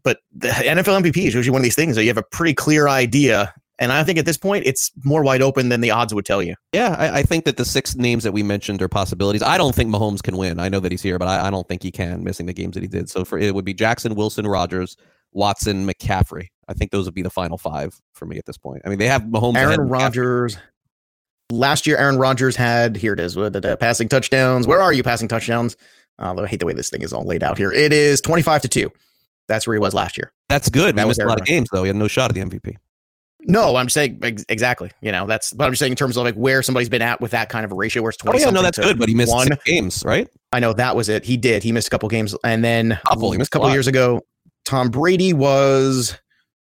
but 0.04 0.20
the 0.36 0.50
NFL 0.50 1.02
MVP 1.02 1.28
is 1.28 1.34
usually 1.34 1.52
one 1.52 1.62
of 1.62 1.64
these 1.64 1.76
things 1.76 1.96
that 1.96 2.04
you 2.04 2.10
have 2.10 2.18
a 2.18 2.24
pretty 2.24 2.54
clear 2.54 2.88
idea. 2.88 3.54
And 3.78 3.92
I 3.92 4.04
think 4.04 4.18
at 4.18 4.26
this 4.26 4.38
point, 4.38 4.66
it's 4.66 4.92
more 5.04 5.24
wide 5.24 5.42
open 5.42 5.70
than 5.70 5.82
the 5.82 5.92
odds 5.92 6.14
would 6.14 6.26
tell 6.26 6.42
you. 6.42 6.56
yeah, 6.72 6.96
I, 6.98 7.20
I 7.20 7.24
think 7.24 7.44
that 7.46 7.58
the 7.58 7.66
six 7.66 7.96
names 7.96 8.24
that 8.24 8.32
we 8.32 8.42
mentioned 8.42 8.82
are 8.82 8.88
possibilities. 8.88 9.44
I 9.44 9.58
don't 9.58 9.76
think 9.76 9.90
Mahomes 9.90 10.24
can 10.24 10.38
win. 10.38 10.60
I 10.60 10.70
know 10.70 10.80
that 10.80 10.92
he's 10.92 11.02
here, 11.02 11.20
but 11.20 11.28
I, 11.28 11.48
I 11.48 11.50
don't 11.52 11.68
think 11.68 11.84
he 11.84 11.92
can, 11.92 12.24
missing 12.24 12.46
the 12.46 12.54
games 12.54 12.76
that 12.76 12.84
he 12.84 12.88
did. 12.88 13.10
So 13.10 13.26
for 13.26 13.38
it 13.38 13.54
would 13.54 13.66
be 13.66 13.74
Jackson, 13.74 14.16
Wilson, 14.16 14.48
Rodgers, 14.48 14.96
Watson, 15.34 15.86
McCaffrey. 15.86 16.48
I 16.68 16.74
think 16.74 16.92
those 16.92 17.06
would 17.06 17.14
be 17.14 17.22
the 17.22 17.30
final 17.30 17.58
five 17.58 18.00
for 18.14 18.26
me 18.26 18.38
at 18.38 18.46
this 18.46 18.58
point. 18.58 18.82
I 18.86 18.90
mean, 18.90 19.00
they 19.00 19.08
have 19.08 19.24
Mahomes. 19.24 19.56
ahead 19.56 19.74
Aaron. 19.74 19.90
Rodgers. 19.90 20.58
Last 21.52 21.86
year, 21.86 21.98
Aaron 21.98 22.18
Rodgers 22.18 22.56
had 22.56 22.96
here 22.96 23.14
it 23.14 23.20
is 23.20 23.36
with 23.36 23.54
the 23.54 23.78
passing 23.78 24.08
touchdowns. 24.08 24.66
Where 24.66 24.82
are 24.82 24.94
you 24.94 25.04
passing 25.04 25.28
touchdowns? 25.28 25.76
Uh, 26.18 26.34
I 26.42 26.48
hate 26.48 26.60
the 26.60 26.66
way 26.66 26.74
this 26.74 26.90
thing 26.90 27.02
is 27.02 27.14
all 27.14 27.26
laid 27.26 27.44
out 27.44 27.58
here. 27.58 27.72
It 27.72 27.94
is 27.94 28.22
twenty 28.22 28.42
five 28.42 28.62
to 28.64 28.68
two. 28.68 28.92
That's 29.48 29.68
where 29.68 29.76
he 29.76 29.80
was 29.80 29.94
last 29.94 30.18
year. 30.18 30.32
That's 30.50 30.70
good. 30.70 30.96
That 30.96 31.04
we 31.04 31.10
was 31.10 31.20
missed 31.20 31.26
a 31.26 31.30
lot 31.30 31.40
of 31.40 31.46
games 31.46 31.70
though. 31.72 31.84
He 31.84 31.88
had 31.88 31.98
no 31.98 32.08
shot 32.08 32.32
at 32.32 32.36
the 32.36 32.42
MVP. 32.42 32.78
No, 33.48 33.76
I'm 33.76 33.90
saying 33.90 34.20
exactly. 34.50 34.92
You 35.02 35.12
know, 35.12 35.28
that's. 35.28 35.54
But 35.54 35.66
I'm 35.66 35.72
just 35.72 35.80
saying 35.80 35.92
in 35.92 35.96
terms 35.98 36.18
of 36.18 36.24
like 36.24 36.36
where 36.36 36.62
somebody's 36.64 36.90
been 36.90 37.02
at 37.02 37.22
with 37.22 37.32
that 37.32 37.50
kind 37.50 37.64
of 37.66 37.72
a 37.72 37.76
ratio, 37.76 38.02
where 38.02 38.10
it's 38.10 38.18
Oh 38.24 38.32
twenty. 38.32 38.42
yeah, 38.44 38.50
no, 38.50 38.62
that's 38.62 38.78
good. 38.80 38.98
But 38.98 39.08
he 39.10 39.16
missed 39.16 39.32
one. 39.32 39.48
six 39.48 39.64
games, 39.64 40.04
right? 40.06 40.28
I 40.52 40.60
know 40.60 40.74
that 40.74 40.96
was 40.96 41.10
it. 41.10 41.24
He 41.26 41.38
did. 41.38 41.62
He 41.64 41.72
missed 41.72 41.88
a 41.88 41.92
couple 41.92 42.10
games, 42.10 42.36
and 42.44 42.64
then 42.64 43.00
Couple, 43.08 43.32
a 43.34 43.36
a 43.36 43.46
couple 43.46 43.68
lot. 43.68 43.74
years 43.74 43.88
ago, 43.88 44.22
Tom 44.66 44.90
Brady 44.90 45.34
was. 45.34 46.18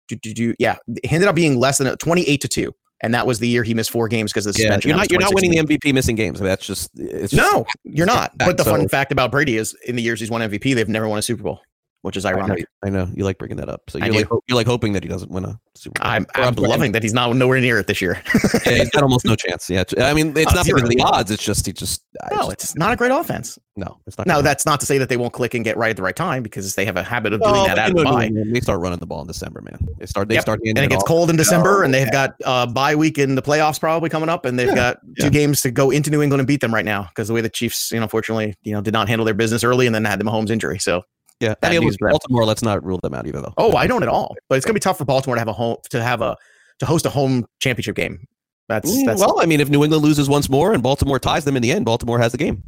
Do, 0.08 0.16
do, 0.16 0.34
do, 0.34 0.54
yeah, 0.58 0.76
he 1.02 1.10
ended 1.12 1.28
up 1.28 1.34
being 1.34 1.58
less 1.58 1.78
than 1.78 1.96
twenty 1.96 2.22
eight 2.28 2.42
to 2.42 2.48
two, 2.48 2.72
and 3.02 3.14
that 3.14 3.26
was 3.26 3.38
the 3.38 3.48
year 3.48 3.62
he 3.62 3.72
missed 3.72 3.90
four 3.90 4.06
games 4.08 4.32
because 4.32 4.44
of 4.46 4.54
the 4.54 4.60
Yeah, 4.62 4.66
suspension. 4.66 4.88
you're 4.90 4.98
not 4.98 5.10
you're 5.10 5.20
not 5.20 5.34
winning 5.34 5.50
the 5.52 5.58
MVP 5.58 5.94
missing 5.94 6.14
games. 6.14 6.40
I 6.40 6.44
mean, 6.44 6.48
that's 6.50 6.66
just 6.66 6.90
No, 7.32 7.64
you're 7.84 8.04
not. 8.06 8.36
But 8.36 8.56
the 8.58 8.64
so- 8.64 8.72
fun 8.72 8.86
fact 8.88 9.12
about 9.12 9.30
Brady 9.30 9.56
is, 9.56 9.74
in 9.86 9.96
the 9.96 10.02
years 10.02 10.20
he's 10.20 10.30
won 10.30 10.42
MVP, 10.42 10.74
they've 10.74 10.88
never 10.90 11.08
won 11.08 11.18
a 11.18 11.22
Super 11.22 11.42
Bowl, 11.42 11.60
which 12.04 12.18
is 12.18 12.24
I 12.26 12.32
know, 12.32 12.38
ironic. 12.40 12.66
I 12.84 12.90
know 12.90 13.08
you 13.14 13.24
like 13.24 13.38
bringing 13.38 13.56
that 13.56 13.70
up. 13.70 13.80
So 13.88 13.96
you're 13.98 14.14
like, 14.14 14.28
you're 14.46 14.56
like 14.56 14.66
hoping 14.66 14.92
that 14.92 15.02
he 15.02 15.08
doesn't 15.08 15.30
win 15.30 15.46
a 15.46 15.58
Super 15.74 15.98
Bowl. 16.02 16.10
I'm, 16.12 16.26
I'm 16.34 16.54
loving 16.54 16.92
that 16.92 17.02
he's 17.02 17.14
not 17.14 17.34
nowhere 17.34 17.60
near 17.60 17.78
it 17.78 17.86
this 17.86 18.02
year. 18.02 18.22
Yeah, 18.66 18.74
he's 18.74 18.90
got 18.90 19.02
almost 19.02 19.24
no 19.24 19.34
chance. 19.36 19.70
Yeah, 19.70 19.84
I 19.98 20.12
mean, 20.12 20.36
it's 20.36 20.52
Uh, 20.52 20.56
not 20.56 20.66
because 20.66 20.82
of 20.82 20.88
the 20.90 21.00
odds. 21.02 21.30
It's 21.30 21.42
just 21.42 21.64
he 21.66 21.72
just 21.72 22.02
no, 22.30 22.36
just- 22.42 22.52
it's 22.52 22.76
not 22.76 22.92
a 22.92 22.96
great 22.96 23.10
offense. 23.10 23.58
no, 23.76 23.98
it's 24.06 24.18
not. 24.18 24.26
Now, 24.26 24.34
gonna 24.34 24.44
that's 24.44 24.66
not 24.66 24.80
to 24.80 24.86
say 24.86 24.98
that 24.98 25.08
they 25.08 25.16
won't 25.16 25.32
click 25.32 25.54
and 25.54 25.64
get 25.64 25.76
right 25.78 25.90
at 25.90 25.96
the 25.96 26.02
right 26.02 26.14
time 26.14 26.42
because 26.42 26.74
they 26.74 26.84
have 26.84 26.96
a 26.96 27.02
habit 27.02 27.32
of 27.32 27.40
happen. 27.40 27.52
doing 27.54 27.62
No, 27.62 27.74
that 27.74 27.78
out 27.78 27.98
of 27.98 28.04
bye. 28.04 28.30
They 28.52 28.60
start 28.60 28.80
running 28.80 28.98
the 28.98 29.06
ball 29.06 29.22
in 29.22 29.26
December, 29.26 29.62
man. 29.62 29.78
They 29.98 30.06
start. 30.06 30.28
They 30.28 30.34
Yep. 30.36 30.42
start 30.42 30.60
And 30.64 30.78
it 30.78 30.90
gets 30.90 31.04
cold 31.04 31.30
in 31.30 31.36
December, 31.36 31.82
and 31.84 31.92
they've 31.94 32.06
yeah. 32.06 32.28
got 32.28 32.34
uh, 32.44 32.66
bye 32.66 32.94
week 32.94 33.18
in 33.18 33.34
the 33.34 33.42
playoffs 33.42 33.80
probably 33.80 34.10
coming 34.10 34.28
up, 34.28 34.44
and 34.44 34.58
they've 34.58 34.68
Yeah, 34.68 34.74
got 34.74 34.98
two 35.18 35.30
games 35.30 35.62
to 35.62 35.70
go 35.70 35.90
into 35.90 36.10
New 36.10 36.20
England 36.22 36.40
and 36.40 36.46
beat 36.46 36.60
them 36.60 36.72
right 36.74 36.84
now 36.84 37.04
because 37.04 37.28
the 37.28 37.34
way 37.34 37.40
the 37.40 37.48
Chiefs, 37.48 37.90
you 37.90 37.98
know, 37.98 38.02
unfortunately, 38.04 38.54
you 38.62 38.72
know, 38.72 38.80
did 38.82 38.92
not 38.92 39.08
handle 39.08 39.24
their 39.24 39.34
business 39.34 39.64
early 39.64 39.86
and 39.86 39.94
then 39.94 40.04
had 40.04 40.20
the 40.20 40.24
Mahomes 40.24 40.50
injury. 40.50 40.78
So, 40.78 41.02
Yeah, 41.40 41.54
bad 41.60 41.68
I 41.68 41.74
mean, 41.74 41.80
news 41.80 41.92
with 41.92 41.98
for 41.98 42.08
them. 42.08 42.12
Baltimore. 42.12 42.44
Let's 42.44 42.62
not 42.62 42.84
rule 42.84 43.00
them 43.02 43.14
out 43.14 43.26
either, 43.26 43.40
though. 43.40 43.54
oh, 43.58 43.76
I 43.76 43.86
don't 43.86 44.02
at 44.02 44.08
all, 44.08 44.36
but 44.48 44.56
it's 44.56 44.64
gonna 44.64 44.74
be 44.74 44.80
tough 44.80 44.98
for 44.98 45.04
Baltimore 45.04 45.36
to 45.36 45.40
have 45.40 45.48
a 45.48 45.52
home 45.52 45.76
to 45.90 46.02
have 46.02 46.20
a 46.20 46.36
to 46.78 46.86
host 46.86 47.06
a 47.06 47.10
home 47.10 47.46
championship 47.60 47.96
game. 47.96 48.26
That's 48.68 48.90
Mm, 48.90 49.06
that's 49.06 49.20
well, 49.20 49.40
I 49.40 49.46
mean, 49.46 49.60
if 49.60 49.68
New 49.68 49.84
England 49.84 50.02
loses 50.02 50.28
once 50.28 50.48
more 50.48 50.72
and 50.72 50.82
Baltimore 50.82 51.18
ties 51.18 51.44
them 51.44 51.56
in 51.56 51.62
the 51.62 51.70
end, 51.70 51.84
Baltimore 51.84 52.18
has 52.18 52.32
the 52.32 52.38
game. 52.38 52.62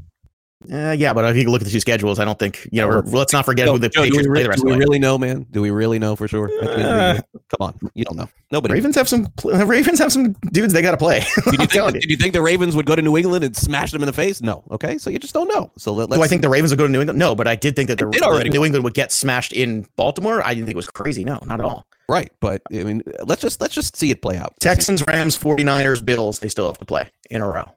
Uh, 0.72 0.90
yeah, 0.98 1.12
but 1.12 1.24
if 1.26 1.36
you 1.36 1.50
look 1.50 1.60
at 1.60 1.66
the 1.66 1.70
two 1.70 1.80
schedules, 1.80 2.18
I 2.18 2.24
don't 2.24 2.38
think 2.38 2.66
you 2.72 2.80
know. 2.80 3.02
Let's 3.04 3.32
not 3.32 3.44
forget 3.44 3.66
Joe, 3.66 3.72
who 3.74 3.78
the 3.78 3.90
Joe, 3.90 4.02
Patriots 4.02 4.26
we, 4.26 4.34
play 4.34 4.42
the 4.42 4.48
rest 4.48 4.62
do 4.62 4.66
we 4.66 4.72
way. 4.72 4.78
really 4.78 4.98
know, 4.98 5.18
man? 5.18 5.46
Do 5.50 5.60
we 5.60 5.70
really 5.70 5.98
know 5.98 6.16
for 6.16 6.26
sure? 6.26 6.50
At 6.62 6.64
the 6.64 6.72
end 6.72 6.82
of 6.82 6.88
the 6.88 7.38
Uh. 7.38 7.38
Come 7.56 7.68
on, 7.68 7.90
you 7.94 8.04
don't 8.04 8.16
know. 8.16 8.28
Nobody. 8.50 8.74
Ravens 8.74 8.96
have 8.96 9.08
some 9.08 9.28
Ravens 9.44 9.98
have 9.98 10.12
some 10.12 10.32
dudes 10.52 10.72
they 10.72 10.82
got 10.82 10.92
to 10.92 10.96
play. 10.96 11.20
Did 11.44 11.60
you, 11.60 11.66
think, 11.66 11.92
did 11.92 12.10
you 12.10 12.16
think 12.16 12.32
the 12.32 12.42
Ravens 12.42 12.74
would 12.74 12.86
go 12.86 12.96
to 12.96 13.02
New 13.02 13.16
England 13.16 13.44
and 13.44 13.56
smash 13.56 13.92
them 13.92 14.02
in 14.02 14.06
the 14.06 14.12
face? 14.12 14.40
No. 14.40 14.64
Okay, 14.70 14.98
so 14.98 15.10
you 15.10 15.18
just 15.18 15.34
don't 15.34 15.46
know. 15.48 15.70
So 15.76 15.92
let, 15.92 16.08
let's. 16.08 16.18
Do 16.18 16.24
I 16.24 16.26
think 16.28 16.42
the 16.42 16.48
Ravens 16.48 16.72
will 16.72 16.78
go 16.78 16.86
to 16.86 16.92
New 16.92 17.00
England? 17.00 17.18
No, 17.18 17.34
but 17.34 17.46
I 17.46 17.54
did 17.54 17.76
think 17.76 17.88
that 17.88 17.98
the, 17.98 18.06
did 18.10 18.22
already. 18.22 18.48
New 18.50 18.64
England 18.64 18.82
would 18.84 18.94
get 18.94 19.12
smashed 19.12 19.52
in 19.52 19.86
Baltimore. 19.96 20.42
I 20.44 20.54
didn't 20.54 20.66
think 20.66 20.74
it 20.74 20.76
was 20.76 20.88
crazy. 20.88 21.22
No, 21.22 21.38
not 21.46 21.60
at 21.60 21.66
all. 21.66 21.86
right? 22.08 22.32
But 22.40 22.62
I 22.72 22.82
mean, 22.82 23.02
let's 23.24 23.42
just 23.42 23.60
let's 23.60 23.74
just 23.74 23.94
see 23.94 24.10
it 24.10 24.22
play 24.22 24.38
out. 24.38 24.54
Texans, 24.58 25.06
Rams, 25.06 25.38
49ers, 25.38 26.04
Bills, 26.04 26.40
they 26.40 26.48
still 26.48 26.66
have 26.66 26.78
to 26.78 26.86
play 26.86 27.08
in 27.30 27.42
a 27.42 27.48
row. 27.48 27.70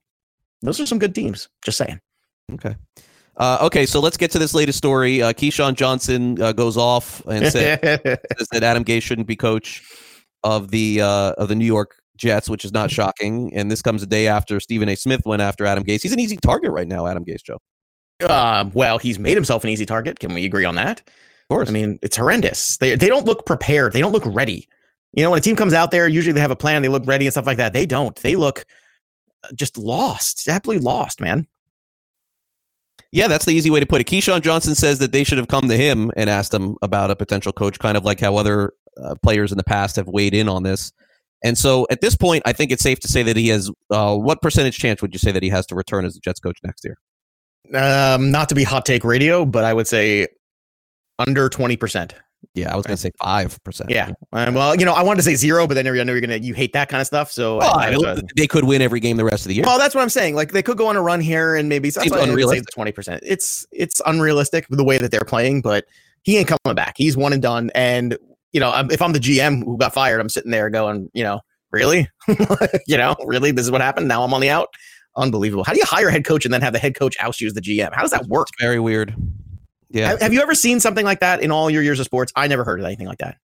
Those 0.62 0.80
are 0.80 0.86
some 0.86 1.00
good 1.00 1.14
teams. 1.14 1.50
Just 1.64 1.78
saying. 1.78 2.00
Okay. 2.54 2.76
Uh, 3.38 3.58
okay, 3.62 3.86
so 3.86 4.02
let's 4.02 4.18
get 4.18 4.32
to 4.32 4.40
this 4.40 4.54
latest 4.54 4.78
story. 4.78 5.22
Uh, 5.22 5.32
Keyshawn 5.32 5.76
Johnson 5.76 6.42
uh, 6.42 6.52
goes 6.52 6.76
off 6.76 7.26
and 7.26 7.48
said, 7.48 7.80
says 8.06 8.48
that 8.52 8.64
Adam 8.64 8.84
Gase 8.84 9.02
shouldn't 9.02 9.28
be 9.28 9.38
coach 9.38 9.82
of 10.44 10.72
the 10.72 11.02
uh, 11.02 11.32
of 11.38 11.48
the 11.48 11.56
New 11.56 11.66
York 11.66 11.96
Jets, 12.18 12.50
which 12.50 12.66
is 12.66 12.74
not 12.74 12.92
shocking. 12.92 13.54
And 13.54 13.72
this 13.72 13.82
comes 13.82 14.04
a 14.04 14.06
day 14.06 14.28
after 14.28 14.60
Stephen 14.60 14.90
A. 14.90 14.96
Smith 14.96 15.22
went 15.26 15.42
after 15.42 15.66
Adam 15.66 15.86
Gase. 15.86 16.02
He's 16.02 16.12
an 16.12 16.20
easy 16.20 16.36
target 16.36 16.72
right 16.72 16.88
now, 16.88 17.08
Adam 17.08 17.24
Gase, 17.24 17.44
Joe. 17.44 17.60
uh, 18.22 18.70
well, 18.74 18.98
he's 18.98 19.18
made 19.18 19.36
himself 19.36 19.64
an 19.64 19.70
easy 19.70 19.86
target. 19.86 20.20
Can 20.20 20.34
we 20.34 20.44
agree 20.44 20.66
on 20.66 20.76
that? 20.76 21.00
Of 21.00 21.56
course. 21.56 21.70
I 21.70 21.72
mean, 21.72 21.98
it's 22.02 22.18
horrendous. 22.18 22.76
They 22.78 22.96
they 22.96 23.08
don't 23.08 23.26
look 23.26 23.46
prepared. 23.46 23.94
They 23.94 24.02
don't 24.02 24.12
look 24.12 24.26
ready. 24.26 24.68
You 25.14 25.24
know, 25.24 25.32
when 25.32 25.40
a 25.40 25.42
team 25.42 25.56
comes 25.56 25.74
out 25.74 25.92
there, 25.92 26.08
usually 26.08 26.34
they 26.34 26.42
have 26.42 26.52
a 26.52 26.58
plan. 26.58 26.82
They 26.82 26.90
look 26.90 27.08
ready 27.08 27.26
and 27.26 27.34
stuff 27.34 27.48
like 27.48 27.58
that. 27.58 27.72
They 27.72 27.86
don't. 27.86 28.16
They 28.18 28.36
look 28.36 28.66
uh, 29.46 29.48
just 29.56 29.78
lost, 29.78 30.48
absolutely 30.48 30.84
lost, 30.84 31.22
man. 31.22 31.48
Yeah, 33.12 33.28
that's 33.28 33.46
the 33.46 33.54
easy 33.54 33.70
way 33.70 33.80
to 33.80 33.86
put 33.86 34.02
it. 34.02 34.08
Keyshawn 34.08 34.42
Johnson 34.42 34.76
says 34.76 35.00
that 35.00 35.12
they 35.12 35.24
should 35.24 35.40
have 35.40 35.48
come 35.48 35.68
to 35.68 35.76
him 35.76 36.12
and 36.16 36.30
asked 36.30 36.54
him 36.54 36.76
about 36.82 37.10
a 37.10 37.16
potential 37.16 37.52
coach, 37.52 37.80
kind 37.80 37.98
of 37.98 38.06
like 38.06 38.20
how 38.20 38.36
other 38.36 38.74
uh, 39.04 39.16
players 39.24 39.52
in 39.52 39.58
the 39.58 39.64
past 39.64 39.96
have 39.96 40.08
weighed 40.08 40.34
in 40.34 40.48
on 40.48 40.64
this. 40.64 40.92
And 41.44 41.58
so 41.58 41.88
at 41.90 42.02
this 42.02 42.16
point, 42.16 42.44
I 42.46 42.54
think 42.54 42.72
it's 42.72 42.84
safe 42.84 43.00
to 43.00 43.08
say 43.08 43.24
that 43.24 43.36
he 43.36 43.48
has. 43.48 43.72
Uh, 43.90 44.16
what 44.16 44.42
percentage 44.42 44.78
chance 44.78 45.02
would 45.02 45.14
you 45.14 45.20
say 45.20 45.32
that 45.32 45.42
he 45.42 45.50
has 45.50 45.66
to 45.68 45.76
return 45.76 46.06
as 46.06 46.14
the 46.14 46.20
Jets 46.20 46.40
coach 46.40 46.60
next 46.64 46.86
year? 46.86 46.98
Um, 47.74 48.30
not 48.32 48.50
to 48.50 48.56
be 48.56 48.64
hot 48.64 48.86
take 48.86 49.04
radio, 49.04 49.46
but 49.46 49.64
I 49.64 49.74
would 49.74 49.88
say 49.88 50.28
under 51.18 51.50
twenty 51.50 51.78
percent. 51.78 52.14
Yeah, 52.54 52.74
I 52.74 52.76
was 52.76 52.86
going 52.86 52.96
to 52.96 53.02
say 53.02 53.12
five 53.22 53.62
percent. 53.64 53.90
Yeah. 53.90 54.12
Um, 54.34 54.54
well, 54.56 54.76
you 54.76 54.86
know, 54.86 54.94
I 54.94 55.04
wanted 55.04 55.18
to 55.18 55.24
say 55.24 55.36
zero, 55.36 55.68
but 55.68 55.74
then 55.76 55.86
I 55.88 55.92
know 56.04 56.12
you're 56.14 56.22
gonna 56.22 56.38
you 56.38 56.54
hate 56.54 56.74
that 56.74 56.90
kind 56.90 57.00
of 57.02 57.08
stuff. 57.08 57.32
So 57.32 57.58
Well, 57.58 57.78
I- 57.78 57.90
I 57.94 58.22
they 58.36 58.48
could 58.48 58.64
win 58.66 58.82
every 58.82 59.00
game 59.00 59.18
the 59.18 59.26
rest 59.26 59.46
of 59.46 59.50
the 59.50 59.56
year. 59.56 59.66
Well, 59.66 59.78
that's 59.78 59.94
what 59.94 60.02
I'm 60.02 60.10
saying. 60.10 60.36
Like 60.36 60.52
they 60.52 60.64
could 60.64 60.78
go 60.78 60.88
on 60.88 60.96
a 60.96 61.02
run 61.02 61.22
here 61.22 61.56
and 61.56 61.70
maybe 61.70 61.90
that's 61.90 62.04
Seems 62.04 62.12
why 62.12 62.18
I 62.18 62.22
would 62.22 62.28
say 62.28 62.32
unrealistic. 62.32 62.70
twenty 62.74 62.92
percent. 62.92 63.22
It's 63.26 63.66
it's 63.72 64.02
unrealistic 64.06 64.66
the 64.70 64.84
way 64.84 64.98
that 64.98 65.12
they're 65.12 65.26
playing, 65.26 65.62
but 65.62 65.86
he 66.24 66.38
ain't 66.38 66.48
coming 66.48 66.76
back. 66.76 66.96
He's 66.98 67.16
one 67.16 67.34
and 67.34 67.42
done. 67.42 67.72
And 67.76 68.18
you 68.52 68.60
know, 68.60 68.70
I'm- 68.72 68.90
if 68.92 69.02
I'm 69.02 69.14
the 69.14 69.20
GM 69.20 69.64
who 69.64 69.78
got 69.78 69.94
fired, 69.94 70.20
I'm 70.20 70.30
sitting 70.30 70.52
there 70.52 70.70
going, 70.70 71.10
you 71.14 71.24
know, 71.24 71.42
really, 71.72 72.10
you 72.88 72.98
know, 72.98 73.16
really, 73.26 73.52
this 73.52 73.66
is 73.66 73.72
what 73.72 73.82
happened. 73.82 74.08
Now 74.08 74.24
I'm 74.24 74.34
on 74.34 74.42
the 74.42 74.50
out. 74.50 74.70
Unbelievable. 75.18 75.64
How 75.64 75.74
do 75.74 75.80
you 75.80 75.86
hire 75.86 76.08
a 76.08 76.12
head 76.12 76.24
coach 76.26 76.46
and 76.46 76.54
then 76.54 76.62
have 76.62 76.72
the 76.74 76.80
head 76.80 76.96
coach 76.96 77.16
oust 77.20 77.42
you 77.42 77.48
as 77.48 77.54
the 77.54 77.62
GM? 77.62 77.90
How 77.94 78.02
does 78.02 78.12
that 78.12 78.28
work? 78.28 78.48
Very 78.60 78.80
weird. 78.80 79.14
Yeah. 79.90 80.10
Have, 80.10 80.22
have 80.22 80.34
you 80.34 80.42
ever 80.42 80.56
seen 80.56 80.80
something 80.80 81.06
like 81.06 81.22
that 81.22 81.42
in 81.42 81.52
all 81.52 81.70
your 81.70 81.82
years 81.82 82.00
of 82.00 82.06
sports? 82.06 82.32
I 82.36 82.48
never 82.48 82.64
heard 82.64 82.80
of 82.80 82.86
anything 82.86 83.08
like 83.08 83.20
that. 83.20 83.38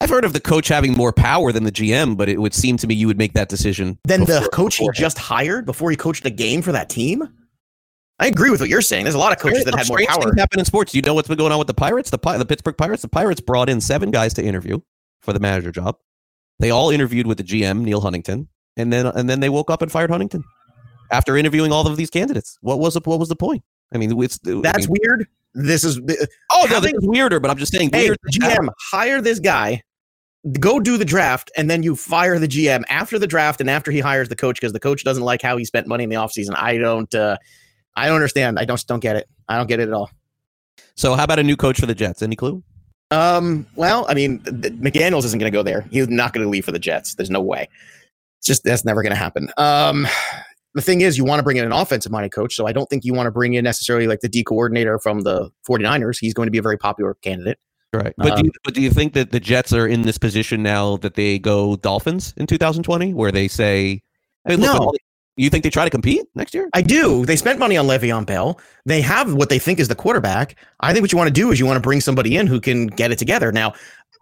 I've 0.00 0.10
heard 0.10 0.24
of 0.24 0.32
the 0.32 0.40
coach 0.40 0.68
having 0.68 0.94
more 0.94 1.12
power 1.12 1.52
than 1.52 1.64
the 1.64 1.72
GM, 1.72 2.16
but 2.16 2.28
it 2.28 2.40
would 2.40 2.54
seem 2.54 2.78
to 2.78 2.86
me 2.86 2.94
you 2.94 3.06
would 3.06 3.18
make 3.18 3.34
that 3.34 3.48
decision. 3.50 3.98
Then 4.04 4.24
the 4.24 4.48
coach 4.52 4.76
he 4.76 4.88
just 4.94 5.18
hired 5.18 5.66
before 5.66 5.90
he 5.90 5.96
coached 5.96 6.24
a 6.24 6.30
game 6.30 6.62
for 6.62 6.72
that 6.72 6.88
team. 6.88 7.28
I 8.18 8.26
agree 8.26 8.50
with 8.50 8.60
what 8.60 8.68
you're 8.68 8.82
saying. 8.82 9.04
There's 9.04 9.14
a 9.14 9.18
lot 9.18 9.32
of 9.32 9.38
coaches 9.38 9.64
that 9.64 9.74
had 9.74 9.88
more 9.88 9.98
power. 10.06 10.22
things 10.22 10.38
happen 10.38 10.58
in 10.58 10.64
sports. 10.64 10.94
You 10.94 11.02
know 11.02 11.14
what's 11.14 11.28
been 11.28 11.38
going 11.38 11.52
on 11.52 11.58
with 11.58 11.68
the 11.68 11.74
Pirates? 11.74 12.10
The 12.10 12.18
Pi- 12.18 12.38
the 12.38 12.44
Pittsburgh 12.44 12.76
Pirates. 12.76 13.02
The 13.02 13.08
Pirates 13.08 13.40
brought 13.40 13.68
in 13.68 13.80
seven 13.80 14.10
guys 14.10 14.34
to 14.34 14.44
interview 14.44 14.80
for 15.22 15.32
the 15.32 15.40
manager 15.40 15.70
job. 15.70 15.96
They 16.58 16.70
all 16.70 16.90
interviewed 16.90 17.26
with 17.26 17.38
the 17.38 17.44
GM 17.44 17.80
Neal 17.80 18.00
Huntington, 18.02 18.48
and 18.76 18.92
then 18.92 19.06
and 19.06 19.28
then 19.28 19.40
they 19.40 19.48
woke 19.48 19.70
up 19.70 19.80
and 19.80 19.90
fired 19.90 20.10
Huntington 20.10 20.44
after 21.10 21.36
interviewing 21.36 21.72
all 21.72 21.86
of 21.86 21.96
these 21.96 22.10
candidates. 22.10 22.58
What 22.60 22.78
was 22.78 22.94
the, 22.94 23.00
what 23.04 23.18
was 23.18 23.28
the 23.28 23.36
point? 23.36 23.62
I 23.92 23.98
mean, 23.98 24.20
it's 24.22 24.38
I 24.46 24.60
That's 24.62 24.88
mean, 24.88 24.98
weird. 25.02 25.26
This 25.54 25.82
is 25.82 25.98
oh 26.50 26.66
no, 26.70 26.80
this 26.80 26.92
is 26.92 27.06
weirder. 27.06 27.40
But 27.40 27.50
I'm 27.50 27.56
just 27.56 27.72
saying, 27.72 27.90
hey 27.92 28.10
GM 28.32 28.68
hire 28.78 29.20
this 29.20 29.40
guy, 29.40 29.82
go 30.58 30.78
do 30.78 30.96
the 30.96 31.04
draft, 31.04 31.50
and 31.56 31.68
then 31.68 31.82
you 31.82 31.96
fire 31.96 32.38
the 32.38 32.46
GM 32.46 32.84
after 32.88 33.18
the 33.18 33.26
draft 33.26 33.60
and 33.60 33.68
after 33.68 33.90
he 33.90 34.00
hires 34.00 34.28
the 34.28 34.36
coach 34.36 34.60
because 34.60 34.72
the 34.72 34.80
coach 34.80 35.02
doesn't 35.02 35.24
like 35.24 35.42
how 35.42 35.56
he 35.56 35.64
spent 35.64 35.86
money 35.88 36.04
in 36.04 36.10
the 36.10 36.16
offseason. 36.16 36.54
I 36.56 36.78
don't. 36.78 37.12
Uh, 37.14 37.36
I 37.96 38.06
don't 38.06 38.14
understand. 38.14 38.58
I 38.58 38.64
don't 38.64 38.84
don't 38.86 39.00
get 39.00 39.16
it. 39.16 39.28
I 39.48 39.56
don't 39.56 39.66
get 39.66 39.80
it 39.80 39.88
at 39.88 39.92
all. 39.92 40.10
So 40.94 41.14
how 41.14 41.24
about 41.24 41.38
a 41.38 41.42
new 41.42 41.56
coach 41.56 41.80
for 41.80 41.86
the 41.86 41.94
Jets? 41.94 42.22
Any 42.22 42.36
clue? 42.36 42.62
Um. 43.10 43.66
Well, 43.74 44.06
I 44.08 44.14
mean, 44.14 44.38
McDaniels 44.40 45.24
isn't 45.24 45.38
going 45.38 45.50
to 45.50 45.56
go 45.56 45.64
there. 45.64 45.82
He's 45.90 46.08
not 46.08 46.32
going 46.32 46.44
to 46.44 46.50
leave 46.50 46.64
for 46.64 46.72
the 46.72 46.78
Jets. 46.78 47.16
There's 47.16 47.30
no 47.30 47.40
way. 47.40 47.68
It's 48.38 48.46
just 48.46 48.62
that's 48.62 48.84
never 48.84 49.02
going 49.02 49.12
to 49.12 49.18
happen. 49.18 49.50
Um. 49.56 50.06
The 50.74 50.82
thing 50.82 51.00
is, 51.00 51.18
you 51.18 51.24
want 51.24 51.40
to 51.40 51.42
bring 51.42 51.56
in 51.56 51.64
an 51.64 51.72
offensive 51.72 52.12
minded 52.12 52.30
coach. 52.32 52.54
So 52.54 52.66
I 52.66 52.72
don't 52.72 52.88
think 52.88 53.04
you 53.04 53.12
want 53.12 53.26
to 53.26 53.30
bring 53.32 53.54
in 53.54 53.64
necessarily 53.64 54.06
like 54.06 54.20
the 54.20 54.28
D 54.28 54.44
coordinator 54.44 54.98
from 54.98 55.22
the 55.22 55.50
49ers. 55.68 56.18
He's 56.20 56.32
going 56.34 56.46
to 56.46 56.52
be 56.52 56.58
a 56.58 56.62
very 56.62 56.78
popular 56.78 57.14
candidate. 57.14 57.58
Right. 57.92 58.14
But, 58.18 58.26
do 58.26 58.32
Um, 58.34 58.44
you, 58.44 58.50
but 58.62 58.74
do 58.74 58.80
you 58.82 58.90
think 58.90 59.14
that 59.14 59.32
the 59.32 59.40
Jets 59.40 59.72
are 59.72 59.86
in 59.88 60.02
this 60.02 60.16
position 60.16 60.62
now 60.62 60.96
that 60.98 61.14
they 61.14 61.40
go 61.40 61.74
Dolphins 61.76 62.34
in 62.36 62.46
2020, 62.46 63.14
where 63.14 63.32
they 63.32 63.48
say, 63.48 64.00
hey, 64.46 64.54
look, 64.54 64.80
No. 64.80 64.92
you 65.36 65.50
think 65.50 65.64
they 65.64 65.70
try 65.70 65.82
to 65.84 65.90
compete 65.90 66.24
next 66.36 66.54
year? 66.54 66.68
I 66.72 66.82
do. 66.82 67.26
They 67.26 67.34
spent 67.34 67.58
money 67.58 67.76
on 67.76 67.88
Le'Veon 67.88 68.24
Bell. 68.26 68.60
They 68.86 69.00
have 69.00 69.34
what 69.34 69.48
they 69.48 69.58
think 69.58 69.80
is 69.80 69.88
the 69.88 69.96
quarterback. 69.96 70.54
I 70.78 70.92
think 70.92 71.02
what 71.02 71.10
you 71.10 71.18
want 71.18 71.26
to 71.26 71.32
do 71.34 71.50
is 71.50 71.58
you 71.58 71.66
want 71.66 71.78
to 71.78 71.82
bring 71.82 72.00
somebody 72.00 72.36
in 72.36 72.46
who 72.46 72.60
can 72.60 72.86
get 72.86 73.10
it 73.10 73.18
together. 73.18 73.50
Now, 73.50 73.72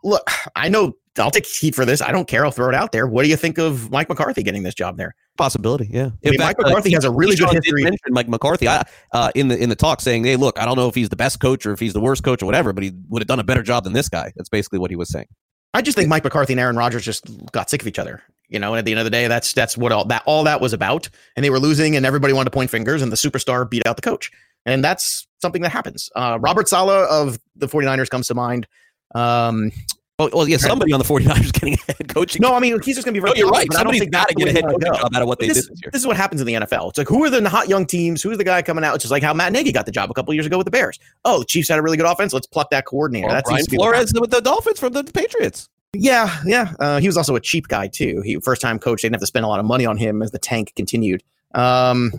look, 0.03 0.31
I 0.57 0.71
know 0.71 0.95
I'll 1.19 1.31
take 1.31 1.45
heat 1.45 1.75
for 1.75 1.85
this. 1.85 2.01
I 2.01 2.11
don't 2.11 2.27
care. 2.27 2.47
I'll 2.47 2.51
throw 2.51 2.71
it 2.71 2.75
out 2.75 2.93
there. 2.93 3.07
What 3.07 3.25
do 3.25 3.29
you 3.29 3.37
think 3.37 3.59
of 3.59 3.91
Mike 3.91 4.09
McCarthy 4.09 4.43
getting 4.43 4.63
this 4.63 4.75
job 4.75 4.97
there? 4.97 5.15
Possibility, 5.39 5.89
yeah. 5.91 6.11
I 6.27 6.31
mean, 6.31 6.41
Mike 6.41 6.59
McCarthy 6.59 6.93
has 6.93 7.05
a 7.05 7.11
really 7.11 7.37
good 7.37 7.49
history. 7.51 7.85
mention 7.85 8.01
Mike 8.11 8.29
McCarthy 8.29 8.67
I, 8.67 8.83
uh, 9.13 9.31
in 9.37 9.47
the 9.47 9.57
in 9.57 9.69
the 9.69 9.77
talk, 9.77 10.01
saying, 10.01 10.25
"Hey, 10.25 10.35
look, 10.35 10.59
I 10.59 10.65
don't 10.65 10.77
know 10.77 10.89
if 10.89 10.97
he's 10.97 11.11
the 11.11 11.17
best 11.17 11.39
coach 11.39 11.65
or 11.65 11.73
if 11.73 11.79
he's 11.79 11.93
the 11.93 12.01
worst 12.01 12.25
coach 12.25 12.43
or 12.43 12.47
whatever, 12.47 12.73
but 12.73 12.83
he 12.83 12.93
would 13.09 13.23
have 13.23 13.29
done 13.29 13.39
a 13.39 13.45
better 13.45 13.63
job 13.63 13.85
than 13.85 13.93
this 13.93 14.09
guy." 14.09 14.33
That's 14.35 14.49
basically 14.49 14.81
what 14.81 14.91
he 14.91 14.97
was 14.97 15.09
saying. 15.09 15.29
I 15.75 15.81
just 15.81 15.97
think 15.97 16.09
Mike 16.09 16.25
McCarthy 16.25 16.55
and 16.55 16.61
Aaron 16.61 16.77
Rodgers 16.77 17.05
just 17.05 17.25
got 17.53 17.71
sick 17.71 17.83
of 17.83 17.87
each 17.87 18.01
other. 18.01 18.21
You 18.49 18.59
know, 18.59 18.73
and 18.73 18.79
at 18.79 18.85
the 18.85 18.91
end 18.91 18.99
of 18.99 19.05
the 19.05 19.11
day, 19.11 19.29
that's 19.29 19.53
that's 19.53 19.79
what 19.79 19.93
all 19.93 20.05
that 20.07 20.25
all 20.27 20.43
that 20.45 20.61
was 20.61 20.73
about. 20.73 21.09
And 21.37 21.45
they 21.45 21.51
were 21.51 21.61
losing, 21.61 21.95
and 21.95 22.05
everybody 22.05 22.33
wanted 22.33 22.51
to 22.51 22.55
point 22.55 22.71
fingers, 22.71 23.01
and 23.01 23.13
the 23.13 23.17
superstar 23.17 23.69
beat 23.71 23.87
out 23.87 23.95
the 23.97 24.03
coach. 24.03 24.33
And 24.67 24.83
that's 24.83 25.29
something 25.41 25.63
that 25.63 25.71
happens. 25.71 26.11
Uh, 26.17 26.39
Robert 26.41 26.69
Saleh 26.69 27.07
of 27.09 27.39
the 27.55 27.69
49ers 27.69 28.11
comes 28.11 28.27
to 28.27 28.35
mind. 28.35 28.67
Um, 29.15 29.71
Well, 30.19 30.31
well, 30.33 30.49
yeah, 30.49 30.57
somebody 30.57 30.93
on 30.93 30.99
the 30.99 31.05
49ers 31.05 31.53
getting 31.61 31.75
a 31.75 31.93
head 31.93 32.09
coaching. 32.09 32.43
no, 32.43 32.53
I 32.53 32.59
mean 32.59 32.81
he's 32.83 32.97
just 32.97 33.05
going 33.05 33.15
to 33.15 33.21
be. 33.21 33.25
No, 33.25 33.33
you're 33.37 33.49
right. 33.49 33.69
but 33.69 33.77
I 33.77 33.85
don't 33.85 33.93
Somebody's 33.95 34.01
think 34.01 34.13
got 34.13 34.29
to 34.29 34.35
get 34.35 34.49
a 34.49 34.53
head 34.53 34.65
coaching 34.65 34.93
job 34.93 35.15
out 35.15 35.23
of 35.23 35.29
what 35.29 35.39
they 35.39 35.47
this, 35.47 35.67
did 35.67 35.73
this 35.73 35.83
year. 35.83 35.91
this 35.93 36.03
is 36.03 36.07
what 36.09 36.17
happens 36.17 36.41
in 36.41 36.47
the 36.49 36.55
NFL. 36.55 36.89
It's 36.89 36.99
like 36.99 37.07
who 37.07 37.23
are 37.25 37.31
the 37.31 37.49
hot 37.49 37.69
young 37.69 37.87
teams? 37.87 38.21
Who's 38.21 38.37
the 38.37 38.43
guy 38.43 38.61
coming 38.63 38.83
out? 38.83 38.97
It's 38.97 39.05
just 39.05 39.13
like 39.13 39.23
how 39.23 39.33
Matt 39.33 39.53
Nagy 39.53 39.71
got 39.71 39.87
the 39.87 39.93
job 39.93 40.11
a 40.11 40.15
couple 40.15 40.35
years 40.35 40.47
ago 40.47 40.59
with 40.59 40.65
the 40.65 40.73
Bears. 40.73 40.99
Oh, 41.25 41.41
the 41.41 41.45
Chiefs 41.45 41.69
had 41.69 41.79
a 41.79 41.83
really 41.83 41.97
good 41.97 42.07
offense. 42.07 42.33
Let's 42.33 42.49
pluck 42.49 42.71
that 42.71 42.85
coordinator. 42.85 43.29
Or 43.29 43.33
That 43.33 43.45
Brian 43.45 43.59
seems 43.59 43.67
to 43.67 43.71
be 43.71 43.79
what 43.79 43.95
Flores 43.95 44.13
with 44.15 44.31
the 44.33 44.41
Dolphins 44.41 44.81
from 44.81 44.93
the 44.93 45.05
Patriots. 45.05 45.69
Yeah, 45.93 46.37
yeah. 46.45 46.73
Uh, 46.81 46.99
he 46.99 47.07
was 47.07 47.17
also 47.17 47.37
a 47.37 47.41
cheap 47.41 47.69
guy 47.69 47.87
too. 47.87 48.21
He 48.23 48.41
first 48.41 48.61
time 48.61 48.81
coach. 48.81 49.03
They 49.03 49.07
didn't 49.07 49.15
have 49.17 49.21
to 49.21 49.27
spend 49.27 49.45
a 49.45 49.49
lot 49.49 49.61
of 49.61 49.67
money 49.67 49.87
on 49.87 49.97
him 49.97 50.21
as 50.21 50.33
the 50.33 50.39
tank 50.41 50.73
continued. 50.75 51.23
Um, 51.55 52.13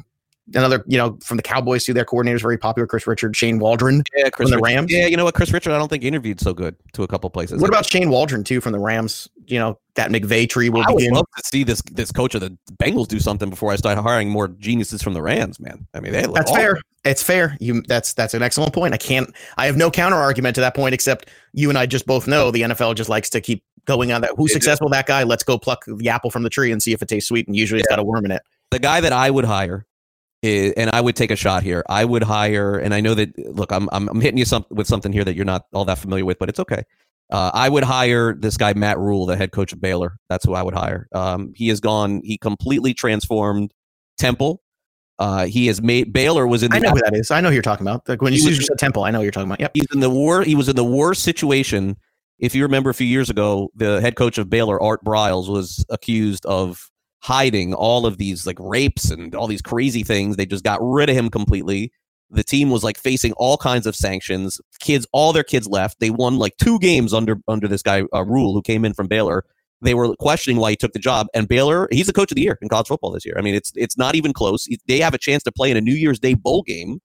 another, 0.53 0.83
you 0.87 0.97
know, 0.97 1.17
from 1.23 1.37
the 1.37 1.43
Cowboys 1.43 1.85
too. 1.85 1.93
Their 1.93 2.05
coordinators 2.05 2.41
very 2.41 2.57
popular. 2.57 2.87
Kris 2.87 3.05
Richard, 3.07 3.35
Shane 3.35 3.59
Waldron. 3.59 4.03
Yeah, 4.15 4.29
Chris 4.29 4.49
the 4.49 4.57
Richard. 4.57 4.65
Rams? 4.65 4.91
Yeah, 4.91 5.07
you 5.07 5.17
know 5.17 5.25
what? 5.25 5.35
Kris 5.35 5.51
Richard, 5.51 5.73
I 5.73 5.77
don't 5.77 5.89
think 5.89 6.03
interviewed 6.03 6.39
so 6.39 6.53
good 6.53 6.75
to 6.93 7.03
a 7.03 7.07
couple 7.07 7.29
places. 7.29 7.61
What 7.61 7.69
about 7.69 7.85
Shane 7.85 8.09
Waldron 8.09 8.43
too 8.43 8.61
from 8.61 8.71
the 8.71 8.79
Rams? 8.79 9.29
You 9.47 9.59
know, 9.59 9.79
that 9.95 10.11
McVay 10.11 10.49
tree 10.49 10.69
will 10.69 10.83
I 10.87 10.91
would 10.91 11.11
love 11.11 11.25
to 11.35 11.43
see 11.43 11.63
this 11.63 11.81
this 11.91 12.11
coach 12.11 12.35
of 12.35 12.41
the 12.41 12.55
Bengals 12.77 13.07
do 13.07 13.19
something 13.19 13.49
before 13.49 13.71
I 13.71 13.75
start 13.75 13.97
hiring 13.97 14.29
more 14.29 14.47
geniuses 14.47 15.01
from 15.01 15.13
the 15.13 15.21
Rams, 15.21 15.59
man. 15.59 15.87
I 15.93 15.99
mean, 15.99 16.13
they 16.13 16.25
That's 16.25 16.51
fair. 16.51 16.79
It's 17.05 17.23
fair. 17.23 17.57
You 17.59 17.81
that's 17.87 18.13
that's 18.13 18.33
an 18.33 18.41
excellent 18.41 18.73
point. 18.73 18.93
I 18.93 18.97
can't. 18.97 19.33
I 19.57 19.65
have 19.65 19.77
no 19.77 19.89
counter 19.89 20.17
argument 20.17 20.55
to 20.55 20.61
that 20.61 20.75
point 20.75 20.93
except 20.93 21.29
you 21.53 21.69
and 21.69 21.77
I 21.77 21.85
just 21.85 22.05
both 22.05 22.27
know 22.27 22.51
the 22.51 22.61
NFL 22.61 22.95
just 22.95 23.09
likes 23.09 23.29
to 23.31 23.41
keep 23.41 23.63
going 23.85 24.11
on 24.11 24.21
that. 24.21 24.31
Who's 24.37 24.51
do. 24.51 24.53
successful? 24.53 24.89
That 24.89 25.07
guy. 25.07 25.23
Let's 25.23 25.43
go 25.43 25.57
pluck 25.57 25.85
the 25.87 26.09
apple 26.09 26.29
from 26.29 26.43
the 26.43 26.49
tree 26.49 26.71
and 26.71 26.83
see 26.83 26.91
if 26.93 27.01
it 27.01 27.07
tastes 27.07 27.29
sweet. 27.29 27.47
And 27.47 27.55
usually 27.55 27.79
it's 27.79 27.89
got 27.89 27.99
a 27.99 28.03
worm 28.03 28.25
in 28.25 28.31
it. 28.31 28.41
the 28.71 28.79
guy 28.79 29.01
that 29.01 29.13
I 29.13 29.29
would 29.31 29.45
hire, 29.45 29.85
is, 30.41 30.73
and 30.73 30.89
I 30.91 31.01
would 31.01 31.15
take 31.15 31.31
a 31.31 31.35
shot 31.35 31.63
here. 31.63 31.83
I 31.89 32.05
would 32.05 32.23
hire, 32.23 32.77
and 32.77 32.93
I 32.93 33.01
know 33.01 33.13
that. 33.13 33.37
Look, 33.37 33.71
I'm 33.71 33.89
I'm, 33.91 34.07
I'm 34.09 34.21
hitting 34.21 34.37
you 34.37 34.45
some, 34.45 34.65
with 34.69 34.87
something 34.87 35.11
here 35.11 35.23
that 35.23 35.35
you're 35.35 35.45
not 35.45 35.65
all 35.73 35.85
that 35.85 35.97
familiar 35.97 36.25
with, 36.25 36.39
but 36.39 36.49
it's 36.49 36.59
okay. 36.59 36.83
Uh, 37.31 37.51
I 37.53 37.69
would 37.69 37.83
hire 37.83 38.33
this 38.33 38.57
guy 38.57 38.73
Matt 38.73 38.97
Rhule, 38.97 39.25
the 39.25 39.37
head 39.37 39.51
coach 39.51 39.71
of 39.71 39.79
Baylor. 39.79 40.17
That's 40.29 40.45
who 40.45 40.53
I 40.55 40.63
would 40.63 40.73
hire. 40.73 41.07
Um, 41.13 41.53
he 41.55 41.67
has 41.67 41.79
gone. 41.79 42.21
He 42.23 42.37
completely 42.37 42.93
transformed 42.93 43.71
Temple. 44.17 44.61
Uh, 45.19 45.45
he 45.45 45.67
has 45.67 45.81
made 45.81 46.13
Baylor 46.13 46.47
was 46.47 46.63
in 46.63 46.71
the 46.71 46.77
I 46.77 46.79
know 46.79 46.91
who 46.91 47.01
that 47.01 47.13
is. 47.13 47.29
I 47.29 47.41
know 47.41 47.49
who 47.49 47.53
you're 47.53 47.61
talking 47.61 47.85
about. 47.85 48.07
Like 48.07 48.21
when 48.21 48.33
you 48.33 48.43
was- 48.45 48.65
said 48.65 48.77
Temple, 48.79 49.03
I 49.03 49.11
know 49.11 49.19
who 49.19 49.23
you're 49.23 49.31
talking 49.31 49.49
about. 49.49 49.59
Yep. 49.59 49.71
he's 49.73 49.87
in 49.93 49.99
the 49.99 50.09
war. 50.09 50.43
He 50.43 50.55
was 50.55 50.69
in 50.69 50.77
the 50.77 50.83
worst 50.83 51.23
situation. 51.23 51.97
If 52.39 52.55
you 52.55 52.63
remember 52.63 52.89
a 52.89 52.93
few 52.93 53.05
years 53.05 53.29
ago, 53.29 53.69
the 53.75 53.99
head 53.99 54.15
coach 54.15 54.37
of 54.37 54.49
Baylor, 54.49 54.81
Art 54.81 55.03
Briles, 55.03 55.49
was 55.49 55.85
accused 55.89 56.45
of 56.45 56.89
hiding 57.21 57.73
all 57.73 58.05
of 58.05 58.17
these 58.17 58.47
like 58.47 58.57
rapes 58.59 59.11
and 59.11 59.35
all 59.35 59.47
these 59.47 59.61
crazy 59.61 60.03
things. 60.03 60.35
They 60.35 60.45
just 60.45 60.63
got 60.63 60.79
rid 60.81 61.09
of 61.09 61.15
him 61.15 61.29
completely. 61.29 61.91
The 62.31 62.43
team 62.43 62.69
was 62.69 62.83
like 62.83 62.97
facing 62.97 63.33
all 63.33 63.57
kinds 63.57 63.87
of 63.87 63.95
sanctions. 63.95 64.61
Kids, 64.79 65.07
all 65.11 65.33
their 65.33 65.43
kids 65.43 65.67
left. 65.67 65.99
They 65.99 66.11
won 66.11 66.37
like 66.37 66.55
two 66.57 66.79
games 66.79 67.13
under 67.13 67.37
under 67.47 67.67
this 67.67 67.81
guy 67.81 68.03
uh, 68.13 68.23
Rhule, 68.23 68.53
who 68.53 68.61
came 68.61 68.85
in 68.85 68.93
from 68.93 69.07
Baylor. 69.07 69.45
They 69.81 69.93
were 69.93 70.13
questioning 70.17 70.59
why 70.59 70.71
he 70.71 70.75
took 70.75 70.91
the 70.91 70.99
job, 70.99 71.27
and 71.33 71.47
Baylor, 71.47 71.87
he's 71.89 72.07
the 72.07 72.13
coach 72.13 72.31
of 72.31 72.35
the 72.35 72.41
year 72.41 72.57
in 72.61 72.67
college 72.67 72.87
football 72.87 73.11
this 73.11 73.25
year. 73.25 73.35
I 73.37 73.41
mean, 73.41 73.55
it's 73.55 73.71
it's 73.75 73.97
not 73.97 74.15
even 74.15 74.33
close. 74.33 74.67
They 74.87 74.99
have 74.99 75.13
a 75.13 75.17
chance 75.17 75.41
to 75.43 75.51
play 75.51 75.71
in 75.71 75.77
a 75.77 75.81
New 75.81 75.93
Year's 75.93 76.19
Day 76.19 76.33
bowl 76.33 76.63
game, 76.63 76.99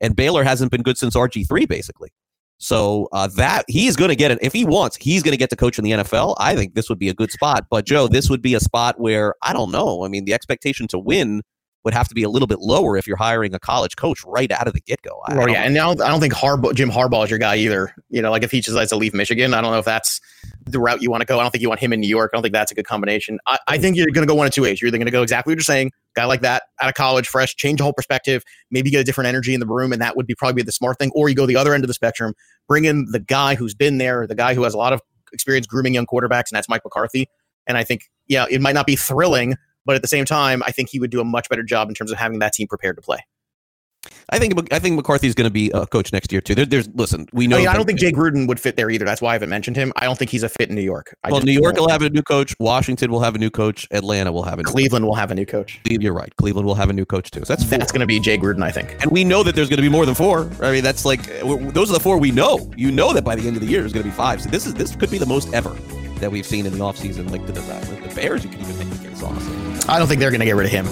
and 0.00 0.16
Baylor 0.16 0.42
hasn't 0.42 0.72
been 0.72 0.82
good 0.82 0.98
since 0.98 1.14
RG 1.14 1.48
three, 1.48 1.66
basically. 1.66 2.10
So 2.58 3.08
uh, 3.12 3.28
that 3.36 3.64
he's 3.68 3.96
going 3.96 4.08
to 4.08 4.16
get 4.16 4.30
it 4.30 4.38
if 4.40 4.52
he 4.52 4.64
wants. 4.64 4.96
He's 4.96 5.22
going 5.22 5.32
to 5.32 5.38
get 5.38 5.50
to 5.50 5.56
coach 5.56 5.78
in 5.78 5.84
the 5.84 5.90
NFL. 5.92 6.36
I 6.38 6.54
think 6.54 6.74
this 6.74 6.88
would 6.88 6.98
be 6.98 7.08
a 7.08 7.14
good 7.14 7.30
spot. 7.30 7.66
But 7.70 7.86
Joe, 7.86 8.08
this 8.08 8.30
would 8.30 8.42
be 8.42 8.54
a 8.54 8.60
spot 8.60 8.98
where 8.98 9.34
I 9.42 9.52
don't 9.52 9.70
know. 9.70 10.04
I 10.04 10.08
mean, 10.08 10.24
the 10.24 10.34
expectation 10.34 10.88
to 10.88 10.98
win 10.98 11.42
would 11.86 11.94
have 11.94 12.08
to 12.08 12.16
be 12.16 12.24
a 12.24 12.28
little 12.28 12.48
bit 12.48 12.58
lower 12.58 12.96
if 12.96 13.06
you're 13.06 13.16
hiring 13.16 13.54
a 13.54 13.60
college 13.60 13.94
coach 13.94 14.20
right 14.26 14.50
out 14.50 14.66
of 14.66 14.74
the 14.74 14.80
get 14.80 15.00
go. 15.02 15.22
Oh 15.30 15.46
yeah, 15.46 15.62
and 15.62 15.72
now 15.72 15.92
I 15.92 15.94
don't 15.94 16.18
think 16.18 16.34
Harbaugh, 16.34 16.74
Jim 16.74 16.90
Harbaugh 16.90 17.22
is 17.22 17.30
your 17.30 17.38
guy 17.38 17.54
either. 17.54 17.94
You 18.10 18.20
know, 18.20 18.32
like 18.32 18.42
if 18.42 18.50
he 18.50 18.60
decides 18.60 18.90
to 18.90 18.96
leave 18.96 19.14
Michigan, 19.14 19.54
I 19.54 19.60
don't 19.60 19.70
know 19.70 19.78
if 19.78 19.84
that's 19.84 20.20
the 20.64 20.80
route 20.80 21.00
you 21.00 21.12
want 21.12 21.20
to 21.20 21.24
go. 21.24 21.38
I 21.38 21.42
don't 21.42 21.52
think 21.52 21.62
you 21.62 21.68
want 21.68 21.80
him 21.80 21.92
in 21.92 22.00
New 22.00 22.08
York. 22.08 22.32
I 22.34 22.36
don't 22.36 22.42
think 22.42 22.54
that's 22.54 22.72
a 22.72 22.74
good 22.74 22.88
combination. 22.88 23.38
I, 23.46 23.58
I 23.68 23.78
think 23.78 23.96
you're 23.96 24.06
going 24.06 24.26
to 24.26 24.30
go 24.30 24.34
one 24.34 24.48
of 24.48 24.52
two 24.52 24.62
ways. 24.62 24.82
You're 24.82 24.88
either 24.88 24.98
going 24.98 25.06
to 25.06 25.12
go 25.12 25.22
exactly 25.22 25.52
what 25.52 25.58
you're 25.58 25.62
saying, 25.62 25.92
guy 26.16 26.24
like 26.24 26.40
that 26.40 26.64
out 26.82 26.88
of 26.88 26.94
college, 26.94 27.28
fresh, 27.28 27.54
change 27.54 27.78
the 27.78 27.84
whole 27.84 27.92
perspective, 27.92 28.42
maybe 28.72 28.90
get 28.90 29.00
a 29.00 29.04
different 29.04 29.28
energy 29.28 29.54
in 29.54 29.60
the 29.60 29.66
room, 29.66 29.92
and 29.92 30.02
that 30.02 30.16
would 30.16 30.26
be 30.26 30.34
probably 30.34 30.64
the 30.64 30.72
smart 30.72 30.98
thing. 30.98 31.12
Or 31.14 31.28
you 31.28 31.36
go 31.36 31.46
the 31.46 31.56
other 31.56 31.72
end 31.72 31.84
of 31.84 31.88
the 31.88 31.94
spectrum, 31.94 32.34
bring 32.66 32.84
in 32.84 33.06
the 33.12 33.20
guy 33.20 33.54
who's 33.54 33.74
been 33.74 33.98
there, 33.98 34.26
the 34.26 34.34
guy 34.34 34.54
who 34.54 34.64
has 34.64 34.74
a 34.74 34.78
lot 34.78 34.92
of 34.92 35.00
experience 35.32 35.68
grooming 35.68 35.94
young 35.94 36.06
quarterbacks, 36.06 36.50
and 36.50 36.56
that's 36.56 36.68
Mike 36.68 36.82
McCarthy. 36.84 37.28
And 37.68 37.78
I 37.78 37.84
think, 37.84 38.10
yeah, 38.26 38.46
it 38.50 38.60
might 38.60 38.74
not 38.74 38.86
be 38.86 38.96
thrilling, 38.96 39.56
but 39.86 39.96
at 39.96 40.02
the 40.02 40.08
same 40.08 40.24
time, 40.24 40.62
I 40.66 40.72
think 40.72 40.90
he 40.90 40.98
would 40.98 41.10
do 41.10 41.20
a 41.20 41.24
much 41.24 41.48
better 41.48 41.62
job 41.62 41.88
in 41.88 41.94
terms 41.94 42.10
of 42.10 42.18
having 42.18 42.40
that 42.40 42.52
team 42.52 42.68
prepared 42.68 42.96
to 42.96 43.02
play. 43.02 43.20
I 44.30 44.38
think 44.38 44.72
I 44.72 44.78
think 44.78 44.96
McCarthy's 44.96 45.34
going 45.34 45.46
to 45.46 45.52
be 45.52 45.70
a 45.70 45.86
coach 45.86 46.12
next 46.12 46.32
year 46.32 46.40
too. 46.40 46.54
There, 46.54 46.66
there's 46.66 46.88
listen, 46.94 47.26
we 47.32 47.46
know. 47.46 47.56
I 47.56 47.60
mean, 47.60 47.68
I 47.68 47.74
don't 47.74 47.86
think 47.86 47.98
Jay 47.98 48.12
Gruden 48.12 48.48
would 48.48 48.58
fit 48.58 48.76
there 48.76 48.90
either. 48.90 49.04
That's 49.04 49.22
why 49.22 49.30
I 49.30 49.32
haven't 49.34 49.50
mentioned 49.50 49.76
him. 49.76 49.92
I 49.96 50.04
don't 50.04 50.18
think 50.18 50.30
he's 50.30 50.42
a 50.42 50.48
fit 50.48 50.68
in 50.68 50.74
New 50.74 50.82
York. 50.82 51.14
I 51.22 51.30
well, 51.30 51.40
New 51.42 51.52
York 51.52 51.76
will 51.76 51.88
have 51.88 52.02
a 52.02 52.10
new 52.10 52.22
coach. 52.22 52.54
Washington 52.58 53.10
will 53.10 53.20
have 53.20 53.34
a 53.34 53.38
new 53.38 53.50
coach. 53.50 53.86
Atlanta 53.92 54.32
will 54.32 54.42
have 54.42 54.54
a 54.58 54.62
new. 54.62 54.70
Cleveland 54.70 55.06
will 55.06 55.14
have 55.14 55.30
a 55.30 55.34
new 55.34 55.46
coach. 55.46 55.80
You're 55.84 56.12
right. 56.12 56.34
Cleveland 56.36 56.66
will 56.66 56.74
have 56.74 56.90
a 56.90 56.92
new 56.92 57.04
coach 57.04 57.30
too. 57.30 57.44
So 57.44 57.54
that's 57.54 57.64
four. 57.64 57.78
That's 57.78 57.92
going 57.92 58.00
to 58.00 58.06
be 58.06 58.18
Jay 58.18 58.36
Gruden, 58.36 58.62
I 58.62 58.72
think. 58.72 59.00
and 59.00 59.10
we 59.10 59.22
know 59.24 59.42
that 59.42 59.54
there's 59.54 59.68
going 59.68 59.78
to 59.78 59.82
be 59.82 59.88
more 59.88 60.06
than 60.06 60.14
four. 60.14 60.50
I 60.60 60.72
mean, 60.72 60.82
that's 60.82 61.04
like 61.04 61.24
those 61.42 61.90
are 61.90 61.94
the 61.94 62.00
four 62.00 62.18
we 62.18 62.30
know. 62.30 62.70
You 62.76 62.90
know 62.90 63.12
that 63.12 63.24
by 63.24 63.36
the 63.36 63.46
end 63.46 63.56
of 63.56 63.62
the 63.62 63.68
year 63.68 63.80
there's 63.80 63.92
going 63.92 64.04
to 64.04 64.10
be 64.10 64.16
five. 64.16 64.42
So 64.42 64.50
this 64.50 64.66
is 64.66 64.74
this 64.74 64.96
could 64.96 65.10
be 65.10 65.18
the 65.18 65.26
most 65.26 65.52
ever 65.52 65.70
that 66.20 66.32
we've 66.32 66.46
seen 66.46 66.66
in 66.66 66.72
the 66.72 66.78
offseason. 66.78 67.30
Like 67.30 67.46
the, 67.46 67.52
the 67.52 68.12
Bears, 68.14 68.44
you 68.44 68.50
can 68.50 68.60
even 68.60 68.78
make 68.78 68.90
the 68.90 69.08
case 69.08 69.22
honestly. 69.22 69.65
I 69.88 69.98
don't 69.98 70.08
think 70.08 70.20
they're 70.20 70.30
going 70.30 70.40
to 70.40 70.46
get 70.46 70.56
rid 70.56 70.66
of 70.66 70.72
him. 70.72 70.86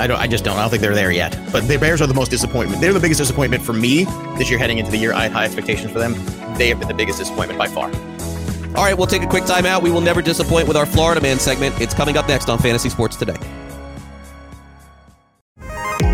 I 0.00 0.06
don't. 0.06 0.18
I 0.18 0.26
just 0.26 0.44
don't. 0.44 0.56
I 0.56 0.62
don't 0.62 0.70
think 0.70 0.80
they're 0.82 0.94
there 0.94 1.10
yet. 1.10 1.38
But 1.52 1.68
the 1.68 1.76
Bears 1.76 2.00
are 2.00 2.06
the 2.06 2.14
most 2.14 2.30
disappointment. 2.30 2.80
They're 2.80 2.94
the 2.94 3.00
biggest 3.00 3.18
disappointment 3.18 3.62
for 3.62 3.74
me 3.74 4.04
this 4.38 4.48
year 4.48 4.58
heading 4.58 4.78
into 4.78 4.90
the 4.90 4.96
year. 4.96 5.12
I 5.12 5.24
had 5.24 5.32
high 5.32 5.44
expectations 5.44 5.92
for 5.92 5.98
them. 5.98 6.14
They 6.56 6.68
have 6.68 6.78
been 6.78 6.88
the 6.88 6.94
biggest 6.94 7.18
disappointment 7.18 7.58
by 7.58 7.68
far. 7.68 7.90
All 8.76 8.84
right, 8.84 8.96
we'll 8.96 9.06
take 9.06 9.22
a 9.22 9.26
quick 9.26 9.44
timeout. 9.44 9.82
We 9.82 9.90
will 9.90 10.00
never 10.00 10.22
disappoint 10.22 10.68
with 10.68 10.76
our 10.76 10.86
Florida 10.86 11.20
Man 11.20 11.38
segment. 11.38 11.78
It's 11.80 11.92
coming 11.92 12.16
up 12.16 12.28
next 12.28 12.48
on 12.48 12.58
Fantasy 12.58 12.88
Sports 12.88 13.16
Today. 13.16 13.36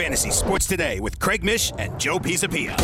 Fantasy 0.00 0.30
Sports 0.30 0.66
Today 0.66 0.98
with 0.98 1.18
Craig 1.18 1.44
Mish 1.44 1.74
and 1.76 2.00
Joe 2.00 2.18
Pisapia. 2.18 2.74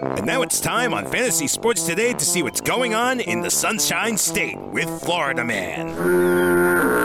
And 0.00 0.26
now 0.26 0.42
it's 0.42 0.60
time 0.60 0.92
on 0.92 1.06
Fantasy 1.06 1.46
Sports 1.46 1.86
Today 1.86 2.12
to 2.12 2.24
see 2.24 2.42
what's 2.42 2.60
going 2.60 2.92
on 2.92 3.20
in 3.20 3.40
the 3.40 3.52
Sunshine 3.52 4.16
State 4.16 4.58
with 4.58 4.90
Florida 5.00 5.44
Man. 5.44 6.95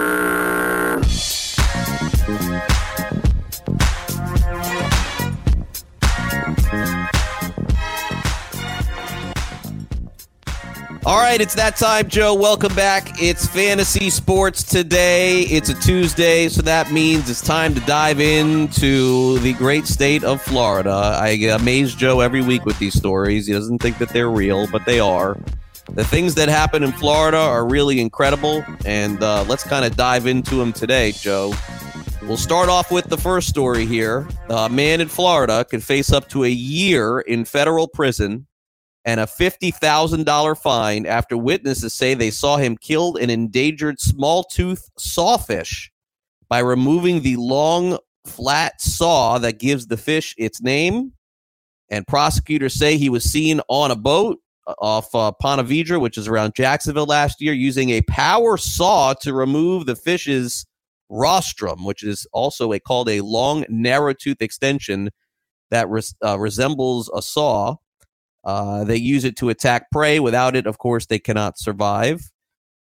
All 11.04 11.18
right, 11.18 11.42
it's 11.42 11.56
that 11.56 11.78
time, 11.78 12.08
Joe. 12.10 12.36
Welcome 12.36 12.76
back. 12.76 13.20
It's 13.20 13.48
fantasy 13.48 14.12
sports 14.12 14.62
today. 14.62 15.42
It's 15.42 15.70
a 15.70 15.74
Tuesday, 15.74 16.48
so 16.48 16.62
that 16.62 16.92
means 16.92 17.28
it's 17.28 17.42
time 17.42 17.74
to 17.74 17.80
dive 17.82 18.20
into 18.20 19.40
the 19.40 19.54
great 19.54 19.88
state 19.88 20.24
of 20.24 20.40
Florida. 20.44 21.18
I 21.20 21.30
amaze 21.30 21.96
Joe 21.96 22.20
every 22.20 22.44
week 22.44 22.66
with 22.66 22.78
these 22.78 22.94
stories. 22.94 23.48
He 23.48 23.54
doesn't 23.54 23.80
think 23.80 23.98
that 23.98 24.10
they're 24.10 24.30
real, 24.30 24.68
but 24.68 24.86
they 24.86 25.00
are. 25.00 25.40
The 25.90 26.04
things 26.04 26.36
that 26.36 26.50
happen 26.50 26.84
in 26.84 26.92
Florida 26.92 27.40
are 27.40 27.68
really 27.68 28.00
incredible, 28.00 28.64
and 28.86 29.24
uh, 29.24 29.44
let's 29.46 29.64
kind 29.64 29.84
of 29.84 29.96
dive 29.96 30.28
into 30.28 30.54
them 30.54 30.72
today, 30.72 31.14
Joe. 31.14 31.52
We'll 32.22 32.38
start 32.38 32.70
off 32.70 32.92
with 32.92 33.06
the 33.06 33.18
first 33.18 33.50
story 33.50 33.88
here. 33.88 34.28
A 34.50 34.70
man 34.70 35.02
in 35.02 35.08
Florida 35.08 35.66
could 35.66 35.84
face 35.84 36.12
up 36.12 36.30
to 36.30 36.44
a 36.44 36.50
year 36.50 37.22
in 37.22 37.44
federal 37.44 37.88
prison 37.88 38.46
and 39.06 39.20
a 39.20 39.26
$50,000 39.26 40.58
fine 40.58 41.06
after 41.06 41.38
witnesses 41.38 41.94
say 41.94 42.14
they 42.14 42.32
saw 42.32 42.58
him 42.58 42.78
kill 42.78 43.16
an 43.16 43.30
endangered 43.30 44.00
small 44.00 44.44
tooth 44.44 44.90
sawfish 44.98 45.92
by 46.50 46.60
removing 46.60 47.22
the 47.22 47.36
long, 47.38 47.98
flat 48.26 48.80
saw 48.80 49.38
that 49.40 49.60
gives 49.60 49.88
the 49.88 49.98
fish 49.98 50.36
its 50.38 50.62
name. 50.62 51.14
And 51.90 52.08
prosecutors 52.08 52.76
say 52.76 52.98
he 52.98 53.10
was 53.10 53.24
seen 53.24 53.62
on 53.68 53.92
a 53.92 53.96
boat 53.96 54.40
uh, 54.68 54.74
off 54.80 55.14
uh, 55.16 55.32
Ponte 55.32 55.68
Vedra, 55.68 56.00
which 56.00 56.18
is 56.18 56.28
around 56.28 56.54
Jacksonville 56.56 57.06
last 57.06 57.42
year, 57.42 57.54
using 57.54 57.90
a 57.90 58.02
power 58.02 58.58
saw 58.58 59.14
to 59.22 59.34
remove 59.34 59.86
the 59.86 59.96
fish's 59.96 60.66
rostrum, 61.10 61.84
which 61.84 62.04
is 62.04 62.28
also 62.32 62.72
a, 62.72 62.80
called 62.80 63.10
a 63.10 63.22
long, 63.22 63.66
narrow 63.68 64.14
tooth 64.14 64.42
extension 64.42 65.10
that 65.72 65.90
res, 65.90 66.14
uh, 66.24 66.38
resembles 66.38 67.10
a 67.14 67.22
saw. 67.22 67.76
Uh, 68.44 68.84
they 68.84 68.98
use 68.98 69.24
it 69.24 69.38
to 69.38 69.50
attack 69.50 69.92
prey. 69.92 70.20
Without 70.20 70.56
it, 70.56 70.66
of 70.66 70.78
course, 70.78 71.06
they 71.06 71.20
cannot 71.20 71.60
survive. 71.60 72.32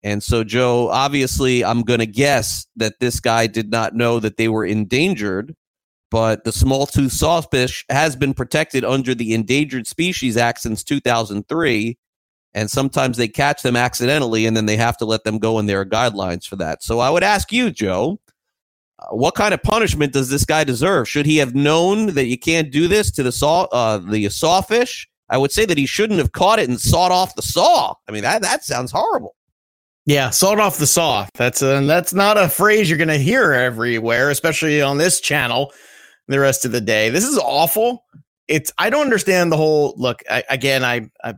And 0.01 0.23
so, 0.23 0.43
Joe, 0.43 0.89
obviously, 0.89 1.63
I'm 1.63 1.81
going 1.81 1.99
to 1.99 2.05
guess 2.05 2.65
that 2.77 2.99
this 2.99 3.19
guy 3.19 3.47
did 3.47 3.69
not 3.69 3.95
know 3.95 4.19
that 4.19 4.37
they 4.37 4.47
were 4.47 4.65
endangered, 4.65 5.55
but 6.09 6.45
the 6.45 6.53
small 6.53 6.85
tooth 6.85 7.11
sawfish 7.11 7.85
has 7.89 8.15
been 8.15 8.33
protected 8.33 8.85
under 8.85 9.13
the 9.13 9.33
Endangered 9.33 9.87
Species 9.87 10.37
Act 10.37 10.61
since 10.61 10.83
2003. 10.83 11.97
And 12.53 12.71
sometimes 12.71 13.17
they 13.17 13.27
catch 13.27 13.61
them 13.61 13.75
accidentally 13.75 14.47
and 14.47 14.57
then 14.57 14.65
they 14.65 14.77
have 14.77 14.97
to 14.97 15.05
let 15.05 15.23
them 15.23 15.37
go, 15.37 15.59
and 15.59 15.67
there 15.67 15.81
are 15.81 15.85
guidelines 15.85 16.45
for 16.45 16.55
that. 16.55 16.81
So 16.81 16.99
I 16.99 17.09
would 17.09 17.23
ask 17.23 17.51
you, 17.51 17.69
Joe, 17.69 18.19
uh, 18.99 19.15
what 19.15 19.35
kind 19.35 19.53
of 19.53 19.61
punishment 19.61 20.13
does 20.13 20.29
this 20.29 20.45
guy 20.45 20.63
deserve? 20.63 21.07
Should 21.07 21.25
he 21.25 21.37
have 21.37 21.53
known 21.53 22.15
that 22.15 22.25
you 22.25 22.39
can't 22.39 22.71
do 22.71 22.87
this 22.87 23.11
to 23.11 23.23
the 23.23 23.31
saw, 23.31 23.63
uh, 23.65 23.97
the 23.97 24.29
sawfish? 24.29 25.08
I 25.29 25.37
would 25.37 25.51
say 25.51 25.65
that 25.65 25.77
he 25.77 25.85
shouldn't 25.85 26.19
have 26.19 26.31
caught 26.31 26.59
it 26.59 26.69
and 26.69 26.79
sawed 26.79 27.11
off 27.11 27.35
the 27.35 27.41
saw. 27.41 27.93
I 28.07 28.11
mean, 28.11 28.23
that 28.23 28.41
that 28.41 28.63
sounds 28.63 28.91
horrible. 28.91 29.35
Yeah, 30.05 30.31
sawed 30.31 30.59
off 30.59 30.77
the 30.77 30.87
saw. 30.87 31.27
That's 31.35 31.61
a, 31.61 31.85
that's 31.85 32.13
not 32.13 32.37
a 32.37 32.49
phrase 32.49 32.89
you're 32.89 32.97
going 32.97 33.09
to 33.09 33.17
hear 33.17 33.53
everywhere, 33.53 34.31
especially 34.31 34.81
on 34.81 34.97
this 34.97 35.19
channel. 35.21 35.71
The 36.27 36.39
rest 36.39 36.65
of 36.65 36.71
the 36.71 36.81
day, 36.81 37.09
this 37.09 37.23
is 37.23 37.37
awful. 37.37 38.05
It's 38.47 38.71
I 38.77 38.89
don't 38.89 39.03
understand 39.03 39.51
the 39.51 39.57
whole 39.57 39.93
look. 39.97 40.23
I, 40.29 40.43
again, 40.49 40.83
I, 40.83 41.09
I 41.23 41.35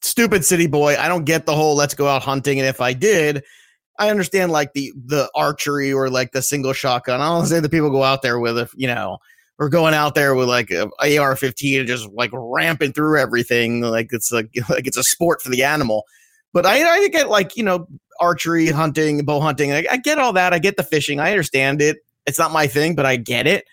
stupid 0.00 0.44
city 0.44 0.66
boy. 0.66 0.96
I 0.96 1.08
don't 1.08 1.24
get 1.24 1.46
the 1.46 1.54
whole 1.54 1.74
let's 1.74 1.94
go 1.94 2.08
out 2.08 2.22
hunting. 2.22 2.58
And 2.58 2.68
if 2.68 2.80
I 2.80 2.92
did, 2.92 3.42
I 3.98 4.10
understand 4.10 4.52
like 4.52 4.72
the 4.72 4.92
the 5.06 5.30
archery 5.34 5.92
or 5.92 6.10
like 6.10 6.32
the 6.32 6.42
single 6.42 6.72
shotgun. 6.72 7.20
I 7.20 7.28
don't 7.28 7.46
say 7.46 7.60
the 7.60 7.68
people 7.68 7.90
go 7.90 8.02
out 8.02 8.22
there 8.22 8.38
with 8.38 8.58
a 8.58 8.68
you 8.74 8.86
know 8.86 9.18
or 9.58 9.68
going 9.68 9.94
out 9.94 10.14
there 10.14 10.34
with 10.34 10.48
like 10.48 10.70
a 10.70 10.84
AR-15 11.00 11.80
and 11.80 11.88
just 11.88 12.08
like 12.12 12.30
ramping 12.32 12.92
through 12.92 13.18
everything 13.18 13.80
like 13.82 14.08
it's 14.10 14.32
like 14.32 14.50
like 14.68 14.86
it's 14.86 14.96
a 14.96 15.04
sport 15.04 15.42
for 15.42 15.50
the 15.50 15.64
animal. 15.64 16.04
But 16.52 16.66
I, 16.66 16.82
I 16.84 17.08
get 17.08 17.28
like 17.28 17.56
you 17.56 17.64
know 17.64 17.86
archery, 18.20 18.68
hunting, 18.68 19.24
bow 19.24 19.40
hunting. 19.40 19.72
I, 19.72 19.84
I 19.90 19.96
get 19.96 20.18
all 20.18 20.32
that. 20.34 20.52
I 20.52 20.58
get 20.58 20.76
the 20.76 20.82
fishing. 20.82 21.20
I 21.20 21.30
understand 21.30 21.82
it. 21.82 21.98
It's 22.26 22.38
not 22.38 22.52
my 22.52 22.66
thing, 22.66 22.94
but 22.94 23.06
I 23.06 23.16
get 23.16 23.46
it. 23.46 23.64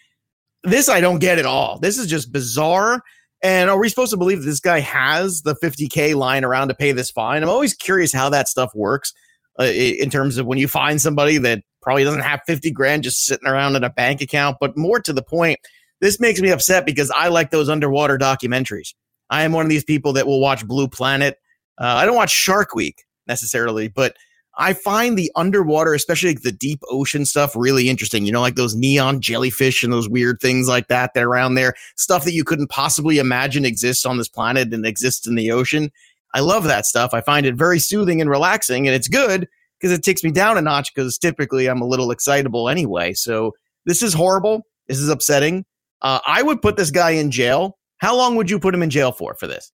This 0.64 0.90
I 0.90 1.00
don't 1.00 1.20
get 1.20 1.40
at 1.40 1.46
all. 1.46 1.80
This 1.80 1.98
is 1.98 2.08
just 2.08 2.32
bizarre. 2.32 3.02
And 3.44 3.70
are 3.72 3.80
we 3.80 3.90
supposed 3.90 4.12
to 4.12 4.18
believe 4.18 4.40
that 4.40 4.46
this 4.46 4.60
guy 4.60 4.80
has 4.80 5.42
the 5.42 5.56
50k 5.56 6.16
lying 6.16 6.44
around 6.44 6.68
to 6.68 6.76
pay 6.76 6.92
this 6.92 7.10
fine? 7.10 7.42
I'm 7.42 7.50
always 7.50 7.74
curious 7.74 8.14
how 8.14 8.30
that 8.30 8.48
stuff 8.48 8.72
works 8.76 9.14
uh, 9.60 9.64
in 9.64 10.12
terms 10.12 10.38
of 10.38 10.46
when 10.46 10.60
you 10.60 10.68
find 10.68 11.02
somebody 11.02 11.40
that 11.40 11.64
probably 11.82 12.04
doesn't 12.04 12.22
have 12.22 12.42
50 12.46 12.72
grand 12.72 13.04
just 13.04 13.26
sitting 13.26 13.48
around 13.48 13.76
in 13.76 13.84
a 13.84 13.90
bank 13.90 14.22
account. 14.22 14.58
But 14.60 14.78
more 14.78 15.00
to 15.02 15.14
the 15.14 15.24
point, 15.24 15.60
this 16.00 16.20
makes 16.20 16.42
me 16.42 16.50
upset 16.50 16.86
because 16.86 17.12
I 17.12 17.28
like 17.28 17.52
those 17.52 17.70
underwater 17.70 18.18
documentaries. 18.18 18.94
I 19.30 19.44
am 19.44 19.54
one 19.54 19.66
of 19.66 19.70
these 19.70 19.84
people 19.84 20.14
that 20.14 20.28
will 20.28 20.42
watch 20.42 20.68
Blue 20.68 20.88
Planet. 20.88 21.40
Uh, 21.78 21.86
I 21.86 22.06
don't 22.06 22.16
watch 22.16 22.32
Shark 22.32 22.76
Week 22.76 23.06
necessarily, 23.28 23.88
but 23.88 24.16
I 24.58 24.74
find 24.74 25.18
the 25.18 25.32
underwater, 25.36 25.94
especially 25.94 26.34
the 26.34 26.52
deep 26.52 26.82
ocean 26.90 27.26
stuff, 27.26 27.56
really 27.56 27.90
interesting. 27.90 28.26
You 28.26 28.34
know, 28.34 28.42
like 28.42 28.56
those 28.56 28.76
neon 28.76 29.22
jellyfish 29.22 29.84
and 29.84 29.94
those 29.94 30.10
weird 30.10 30.40
things 30.42 30.68
like 30.68 30.88
that 30.90 31.14
that 31.14 31.24
are 31.24 31.30
around 31.30 31.56
there, 31.56 31.74
stuff 31.96 32.26
that 32.26 32.34
you 32.34 32.44
couldn't 32.44 32.68
possibly 32.68 33.18
imagine 33.18 33.64
exists 33.64 34.06
on 34.06 34.18
this 34.18 34.28
planet 34.28 34.74
and 34.74 34.86
exists 34.86 35.26
in 35.26 35.36
the 35.36 35.52
ocean. 35.52 35.92
I 36.34 36.42
love 36.42 36.66
that 36.66 36.86
stuff. 36.86 37.14
I 37.14 37.22
find 37.22 37.46
it 37.46 37.56
very 37.56 37.80
soothing 37.80 38.20
and 38.20 38.30
relaxing, 38.30 38.88
and 38.88 38.96
it's 38.96 39.08
good 39.08 39.48
because 39.82 39.98
it 39.98 40.04
takes 40.04 40.24
me 40.24 40.32
down 40.32 40.58
a 40.58 40.62
notch 40.62 40.94
because 40.94 41.18
typically 41.18 41.68
I'm 41.68 41.82
a 41.82 41.88
little 41.88 42.12
excitable 42.12 42.70
anyway. 42.70 43.14
So 43.14 43.54
this 43.86 44.04
is 44.04 44.14
horrible. 44.14 44.62
This 44.88 45.00
is 45.00 45.10
upsetting. 45.10 45.66
Uh, 46.02 46.20
I 46.28 46.42
would 46.44 46.62
put 46.62 46.78
this 46.78 46.92
guy 46.92 47.12
in 47.12 47.32
jail. 47.32 47.78
How 47.98 48.16
long 48.16 48.36
would 48.36 48.50
you 48.50 48.60
put 48.60 48.74
him 48.74 48.84
in 48.84 48.90
jail 48.90 49.12
for 49.12 49.36
for 49.36 49.48
this? 49.48 49.72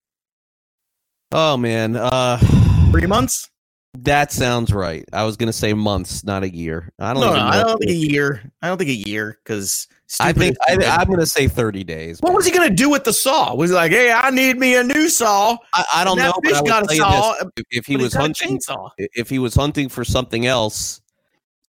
Oh 1.31 1.57
man, 1.57 1.95
uh, 1.95 2.37
three 2.91 3.07
months. 3.07 3.49
That 3.99 4.31
sounds 4.31 4.71
right. 4.71 5.03
I 5.11 5.23
was 5.23 5.37
going 5.37 5.47
to 5.47 5.53
say 5.53 5.73
months, 5.73 6.23
not 6.23 6.43
a 6.43 6.49
year. 6.49 6.93
I 6.99 7.13
don't. 7.13 7.21
No, 7.21 7.33
no 7.33 7.39
I 7.39 7.63
don't 7.63 7.79
think 7.79 7.91
a 7.91 7.95
year. 7.95 8.51
I 8.61 8.67
don't 8.67 8.77
think 8.77 8.89
a 8.89 9.09
year 9.09 9.39
because 9.43 9.87
I 10.21 10.31
think 10.31 10.55
I, 10.67 11.01
am 11.01 11.07
going 11.07 11.19
to 11.19 11.25
say 11.25 11.47
30 11.47 11.83
days. 11.83 12.21
What 12.21 12.33
was 12.33 12.45
he 12.45 12.51
going 12.51 12.69
to 12.69 12.73
do 12.73 12.89
with 12.89 13.03
the 13.03 13.11
saw? 13.11 13.53
Was 13.53 13.71
he 13.71 13.75
like, 13.75 13.91
hey, 13.91 14.11
I 14.11 14.29
need 14.29 14.57
me 14.57 14.75
a 14.75 14.83
new 14.83 15.09
saw? 15.09 15.57
I, 15.73 15.85
I 15.95 16.03
don't 16.05 16.17
know. 16.17 16.33
Fish 16.43 16.61
got 16.61 16.89
a 16.89 16.95
saw. 16.95 17.35
This, 17.55 17.65
if, 17.71 17.85
he 17.85 17.97
was 17.97 18.13
hunting, 18.13 18.59
if 18.97 19.29
he 19.29 19.37
was 19.37 19.53
hunting 19.53 19.89
for 19.89 20.05
something 20.05 20.45
else, 20.45 21.01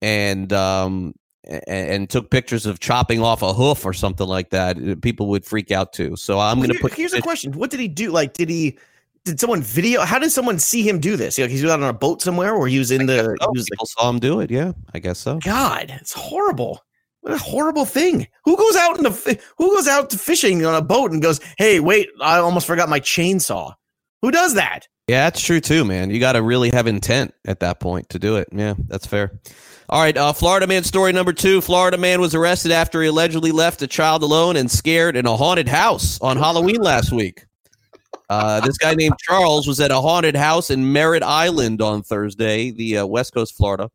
and 0.02 0.52
um, 0.52 1.14
and, 1.46 1.64
and, 1.68 2.10
took 2.10 2.30
pictures 2.30 2.66
of 2.66 2.80
chopping 2.80 3.22
off 3.22 3.42
a 3.42 3.54
hoof 3.54 3.86
or 3.86 3.94
something 3.94 4.28
like 4.28 4.50
that, 4.50 4.78
uh, 4.78 4.96
people 5.02 5.28
would 5.28 5.46
freak 5.46 5.72
out 5.72 5.94
too. 5.94 6.16
So 6.16 6.40
I'm 6.40 6.58
going 6.58 6.72
to 6.72 6.80
put. 6.80 6.94
Here's 6.94 7.14
a 7.14 7.22
question: 7.22 7.54
What 7.54 7.70
did 7.70 7.80
he 7.80 7.88
do? 7.88 8.12
Like, 8.12 8.34
did 8.34 8.50
he? 8.50 8.78
Did 9.24 9.40
someone 9.40 9.62
video? 9.62 10.02
How 10.02 10.20
did 10.20 10.32
someone 10.32 10.60
see 10.60 10.88
him 10.88 11.00
do 11.00 11.16
this? 11.16 11.40
Like, 11.40 11.50
he's 11.50 11.64
out 11.66 11.82
on 11.82 11.90
a 11.90 11.94
boat 11.94 12.22
somewhere, 12.22 12.54
or 12.54 12.68
he 12.68 12.78
was 12.78 12.92
in 12.92 13.06
the. 13.06 13.36
So. 13.42 13.52
Was 13.52 13.66
people 13.70 13.84
like, 13.84 14.04
saw 14.04 14.10
him 14.10 14.20
do 14.20 14.40
it. 14.42 14.52
Yeah, 14.52 14.74
I 14.94 15.00
guess 15.00 15.20
so. 15.20 15.40
God, 15.40 15.96
it's 16.00 16.14
horrible. 16.14 16.82
What 17.26 17.34
a 17.34 17.44
horrible 17.44 17.86
thing. 17.86 18.28
Who 18.44 18.56
goes 18.56 18.76
out 18.76 18.98
in 18.98 19.04
the 19.04 19.40
who 19.58 19.74
goes 19.74 19.88
out 19.88 20.12
to 20.12 20.18
fishing 20.20 20.64
on 20.64 20.76
a 20.76 20.82
boat 20.82 21.12
and 21.12 21.24
goes, 21.24 21.40
"Hey, 21.58 21.80
wait, 21.80 22.08
I 22.22 22.38
almost 22.38 22.68
forgot 22.68 22.88
my 22.88 23.00
chainsaw." 23.00 23.74
Who 24.22 24.30
does 24.30 24.54
that? 24.54 24.88
Yeah, 25.08 25.24
that's 25.24 25.42
true 25.42 25.60
too, 25.60 25.86
man. 25.86 26.12
You 26.12 26.20
got 26.20 26.34
to 26.34 26.44
really 26.44 26.70
have 26.70 26.86
intent 26.86 27.34
at 27.48 27.62
that 27.62 27.80
point 27.80 28.10
to 28.10 28.20
do 28.20 28.36
it. 28.36 28.50
Yeah, 28.52 28.76
that's 28.88 29.08
fair. 29.08 29.40
All 29.90 30.04
right, 30.04 30.16
uh, 30.16 30.34
Florida 30.34 30.68
man 30.68 30.84
story 30.84 31.14
number 31.14 31.34
two. 31.34 31.62
Florida 31.62 31.98
man 31.98 32.22
was 32.22 32.36
arrested 32.36 32.72
after 32.72 33.02
he 33.02 33.08
allegedly 33.08 33.52
left 33.52 33.82
a 33.82 33.88
child 33.88 34.22
alone 34.22 34.56
and 34.56 34.70
scared 34.70 35.18
in 35.18 35.26
a 35.26 35.36
haunted 35.36 35.68
house 35.68 36.22
on 36.22 36.38
Halloween 36.38 36.80
last 36.80 37.12
week. 37.12 37.44
Uh, 38.30 38.60
this 38.60 38.78
guy 38.78 38.94
named 38.94 39.16
Charles 39.18 39.68
was 39.68 39.80
at 39.80 39.90
a 39.90 40.00
haunted 40.00 40.36
house 40.36 40.70
in 40.70 40.94
Merritt 40.94 41.24
Island 41.24 41.82
on 41.82 42.04
Thursday, 42.04 42.70
the 42.70 43.00
uh, 43.00 43.06
West 43.08 43.34
Coast, 43.34 43.58
Florida, 43.58 43.90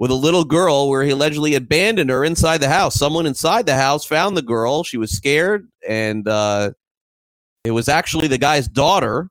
with 0.00 0.10
a 0.10 0.14
little 0.14 0.44
girl 0.44 0.88
where 0.88 1.02
he 1.02 1.10
allegedly 1.10 1.54
abandoned 1.54 2.08
her 2.08 2.24
inside 2.24 2.58
the 2.58 2.70
house. 2.70 2.94
Someone 2.94 3.26
inside 3.26 3.66
the 3.66 3.76
house 3.76 4.02
found 4.02 4.34
the 4.34 4.42
girl. 4.42 4.82
She 4.82 4.96
was 4.96 5.10
scared, 5.10 5.68
and 5.86 6.26
uh, 6.26 6.70
it 7.64 7.72
was 7.72 7.86
actually 7.86 8.26
the 8.26 8.38
guy's 8.38 8.66
daughter. 8.66 9.28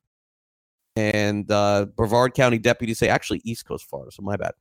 And 0.95 1.49
uh, 1.51 1.88
Brevard 1.95 2.36
County 2.36 2.59
deputies 2.59 2.99
say, 2.99 3.09
actually, 3.09 3.41
East 3.43 3.65
Coast, 3.65 3.89
Florida. 3.89 4.11
So 4.11 4.22
my 4.22 4.38
bad. 4.38 4.51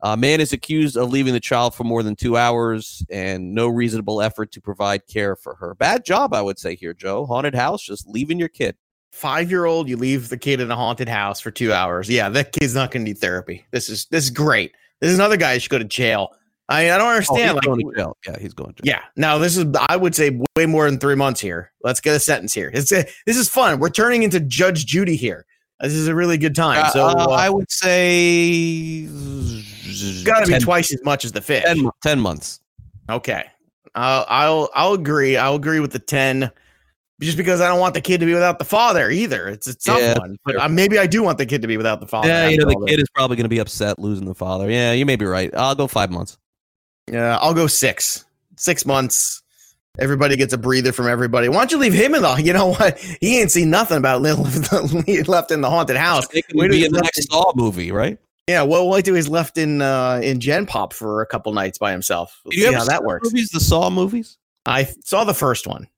Uh, 0.00 0.16
man 0.16 0.40
is 0.40 0.54
accused 0.54 0.96
of 0.96 1.10
leaving 1.10 1.34
the 1.34 1.40
child 1.40 1.74
for 1.74 1.84
more 1.84 2.02
than 2.02 2.16
two 2.16 2.36
hours 2.38 3.04
and 3.10 3.52
no 3.52 3.68
reasonable 3.68 4.22
effort 4.22 4.52
to 4.52 4.62
provide 4.62 5.06
care 5.06 5.36
for 5.36 5.56
her. 5.56 5.74
Bad 5.74 6.02
job, 6.02 6.32
I 6.32 6.40
would 6.40 6.58
say 6.58 6.76
here, 6.76 6.94
Joe. 6.94 7.26
Haunted 7.26 7.54
house, 7.54 7.82
just 7.82 8.08
leaving 8.08 8.38
your 8.38 8.48
kid. 8.48 8.74
Five 9.12 9.50
year 9.50 9.66
old, 9.66 9.86
you 9.88 9.98
leave 9.98 10.30
the 10.30 10.38
kid 10.38 10.60
in 10.60 10.70
a 10.70 10.76
haunted 10.76 11.08
house 11.10 11.40
for 11.40 11.50
two 11.50 11.74
hours. 11.74 12.08
Yeah, 12.08 12.30
that 12.30 12.52
kid's 12.52 12.74
not 12.74 12.90
going 12.90 13.04
to 13.04 13.10
need 13.10 13.18
therapy. 13.18 13.66
This 13.70 13.90
is 13.90 14.06
this 14.06 14.24
is 14.24 14.30
great. 14.30 14.72
This 15.00 15.10
is 15.10 15.18
another 15.18 15.36
guy 15.36 15.54
who 15.54 15.60
should 15.60 15.70
go 15.70 15.78
to 15.78 15.84
jail. 15.84 16.34
I 16.68 16.90
I 16.92 16.98
don't 16.98 17.06
Oh, 17.06 17.10
understand. 17.10 17.40
he's 17.40 17.54
like, 17.54 17.62
going 17.64 17.80
to 17.80 17.96
jail. 17.96 18.16
Yeah, 18.26 18.38
he's 18.40 18.52
going 18.54 18.74
to 18.74 18.82
jail. 18.82 18.94
yeah, 18.94 19.02
Now 19.16 19.38
this 19.38 19.56
is 19.56 19.64
I 19.88 19.96
would 19.96 20.14
say 20.14 20.38
way 20.56 20.66
more 20.66 20.88
than 20.90 20.98
three 20.98 21.14
months 21.14 21.40
here. 21.40 21.72
Let's 21.82 22.00
get 22.00 22.14
a 22.14 22.20
sentence 22.20 22.52
here. 22.52 22.70
It's 22.74 22.92
a, 22.92 23.06
this 23.26 23.36
is 23.36 23.48
fun. 23.48 23.78
We're 23.78 23.88
turning 23.90 24.22
into 24.22 24.40
Judge 24.40 24.84
Judy 24.86 25.16
here. 25.16 25.46
This 25.80 25.92
is 25.94 26.08
a 26.08 26.14
really 26.14 26.36
good 26.38 26.54
time. 26.54 26.84
Uh, 26.84 26.90
So 26.90 27.04
uh, 27.06 27.14
uh, 27.14 27.30
I 27.30 27.48
would 27.48 27.70
say 27.70 29.06
got 30.24 30.44
to 30.44 30.52
be 30.52 30.58
twice 30.58 30.92
as 30.92 31.02
much 31.04 31.24
as 31.24 31.32
the 31.32 31.40
fish. 31.40 31.64
10, 31.64 31.88
10 32.02 32.20
months. 32.20 32.60
Okay. 33.08 33.44
I'll 33.94 34.26
I'll 34.28 34.70
I'll 34.74 34.92
agree. 34.92 35.36
I'll 35.36 35.54
agree 35.54 35.80
with 35.80 35.92
the 35.92 35.98
10 35.98 36.50
just 37.20 37.36
because 37.36 37.60
I 37.60 37.68
don't 37.68 37.80
want 37.80 37.94
the 37.94 38.00
kid 38.00 38.20
to 38.20 38.26
be 38.26 38.34
without 38.34 38.58
the 38.58 38.64
father 38.64 39.10
either. 39.10 39.48
It's 39.48 39.66
a 39.66 39.74
tough 39.74 39.98
Yeah. 39.98 40.18
But 40.44 40.56
uh, 40.56 40.68
maybe 40.68 40.98
I 40.98 41.06
do 41.06 41.22
want 41.22 41.38
the 41.38 41.46
kid 41.46 41.62
to 41.62 41.68
be 41.68 41.76
without 41.76 42.00
the 42.00 42.06
father. 42.06 42.28
Yeah, 42.28 42.48
you 42.48 42.58
know, 42.58 42.66
the 42.66 42.86
kid 42.86 43.00
is 43.00 43.08
probably 43.14 43.36
going 43.36 43.44
to 43.44 43.50
be 43.50 43.58
upset 43.58 43.98
losing 43.98 44.26
the 44.26 44.34
father. 44.34 44.70
Yeah, 44.70 44.92
you 44.92 45.04
may 45.04 45.16
be 45.16 45.24
right. 45.24 45.54
I'll 45.54 45.74
go 45.74 45.86
five 45.86 46.10
months. 46.10 46.38
Yeah, 47.10 47.38
I'll 47.38 47.54
go 47.54 47.66
6. 47.66 48.24
6 48.56 48.86
months. 48.86 49.42
Everybody 49.98 50.36
gets 50.36 50.52
a 50.52 50.58
breather 50.58 50.92
from 50.92 51.08
everybody. 51.08 51.48
Why 51.48 51.56
don't 51.56 51.72
you 51.72 51.78
leave 51.78 51.92
him 51.92 52.14
in 52.14 52.22
the 52.22 52.36
you 52.36 52.52
know 52.52 52.68
what? 52.68 52.98
He 53.20 53.40
ain't 53.40 53.50
seen 53.50 53.70
nothing 53.70 53.96
about 53.98 54.22
little 54.22 54.44
left 55.26 55.50
in 55.50 55.60
the 55.60 55.70
haunted 55.70 55.96
house. 55.96 56.26
Wait 56.32 56.46
could 56.46 56.70
be 56.70 56.84
in 56.84 56.92
the 56.92 57.00
next 57.00 57.28
Saw 57.28 57.52
movie, 57.56 57.90
right? 57.90 58.18
Yeah, 58.48 58.62
well, 58.62 58.88
wait 58.88 59.04
till 59.04 59.16
he's 59.16 59.28
left 59.28 59.58
in 59.58 59.82
uh 59.82 60.20
in 60.22 60.38
Gen 60.38 60.66
Pop 60.66 60.92
for 60.92 61.20
a 61.20 61.26
couple 61.26 61.52
nights 61.52 61.78
by 61.78 61.90
himself. 61.90 62.40
Let's 62.44 62.56
you 62.56 62.62
see 62.62 62.68
ever 62.68 62.78
how 62.78 62.84
that 62.84 63.04
works. 63.04 63.24
Movies, 63.24 63.50
the 63.50 63.60
Saw 63.60 63.90
movies. 63.90 64.38
I 64.66 64.84
saw 65.04 65.24
the 65.24 65.34
first 65.34 65.66
one. 65.66 65.88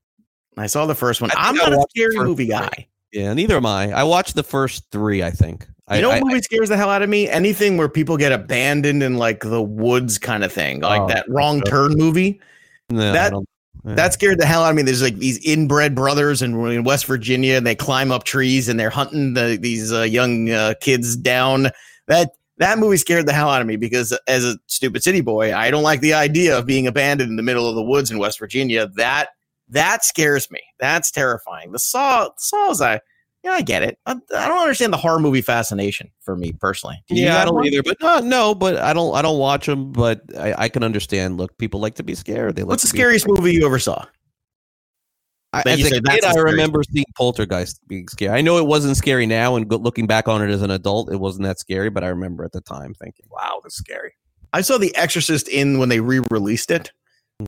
I 0.57 0.67
saw 0.67 0.85
the 0.85 0.95
first 0.95 1.21
one. 1.21 1.31
I 1.31 1.49
I'm 1.49 1.55
not 1.55 1.73
a 1.73 1.85
scary 1.89 2.17
movie 2.17 2.45
three. 2.45 2.51
guy. 2.53 2.87
Yeah, 3.11 3.33
neither 3.33 3.57
am 3.57 3.65
I. 3.65 3.91
I 3.91 4.03
watched 4.03 4.35
the 4.35 4.43
first 4.43 4.83
three. 4.91 5.23
I 5.23 5.31
think. 5.31 5.67
I, 5.87 5.97
You 5.97 6.01
know 6.03 6.11
I, 6.11 6.19
what 6.21 6.27
movie 6.31 6.41
scares 6.41 6.69
the 6.69 6.77
hell 6.77 6.89
out 6.89 7.01
of 7.01 7.09
me? 7.09 7.27
Anything 7.27 7.77
where 7.77 7.89
people 7.89 8.15
get 8.17 8.31
abandoned 8.31 9.03
in 9.03 9.17
like 9.17 9.41
the 9.41 9.61
woods 9.61 10.17
kind 10.17 10.43
of 10.43 10.51
thing, 10.53 10.79
like 10.81 11.01
Oh, 11.01 11.07
that 11.07 11.25
wrong 11.27 11.61
turn 11.61 11.93
movie. 11.95 12.39
no, 12.89 13.11
that- 13.13 13.33
yeah. 13.33 13.95
That 13.95 14.13
scared 14.13 14.39
the 14.39 14.45
hell 14.45 14.63
out 14.63 14.69
of 14.69 14.75
me. 14.75 14.83
There's 14.83 15.01
like 15.01 15.15
these 15.17 15.43
inbred 15.43 15.95
brothers 15.95 16.43
in, 16.43 16.53
in 16.67 16.83
West 16.83 17.05
Virginia, 17.07 17.55
and 17.55 17.65
they 17.65 17.73
climb 17.73 18.11
up 18.11 18.25
trees 18.25 18.69
and 18.69 18.79
they're 18.79 18.91
hunting 18.91 19.33
the, 19.33 19.57
these 19.59 19.91
uh, 19.91 20.03
young 20.03 20.51
uh, 20.51 20.75
kids 20.81 21.15
down. 21.15 21.69
That 22.05 22.29
that 22.57 22.77
movie 22.77 22.97
scared 22.97 23.25
the 23.25 23.33
hell 23.33 23.49
out 23.49 23.59
of 23.59 23.65
me 23.65 23.77
because 23.77 24.15
as 24.27 24.45
a 24.45 24.59
stupid 24.67 25.01
city 25.01 25.21
boy, 25.21 25.55
I 25.55 25.71
don't 25.71 25.81
like 25.81 26.01
the 26.01 26.13
idea 26.13 26.55
of 26.59 26.67
being 26.67 26.85
abandoned 26.85 27.31
in 27.31 27.37
the 27.37 27.43
middle 27.43 27.67
of 27.67 27.73
the 27.73 27.81
woods 27.81 28.11
in 28.11 28.19
West 28.19 28.37
Virginia. 28.37 28.85
That 28.97 29.29
that 29.71 30.05
scares 30.05 30.49
me. 30.51 30.61
That's 30.79 31.11
terrifying. 31.11 31.71
The 31.71 31.79
Saw 31.79 32.29
Saws, 32.37 32.81
I 32.81 33.01
yeah, 33.43 33.51
I 33.53 33.61
get 33.61 33.81
it. 33.81 33.97
I, 34.05 34.11
I 34.11 34.47
don't 34.47 34.61
understand 34.61 34.93
the 34.93 34.97
horror 34.97 35.19
movie 35.19 35.41
fascination 35.41 36.11
for 36.19 36.35
me 36.35 36.51
personally. 36.51 37.03
Do 37.07 37.15
you 37.15 37.25
yeah, 37.25 37.41
I 37.41 37.45
don't 37.45 37.55
one? 37.55 37.65
either. 37.65 37.81
But 37.81 37.97
no, 37.99 38.19
no, 38.19 38.55
but 38.55 38.77
I 38.77 38.93
don't. 38.93 39.15
I 39.15 39.21
don't 39.23 39.39
watch 39.39 39.65
them. 39.65 39.91
But 39.91 40.21
I, 40.37 40.53
I 40.57 40.69
can 40.69 40.83
understand. 40.83 41.37
Look, 41.37 41.57
people 41.57 41.79
like 41.79 41.95
to 41.95 42.03
be 42.03 42.13
scared. 42.13 42.55
They 42.55 42.61
like 42.61 42.69
What's 42.69 42.83
the 42.83 42.89
scariest 42.89 43.27
movie 43.27 43.53
you 43.53 43.65
ever 43.65 43.79
saw? 43.79 44.05
I, 45.53 45.63
as 45.65 45.85
a 45.85 45.89
kid, 45.89 46.03
the 46.03 46.33
I 46.37 46.39
remember 46.39 46.81
seeing 46.83 47.03
Poltergeist 47.17 47.85
being 47.87 48.07
scary. 48.07 48.37
I 48.37 48.41
know 48.41 48.57
it 48.57 48.67
wasn't 48.67 48.95
scary 48.95 49.25
now, 49.25 49.55
and 49.57 49.67
go, 49.67 49.75
looking 49.75 50.07
back 50.07 50.27
on 50.27 50.41
it 50.41 50.49
as 50.49 50.61
an 50.61 50.71
adult, 50.71 51.11
it 51.11 51.17
wasn't 51.17 51.43
that 51.43 51.59
scary. 51.59 51.89
But 51.89 52.03
I 52.03 52.07
remember 52.07 52.45
at 52.45 52.51
the 52.51 52.61
time 52.61 52.93
thinking, 52.93 53.25
"Wow, 53.29 53.59
this 53.63 53.73
is 53.73 53.79
scary." 53.79 54.13
I 54.53 54.61
saw 54.61 54.77
The 54.77 54.95
Exorcist 54.95 55.47
in 55.47 55.79
when 55.79 55.89
they 55.89 55.99
re-released 55.99 56.71
it. 56.71 56.91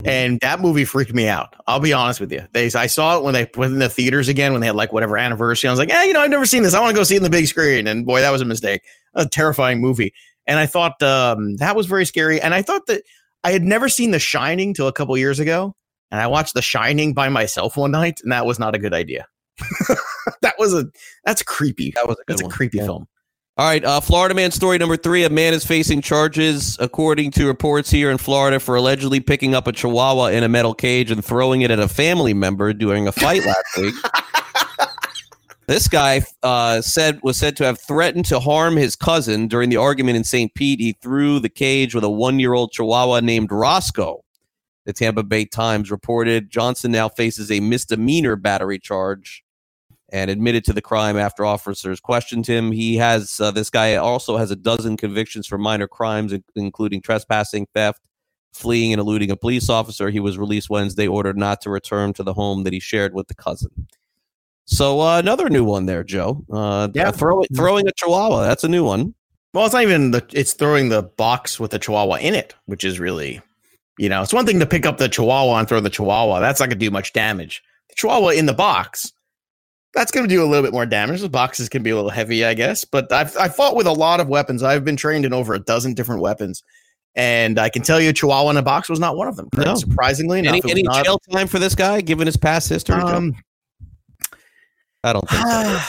And 0.05 0.39
that 0.41 0.59
movie 0.59 0.85
freaked 0.85 1.13
me 1.13 1.27
out. 1.27 1.55
I'll 1.67 1.79
be 1.79 1.93
honest 1.93 2.19
with 2.19 2.31
you. 2.31 2.45
They 2.51 2.67
I 2.73 2.87
saw 2.87 3.17
it 3.17 3.23
when 3.23 3.33
they 3.33 3.45
put 3.45 3.67
in 3.67 3.79
the 3.79 3.89
theaters 3.89 4.27
again 4.29 4.51
when 4.51 4.61
they 4.61 4.67
had 4.67 4.75
like 4.75 4.93
whatever 4.93 5.17
anniversary. 5.17 5.67
I 5.67 5.71
was 5.71 5.79
like, 5.79 5.89
yeah, 5.89 6.03
you 6.03 6.13
know, 6.13 6.21
I've 6.21 6.29
never 6.29 6.45
seen 6.45 6.63
this. 6.63 6.73
I 6.73 6.79
want 6.79 6.91
to 6.91 6.99
go 6.99 7.03
see 7.03 7.15
it 7.15 7.17
in 7.17 7.23
the 7.23 7.29
big 7.29 7.47
screen. 7.47 7.87
And 7.87 8.05
boy, 8.05 8.21
that 8.21 8.31
was 8.31 8.41
a 8.41 8.45
mistake. 8.45 8.81
A 9.15 9.27
terrifying 9.27 9.81
movie. 9.81 10.13
And 10.47 10.59
I 10.59 10.65
thought 10.65 11.01
um, 11.01 11.55
that 11.57 11.75
was 11.75 11.85
very 11.87 12.05
scary. 12.05 12.41
And 12.41 12.53
I 12.53 12.61
thought 12.61 12.85
that 12.87 13.03
I 13.43 13.51
had 13.51 13.63
never 13.63 13.87
seen 13.89 14.11
The 14.11 14.19
Shining 14.19 14.73
till 14.73 14.87
a 14.87 14.93
couple 14.93 15.17
years 15.17 15.39
ago. 15.39 15.75
And 16.11 16.19
I 16.21 16.27
watched 16.27 16.53
The 16.53 16.61
Shining 16.61 17.13
by 17.13 17.29
myself 17.29 17.75
one 17.77 17.91
night, 17.91 18.19
and 18.23 18.31
that 18.31 18.45
was 18.45 18.59
not 18.59 18.75
a 18.75 18.79
good 18.79 18.93
idea. 18.93 19.25
that 20.41 20.55
was 20.59 20.73
a 20.73 20.85
that's 21.25 21.41
creepy. 21.43 21.91
That 21.95 22.07
was 22.07 22.17
a 22.17 22.23
That's 22.27 22.41
a 22.41 22.47
creepy 22.47 22.77
Yeah. 22.77 22.85
film. 22.85 23.07
All 23.55 23.67
right, 23.67 23.85
uh, 23.85 24.01
Florida 24.01 24.33
man 24.33 24.49
story 24.49 24.79
number 24.79 24.97
three. 24.97 25.25
A 25.25 25.29
man 25.29 25.53
is 25.53 25.63
facing 25.63 26.01
charges, 26.01 26.75
according 26.79 27.29
to 27.31 27.45
reports 27.45 27.91
here 27.91 28.09
in 28.09 28.17
Florida, 28.17 28.59
for 28.59 28.75
allegedly 28.75 29.19
picking 29.19 29.53
up 29.53 29.67
a 29.67 29.71
chihuahua 29.71 30.27
in 30.27 30.43
a 30.43 30.49
metal 30.49 30.73
cage 30.73 31.11
and 31.11 31.23
throwing 31.23 31.61
it 31.61 31.69
at 31.69 31.77
a 31.77 31.87
family 31.87 32.33
member 32.33 32.73
during 32.73 33.07
a 33.07 33.11
fight 33.11 33.45
last 33.45 33.77
week. 33.77 33.95
This 35.65 35.87
guy 35.87 36.21
uh, 36.41 36.81
said 36.81 37.21
was 37.23 37.37
said 37.37 37.55
to 37.57 37.63
have 37.63 37.79
threatened 37.79 38.25
to 38.25 38.41
harm 38.41 38.75
his 38.75 38.97
cousin 38.97 39.47
during 39.47 39.69
the 39.69 39.77
argument 39.77 40.17
in 40.17 40.25
St. 40.25 40.53
Pete. 40.53 40.81
He 40.81 40.91
threw 41.01 41.39
the 41.39 41.47
cage 41.47 41.95
with 41.95 42.03
a 42.03 42.09
one-year-old 42.09 42.73
chihuahua 42.73 43.21
named 43.21 43.49
Roscoe. 43.49 44.25
The 44.85 44.91
Tampa 44.91 45.23
Bay 45.23 45.45
Times 45.45 45.89
reported 45.89 46.49
Johnson 46.49 46.91
now 46.91 47.07
faces 47.07 47.49
a 47.49 47.61
misdemeanor 47.61 48.35
battery 48.35 48.77
charge 48.77 49.45
and 50.13 50.29
admitted 50.29 50.63
to 50.63 50.73
the 50.73 50.81
crime 50.81 51.17
after 51.17 51.43
officers 51.43 51.99
questioned 51.99 52.45
him. 52.47 52.71
He 52.71 52.95
has 52.97 53.41
uh, 53.41 53.51
this 53.51 53.69
guy 53.69 53.95
also 53.95 54.37
has 54.37 54.51
a 54.51 54.55
dozen 54.55 54.95
convictions 54.95 55.47
for 55.47 55.57
minor 55.57 55.87
crimes, 55.87 56.33
including 56.55 57.01
trespassing, 57.01 57.67
theft, 57.73 57.99
fleeing, 58.53 58.93
and 58.93 58.99
eluding 59.01 59.31
a 59.31 59.35
police 59.35 59.69
officer. 59.69 60.09
He 60.11 60.19
was 60.21 60.37
released 60.37 60.69
Wednesday, 60.69 61.07
ordered 61.07 61.37
not 61.37 61.59
to 61.61 61.69
return 61.71 62.13
to 62.13 62.23
the 62.23 62.33
home 62.33 62.63
that 62.63 62.73
he 62.73 62.79
shared 62.79 63.13
with 63.15 63.27
the 63.27 63.35
cousin. 63.35 63.87
So 64.65 65.01
uh, 65.01 65.17
another 65.19 65.49
new 65.49 65.65
one 65.65 65.87
there, 65.87 66.03
Joe. 66.03 66.45
Uh, 66.49 66.87
Yeah. 66.93 67.11
throwing 67.11 67.47
throwing 67.55 67.87
a 67.87 67.91
chihuahua. 67.91 68.43
That's 68.43 68.63
a 68.63 68.69
new 68.69 68.85
one. 68.85 69.13
Well, 69.53 69.65
it's 69.65 69.73
not 69.73 69.83
even 69.83 70.11
the. 70.11 70.25
It's 70.31 70.53
throwing 70.53 70.89
the 70.89 71.03
box 71.03 71.59
with 71.59 71.71
the 71.71 71.79
chihuahua 71.79 72.15
in 72.17 72.33
it, 72.33 72.55
which 72.65 72.83
is 72.83 72.99
really, 72.99 73.41
you 73.97 74.09
know, 74.09 74.21
it's 74.21 74.33
one 74.33 74.45
thing 74.45 74.59
to 74.59 74.65
pick 74.65 74.85
up 74.85 74.99
the 74.99 75.09
chihuahua 75.09 75.57
and 75.59 75.67
throw 75.67 75.79
the 75.79 75.89
chihuahua. 75.89 76.39
That's 76.39 76.59
not 76.59 76.67
going 76.69 76.79
to 76.79 76.85
do 76.85 76.91
much 76.91 77.13
damage. 77.13 77.63
The 77.89 77.95
chihuahua 77.95 78.29
in 78.29 78.45
the 78.45 78.53
box, 78.53 79.11
that's 79.93 80.11
going 80.11 80.27
to 80.27 80.33
do 80.33 80.43
a 80.43 80.47
little 80.47 80.63
bit 80.63 80.73
more 80.73 80.85
damage. 80.85 81.21
The 81.21 81.29
boxes 81.29 81.69
can 81.69 81.83
be 81.83 81.91
a 81.91 81.95
little 81.95 82.09
heavy, 82.09 82.43
I 82.43 82.53
guess. 82.53 82.83
But 82.83 83.11
I've 83.11 83.35
I 83.37 83.47
fought 83.47 83.75
with 83.75 83.87
a 83.87 83.91
lot 83.91 84.19
of 84.19 84.27
weapons. 84.27 84.63
I've 84.63 84.83
been 84.83 84.95
trained 84.95 85.25
in 85.25 85.33
over 85.33 85.53
a 85.53 85.59
dozen 85.59 85.93
different 85.93 86.21
weapons, 86.21 86.63
and 87.15 87.59
I 87.59 87.69
can 87.69 87.83
tell 87.83 88.01
you, 88.01 88.11
chihuahua 88.11 88.51
in 88.51 88.57
a 88.57 88.61
box 88.63 88.89
was 88.89 88.99
not 88.99 89.15
one 89.15 89.27
of 89.27 89.35
them. 89.35 89.49
No. 89.55 89.75
Surprisingly 89.75 90.39
enough, 90.39 90.61
Any, 90.67 90.83
not- 90.83 91.05
jail 91.05 91.19
time 91.31 91.47
for 91.47 91.59
this 91.59 91.75
guy, 91.75 92.01
given 92.01 92.25
his 92.25 92.37
past 92.37 92.69
history? 92.69 92.95
Um, 92.95 93.35
I 95.03 95.13
don't 95.13 95.27
think 95.29 95.41
so. 95.41 95.81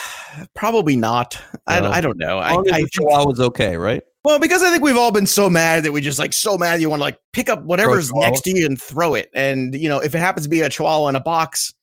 probably 0.53 0.95
not. 0.95 1.41
I, 1.67 1.79
No. 1.79 1.91
I 1.91 2.01
don't 2.01 2.17
know. 2.17 2.39
I, 2.39 2.53
I 2.55 2.83
chihuahua's 2.83 3.39
okay, 3.39 3.77
right? 3.77 4.03
Well, 4.23 4.39
because 4.39 4.63
I 4.63 4.71
think 4.71 4.83
we've 4.83 4.97
all 4.97 5.11
been 5.11 5.27
so 5.27 5.49
mad 5.49 5.83
that 5.83 5.91
we 5.91 6.01
just 6.01 6.17
like 6.17 6.33
so 6.33 6.57
mad 6.57 6.81
you 6.81 6.89
want 6.89 6.99
to 6.99 7.03
like 7.03 7.19
pick 7.31 7.47
up 7.47 7.63
whatever's 7.63 8.11
next 8.11 8.41
to 8.41 8.57
you 8.57 8.65
and 8.65 8.81
throw 8.81 9.13
it. 9.13 9.29
And 9.35 9.75
you 9.75 9.87
know, 9.87 9.99
if 9.99 10.15
it 10.15 10.19
happens 10.19 10.45
to 10.45 10.49
be 10.49 10.61
a 10.61 10.69
chihuahua 10.69 11.09
in 11.09 11.15
a 11.15 11.19
box, 11.19 11.73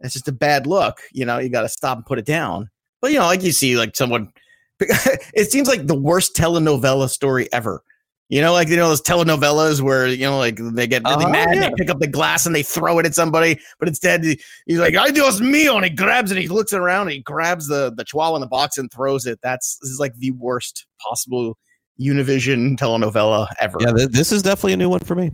that's 0.00 0.14
just 0.14 0.28
a 0.28 0.32
bad 0.32 0.66
look. 0.66 0.98
You 1.12 1.24
know, 1.24 1.38
you 1.38 1.48
got 1.48 1.62
to 1.62 1.68
stop 1.68 1.96
and 1.98 2.06
put 2.06 2.18
it 2.18 2.26
down. 2.26 2.68
But 3.00 3.12
you 3.12 3.18
know, 3.18 3.26
like 3.26 3.42
you 3.42 3.52
see, 3.52 3.76
like 3.76 3.94
someone, 3.96 4.30
it 4.80 5.50
seems 5.50 5.68
like 5.68 5.86
the 5.86 5.94
worst 5.98 6.34
telenovela 6.36 7.08
story 7.08 7.50
ever. 7.52 7.82
You 8.28 8.40
know, 8.40 8.52
like 8.52 8.68
you 8.68 8.76
know 8.76 8.88
those 8.88 9.02
telenovelas 9.02 9.80
where 9.80 10.08
you 10.08 10.24
know, 10.26 10.36
like 10.36 10.58
they 10.58 10.88
get 10.88 11.04
really 11.04 11.24
Uh-huh, 11.26 11.32
mad, 11.32 11.48
and 11.50 11.60
yeah. 11.60 11.68
they 11.68 11.74
pick 11.76 11.90
up 11.90 12.00
the 12.00 12.08
glass 12.08 12.44
and 12.44 12.52
they 12.56 12.64
throw 12.64 12.98
it 12.98 13.06
at 13.06 13.14
somebody, 13.14 13.56
but 13.78 13.86
instead 13.86 14.24
he- 14.24 14.40
he's 14.66 14.78
like, 14.80 14.96
"I 14.96 15.12
Dios 15.12 15.40
me," 15.40 15.68
and 15.68 15.84
he 15.84 15.90
grabs 15.90 16.32
it, 16.32 16.38
he 16.38 16.48
looks 16.48 16.72
around, 16.72 17.02
and 17.02 17.12
he 17.12 17.20
grabs 17.20 17.68
the 17.68 17.92
the 17.96 18.02
chihuahua 18.04 18.34
in 18.34 18.40
the 18.40 18.48
box 18.48 18.78
and 18.78 18.90
throws 18.90 19.26
it. 19.26 19.38
That's 19.44 19.78
this 19.80 19.90
is 19.90 20.00
like 20.00 20.12
the 20.16 20.32
worst 20.32 20.86
possible 21.00 21.56
Univision 22.00 22.76
telenovela 22.76 23.46
ever. 23.60 23.76
Yeah, 23.80 23.92
th- 23.92 24.10
this 24.10 24.32
is 24.32 24.42
definitely 24.42 24.72
a 24.72 24.76
new 24.78 24.88
one 24.88 25.00
for 25.00 25.14
me. 25.14 25.30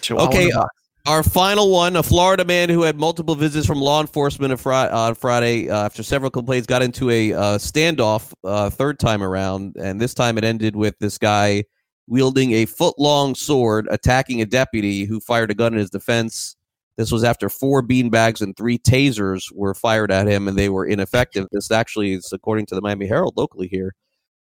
Chihuahua 0.00 0.28
okay, 0.28 0.50
uh. 0.50 0.66
Our 1.06 1.22
final 1.22 1.70
one, 1.70 1.94
a 1.94 2.02
Florida 2.02 2.44
man 2.44 2.68
who 2.68 2.82
had 2.82 2.98
multiple 2.98 3.36
visits 3.36 3.64
from 3.64 3.80
law 3.80 4.00
enforcement 4.00 4.50
on, 4.50 4.58
Fri- 4.58 4.74
on 4.74 5.14
Friday 5.14 5.70
uh, 5.70 5.84
after 5.84 6.02
several 6.02 6.32
complaints 6.32 6.66
got 6.66 6.82
into 6.82 7.10
a 7.10 7.32
uh, 7.32 7.58
standoff 7.58 8.32
uh, 8.42 8.70
third 8.70 8.98
time 8.98 9.22
around, 9.22 9.76
and 9.78 10.00
this 10.00 10.14
time 10.14 10.36
it 10.36 10.42
ended 10.42 10.74
with 10.74 10.98
this 10.98 11.16
guy 11.16 11.62
wielding 12.08 12.54
a 12.54 12.66
foot 12.66 12.98
long 12.98 13.36
sword 13.36 13.86
attacking 13.88 14.42
a 14.42 14.46
deputy 14.46 15.04
who 15.04 15.20
fired 15.20 15.52
a 15.52 15.54
gun 15.54 15.74
in 15.74 15.78
his 15.78 15.90
defense. 15.90 16.56
This 16.96 17.12
was 17.12 17.22
after 17.22 17.48
four 17.48 17.84
beanbags 17.84 18.40
and 18.40 18.56
three 18.56 18.76
tasers 18.76 19.44
were 19.54 19.74
fired 19.74 20.10
at 20.10 20.26
him, 20.26 20.48
and 20.48 20.58
they 20.58 20.68
were 20.68 20.86
ineffective. 20.86 21.46
This 21.52 21.70
actually 21.70 22.14
is 22.14 22.32
according 22.32 22.66
to 22.66 22.74
the 22.74 22.80
Miami 22.80 23.06
Herald 23.06 23.34
locally 23.36 23.68
here. 23.68 23.94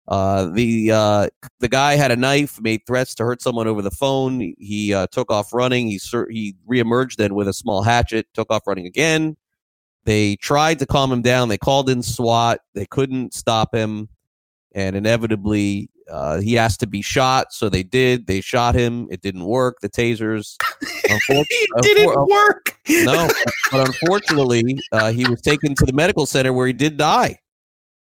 Uh, 0.07 0.45
the 0.45 0.91
uh, 0.91 1.27
the 1.59 1.67
guy 1.67 1.95
had 1.95 2.11
a 2.11 2.15
knife, 2.15 2.61
made 2.61 2.81
threats 2.85 3.15
to 3.15 3.23
hurt 3.23 3.41
someone 3.41 3.67
over 3.67 3.81
the 3.81 3.91
phone. 3.91 4.53
He 4.59 4.93
uh, 4.93 5.07
took 5.07 5.31
off 5.31 5.51
running. 5.53 5.87
He 5.87 5.97
sur- 5.97 6.29
he 6.29 6.55
reemerged 6.69 7.15
then 7.15 7.33
with 7.33 7.47
a 7.47 7.53
small 7.53 7.81
hatchet, 7.81 8.27
took 8.33 8.51
off 8.51 8.67
running 8.67 8.85
again. 8.85 9.35
They 10.03 10.35
tried 10.35 10.77
to 10.79 10.85
calm 10.85 11.11
him 11.11 11.23
down. 11.23 11.49
They 11.49 11.57
called 11.57 11.89
in 11.89 12.03
SWAT. 12.03 12.59
They 12.75 12.85
couldn't 12.85 13.33
stop 13.33 13.73
him, 13.73 14.09
and 14.75 14.95
inevitably 14.95 15.89
uh, 16.07 16.39
he 16.39 16.55
asked 16.55 16.81
to 16.81 16.87
be 16.87 17.01
shot. 17.01 17.51
So 17.51 17.67
they 17.69 17.81
did. 17.81 18.27
They 18.27 18.41
shot 18.41 18.75
him. 18.75 19.07
It 19.09 19.21
didn't 19.21 19.45
work. 19.45 19.77
The 19.81 19.89
tasers. 19.89 20.55
It 21.07 21.81
didn't 21.81 22.09
unfor- 22.09 22.27
work. 22.27 22.77
no, 22.89 23.29
but 23.71 23.87
unfortunately, 23.87 24.79
uh, 24.91 25.11
he 25.11 25.27
was 25.27 25.39
taken 25.39 25.75
to 25.75 25.85
the 25.85 25.93
medical 25.93 26.25
center 26.25 26.51
where 26.51 26.65
he 26.67 26.73
did 26.73 26.97
die 26.97 27.39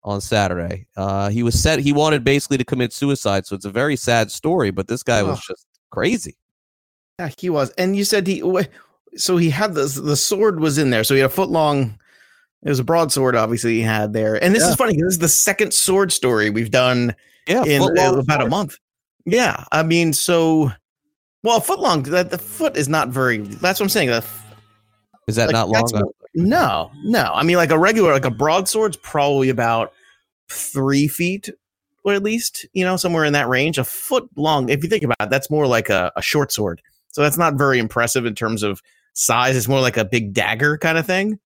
on 0.04 0.22
Saturday. 0.22 0.86
Uh, 0.98 1.30
he 1.30 1.44
was 1.44 1.60
set. 1.62 1.80
He 1.80 1.94
wanted 1.94 2.24
basically 2.24 2.58
to 2.58 2.66
commit 2.66 2.94
suicide, 2.94 3.46
so 3.46 3.56
it's 3.56 3.66
a 3.66 3.72
very 3.72 3.96
sad 3.96 4.32
story. 4.32 4.72
But 4.72 4.88
this 4.88 5.04
guy 5.04 5.24
was 5.24 5.40
Oh. 5.40 5.54
just 5.54 5.66
crazy. 5.92 6.36
Yeah, 7.20 7.30
he 7.38 7.50
was. 7.50 7.70
And 7.72 7.96
you 7.96 8.04
said 8.04 8.28
he. 8.28 8.42
So 9.16 9.38
he 9.38 9.50
had 9.50 9.76
the 9.76 9.86
the 9.86 10.16
sword 10.18 10.60
was 10.60 10.78
in 10.78 10.90
there. 10.90 11.04
So 11.04 11.14
he 11.14 11.22
had 11.22 11.30
a 11.30 11.34
foot 11.34 11.50
long. 11.50 12.00
It 12.64 12.70
was 12.70 12.80
a 12.80 12.84
broadsword, 12.84 13.36
obviously 13.36 13.74
he 13.76 13.82
had 13.82 14.14
there. 14.14 14.42
And 14.42 14.56
this 14.56 14.64
Yeah. 14.64 14.70
is 14.70 14.76
funny. 14.76 14.94
This 14.94 15.14
is 15.14 15.20
the 15.20 15.28
second 15.28 15.74
sword 15.74 16.14
story 16.14 16.50
we've 16.50 16.72
done 16.72 17.14
Yeah, 17.46 17.64
in 17.66 17.82
uh, 17.82 18.14
about 18.14 18.42
a 18.42 18.48
month. 18.48 18.78
Yeah, 19.26 19.66
I 19.72 19.84
mean, 19.84 20.14
so 20.14 20.72
well, 21.44 21.60
foot 21.60 21.80
long. 21.80 22.04
The, 22.04 22.24
the 22.24 22.38
foot 22.38 22.78
is 22.78 22.88
not 22.88 23.10
very. 23.10 23.40
That's 23.40 23.80
what 23.80 23.86
I'm 23.86 23.90
saying. 23.90 24.10
The, 24.10 24.24
Is 25.28 25.36
that 25.36 25.48
like, 25.48 25.54
not 25.54 25.68
long? 25.70 26.12
No, 26.36 26.92
no. 27.04 27.32
I 27.34 27.44
mean, 27.44 27.58
like 27.58 27.72
a 27.72 27.78
regular, 27.80 28.12
like 28.14 28.26
a 28.26 28.32
broadsword's 28.32 28.98
probably 28.98 29.50
about 29.50 29.94
three 30.50 31.08
feet, 31.08 31.50
or 32.04 32.14
at 32.14 32.24
least 32.24 32.66
you 32.74 32.84
know 32.86 32.98
somewhere 32.98 33.26
in 33.26 33.34
that 33.34 33.48
range. 33.48 33.78
A 33.78 33.84
foot 33.84 34.28
long. 34.36 34.70
If 34.70 34.84
you 34.84 34.90
think 34.90 35.04
about 35.04 35.18
it, 35.22 35.30
that's 35.30 35.50
more 35.50 35.68
like 35.68 35.90
a, 35.90 36.12
a 36.16 36.22
short 36.22 36.52
sword. 36.52 36.82
So 37.10 37.22
that's 37.22 37.38
not 37.38 37.56
very 37.56 37.80
impressive 37.80 38.26
in 38.26 38.36
terms 38.36 38.64
of 38.64 38.82
size. 39.14 39.56
It's 39.56 39.68
more 39.68 39.82
like 39.82 39.98
a 39.98 40.06
big 40.06 40.34
dagger 40.34 40.78
kind 40.78 40.98
of 40.98 41.06
thing. 41.06 41.40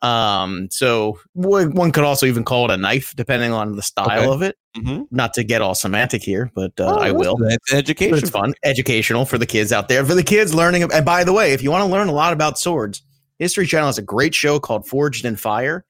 Um, 0.00 0.68
so 0.70 1.18
one 1.32 1.90
could 1.90 2.04
also 2.04 2.24
even 2.26 2.44
call 2.44 2.66
it 2.66 2.70
a 2.70 2.76
knife, 2.76 3.14
depending 3.16 3.52
on 3.52 3.74
the 3.74 3.82
style 3.82 4.06
Okay. 4.20 4.26
of 4.30 4.42
it. 4.42 4.56
Mhm. 4.76 5.06
Not 5.10 5.34
to 5.34 5.42
get 5.42 5.60
all 5.60 5.74
semantic 5.74 6.22
here, 6.22 6.52
but 6.54 6.70
uh, 6.78 6.84
Oh, 6.94 6.98
I 6.98 7.10
will. 7.10 7.36
Education. 7.72 8.12
But 8.12 8.22
it's 8.22 8.30
fun, 8.30 8.54
educational 8.62 9.24
for 9.24 9.38
the 9.38 9.46
kids 9.46 9.72
out 9.72 9.88
there. 9.88 10.04
For 10.04 10.14
the 10.14 10.22
kids 10.22 10.54
learning. 10.54 10.84
And 10.92 11.04
by 11.04 11.24
the 11.24 11.32
way, 11.32 11.52
if 11.52 11.64
you 11.64 11.72
want 11.72 11.82
to 11.82 11.90
learn 11.92 12.06
a 12.06 12.12
lot 12.12 12.32
about 12.32 12.60
swords, 12.60 13.02
History 13.38 13.66
Channel 13.66 13.86
has 13.86 13.98
a 13.98 14.02
great 14.02 14.34
show 14.34 14.58
called 14.58 14.86
Forged 14.86 15.24
in 15.24 15.36
Fire, 15.36 15.84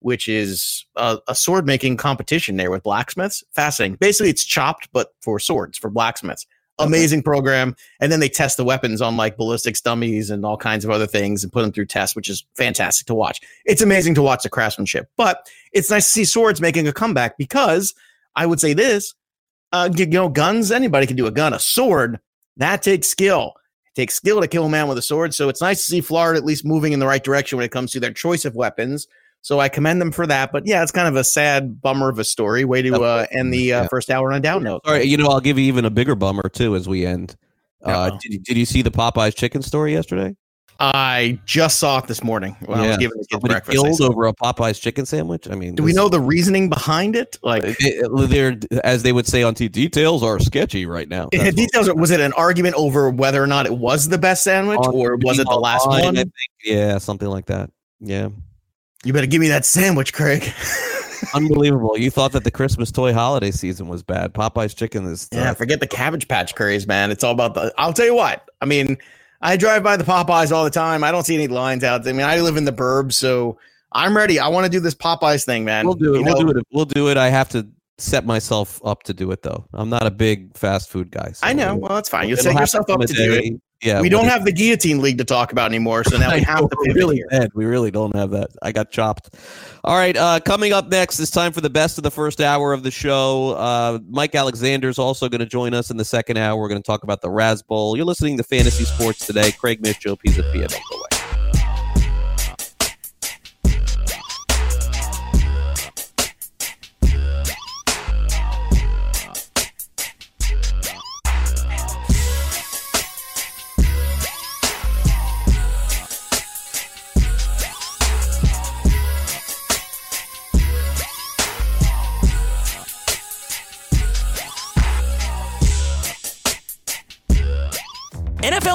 which 0.00 0.28
is 0.28 0.86
a, 0.96 1.18
a 1.28 1.34
sword 1.34 1.66
making 1.66 1.96
competition 1.96 2.56
there 2.56 2.70
with 2.70 2.82
blacksmiths. 2.82 3.42
Fascinating. 3.52 3.96
Basically, 3.96 4.30
it's 4.30 4.44
chopped, 4.44 4.88
but 4.92 5.14
for 5.22 5.38
swords 5.38 5.78
for 5.78 5.90
blacksmiths. 5.90 6.46
Amazing 6.80 7.22
program. 7.22 7.76
And 8.00 8.10
then 8.10 8.18
they 8.18 8.28
test 8.28 8.56
the 8.56 8.64
weapons 8.64 9.00
on 9.00 9.16
like 9.16 9.36
ballistics 9.36 9.80
dummies 9.80 10.28
and 10.28 10.44
all 10.44 10.56
kinds 10.56 10.84
of 10.84 10.90
other 10.90 11.06
things 11.06 11.44
and 11.44 11.52
put 11.52 11.62
them 11.62 11.70
through 11.70 11.86
tests, 11.86 12.16
which 12.16 12.28
is 12.28 12.44
fantastic 12.56 13.06
to 13.06 13.14
watch. 13.14 13.40
It's 13.64 13.80
amazing 13.80 14.16
to 14.16 14.22
watch 14.22 14.42
the 14.42 14.48
craftsmanship, 14.48 15.08
but 15.16 15.48
it's 15.72 15.88
nice 15.88 16.06
to 16.06 16.10
see 16.10 16.24
swords 16.24 16.60
making 16.60 16.88
a 16.88 16.92
comeback 16.92 17.38
because 17.38 17.94
I 18.34 18.46
would 18.46 18.58
say 18.58 18.72
this 18.72 19.14
uh, 19.74 19.90
you 19.92 20.06
know, 20.06 20.28
guns, 20.28 20.70
anybody 20.70 21.04
can 21.04 21.16
do 21.16 21.26
a 21.26 21.32
gun. 21.32 21.52
A 21.52 21.58
sword, 21.58 22.20
that 22.58 22.80
takes 22.80 23.08
skill. 23.08 23.54
Takes 23.94 24.14
skill 24.14 24.40
to 24.40 24.48
kill 24.48 24.66
a 24.66 24.68
man 24.68 24.88
with 24.88 24.98
a 24.98 25.02
sword. 25.02 25.34
So 25.34 25.48
it's 25.48 25.60
nice 25.60 25.82
to 25.82 25.88
see 25.88 26.00
Florida 26.00 26.38
at 26.38 26.44
least 26.44 26.64
moving 26.64 26.92
in 26.92 26.98
the 26.98 27.06
right 27.06 27.22
direction 27.22 27.56
when 27.56 27.64
it 27.64 27.70
comes 27.70 27.92
to 27.92 28.00
their 28.00 28.12
choice 28.12 28.44
of 28.44 28.56
weapons. 28.56 29.06
So 29.42 29.60
I 29.60 29.68
commend 29.68 30.00
them 30.00 30.10
for 30.10 30.26
that. 30.26 30.52
But 30.52 30.66
yeah, 30.66 30.82
it's 30.82 30.90
kind 30.90 31.06
of 31.06 31.16
a 31.16 31.22
sad 31.22 31.80
bummer 31.80 32.08
of 32.08 32.18
a 32.18 32.24
story. 32.24 32.64
Way 32.64 32.82
to 32.82 33.02
uh, 33.02 33.26
end 33.30 33.52
the 33.52 33.72
uh, 33.74 33.88
first 33.88 34.10
hour 34.10 34.32
on 34.32 34.38
a 34.38 34.40
down 34.40 34.62
note. 34.62 34.80
All 34.84 34.92
right, 34.92 35.06
you 35.06 35.16
know, 35.16 35.28
I'll 35.28 35.40
give 35.40 35.58
you 35.58 35.66
even 35.66 35.84
a 35.84 35.90
bigger 35.90 36.14
bummer 36.14 36.48
too 36.48 36.74
as 36.74 36.88
we 36.88 37.04
end. 37.04 37.36
Uh, 37.84 38.16
did, 38.22 38.42
did 38.42 38.56
you 38.56 38.64
see 38.64 38.80
the 38.80 38.90
Popeyes 38.90 39.36
chicken 39.36 39.60
story 39.60 39.92
yesterday? 39.92 40.34
I 40.92 41.38
just 41.46 41.78
saw 41.78 41.98
it 41.98 42.06
this 42.06 42.22
morning 42.22 42.56
when 42.66 42.78
I 42.80 42.88
was 42.88 42.96
giving 42.98 43.16
the 43.18 43.26
Somebody 43.30 43.54
breakfast. 43.54 43.76
Killed 43.82 44.00
over 44.02 44.26
a 44.26 44.32
Popeyes 44.34 44.80
chicken 44.80 45.06
sandwich. 45.06 45.48
I 45.50 45.54
mean, 45.54 45.74
Do 45.74 45.82
we 45.82 45.92
know 45.92 46.08
the 46.08 46.20
reasoning 46.20 46.68
behind 46.68 47.16
it? 47.16 47.38
Like, 47.42 47.62
It- 47.80 48.80
as 48.84 49.02
they 49.02 49.12
would 49.12 49.26
say 49.26 49.42
on 49.42 49.54
T. 49.54 49.68
Details 49.68 50.22
are 50.22 50.38
sketchy 50.38 50.84
right 50.86 51.08
now. 51.08 51.28
What- 51.32 51.54
details. 51.56 51.92
Was 51.94 52.10
it 52.10 52.20
an 52.20 52.32
argument 52.34 52.74
over 52.76 53.08
whether 53.10 53.42
or 53.42 53.46
not 53.46 53.66
it 53.66 53.76
was 53.76 54.08
the 54.08 54.18
best 54.18 54.42
sandwich, 54.44 54.78
on- 54.80 54.94
or 54.94 55.16
was 55.16 55.38
it 55.38 55.46
the 55.48 55.54
last 55.54 55.86
online, 55.86 56.04
one? 56.04 56.14
I 56.18 56.20
think. 56.22 56.32
Yeah, 56.64 56.98
something 56.98 57.28
like 57.28 57.46
that. 57.46 57.70
Yeah, 58.00 58.28
You 59.04 59.12
better 59.12 59.26
give 59.26 59.40
me 59.40 59.48
that 59.48 59.64
sandwich, 59.64 60.12
Craig. 60.12 60.52
unbelievable. 61.34 61.96
You 61.96 62.10
thought 62.10 62.32
that 62.32 62.44
the 62.44 62.50
Christmas 62.50 62.90
toy 62.90 63.12
holiday 63.12 63.50
season 63.50 63.88
was 63.88 64.02
bad. 64.02 64.34
Popeyes 64.34 64.74
chicken 64.76 65.06
is. 65.06 65.28
uh, 65.32 65.36
Yeah, 65.38 65.54
forget 65.54 65.80
the 65.80 65.86
Cabbage 65.86 66.28
Patch 66.28 66.54
craze, 66.54 66.86
man. 66.86 67.10
It's 67.10 67.24
all 67.24 67.32
about 67.32 67.54
the. 67.54 67.72
I'll 67.78 67.92
tell 67.92 68.06
you 68.06 68.14
what. 68.14 68.48
I 68.60 68.66
mean, 68.66 68.96
I 69.44 69.56
drive 69.56 69.82
by 69.82 69.96
the 69.98 70.04
Popeyes 70.04 70.50
all 70.50 70.64
the 70.64 70.70
time. 70.70 71.04
I 71.04 71.12
don't 71.12 71.24
see 71.24 71.34
any 71.34 71.46
lines 71.48 71.84
out. 71.84 72.08
I 72.08 72.12
mean, 72.12 72.26
I 72.26 72.40
live 72.40 72.56
in 72.56 72.64
the 72.64 72.72
burbs, 72.72 73.12
so 73.12 73.58
I'm 73.92 74.16
ready. 74.16 74.40
I 74.40 74.48
want 74.48 74.64
to 74.64 74.70
do 74.70 74.80
this 74.80 74.94
Popeyes 74.94 75.44
thing, 75.44 75.64
man. 75.64 75.84
we'll 75.86 75.94
do 75.94 76.14
it. 76.14 76.18
You 76.18 76.24
We'll 76.24 76.34
know, 76.42 76.52
do 76.52 76.58
it. 76.58 76.66
We'll 76.72 76.84
do 76.86 77.08
it. 77.10 77.16
I 77.18 77.28
have 77.28 77.50
to 77.50 77.68
set 77.98 78.24
myself 78.26 78.80
up 78.84 79.04
to 79.04 79.14
do 79.14 79.30
it 79.30 79.42
though. 79.42 79.64
I'm 79.72 79.88
not 79.90 80.06
a 80.06 80.10
big 80.10 80.56
fast 80.56 80.88
food 80.90 81.10
guy. 81.10 81.30
so 81.32 81.46
I 81.46 81.52
know. 81.52 81.76
Well, 81.76 81.94
that's 81.94 82.08
fine. 82.08 82.28
You 82.28 82.36
set 82.36 82.54
yourself 82.54 82.88
up 82.90 83.00
to 83.02 83.06
do 83.06 83.34
it. 83.34 83.60
Yeah, 83.84 84.00
we 84.00 84.08
don't 84.08 84.24
have 84.24 84.44
the 84.44 84.52
guillotine 84.52 85.02
league 85.02 85.18
to 85.18 85.24
talk 85.24 85.52
about 85.52 85.66
anymore, 85.66 86.04
so 86.04 86.16
now 86.16 86.32
we 86.34 86.40
have 86.40 86.68
to 86.70 86.76
pivot 86.84 86.96
really 86.96 87.22
here. 87.30 87.48
We 87.54 87.66
really 87.66 87.90
don't 87.90 88.16
have 88.16 88.30
that. 88.30 88.50
I 88.62 88.72
got 88.72 88.90
chopped. 88.90 89.34
All 89.84 89.96
right. 89.96 90.16
Uh, 90.16 90.40
coming 90.40 90.72
up 90.72 90.88
next, 90.88 91.20
it's 91.20 91.30
time 91.30 91.52
for 91.52 91.60
the 91.60 91.68
best 91.68 91.98
of 91.98 92.04
the 92.04 92.10
first 92.10 92.40
hour 92.40 92.72
of 92.72 92.82
the 92.82 92.90
show. 92.90 93.50
Uh, 93.50 93.98
Mike 94.08 94.34
Alexander's 94.34 94.98
also 94.98 95.28
going 95.28 95.40
to 95.40 95.46
join 95.46 95.74
us 95.74 95.90
in 95.90 95.98
the 95.98 96.04
second 96.04 96.38
hour. 96.38 96.58
We're 96.58 96.68
going 96.68 96.82
to 96.82 96.86
talk 96.86 97.02
about 97.02 97.20
the 97.20 97.28
Raz 97.28 97.62
Bowl. 97.62 97.94
You're 97.94 98.06
listening 98.06 98.38
to 98.38 98.42
Fantasy 98.42 98.84
Sports 98.84 99.26
today. 99.26 99.52
Craig 99.52 99.82
Mish, 99.82 99.98
Joe 99.98 100.16
Pisapia. 100.16 100.68
Don't 100.68 101.03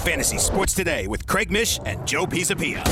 Fantasy 0.00 0.38
Sports 0.38 0.74
Today 0.74 1.06
with 1.06 1.26
Craig 1.26 1.50
Mish 1.50 1.78
and 1.84 2.06
Joe 2.06 2.24
Pisapia. 2.24 2.82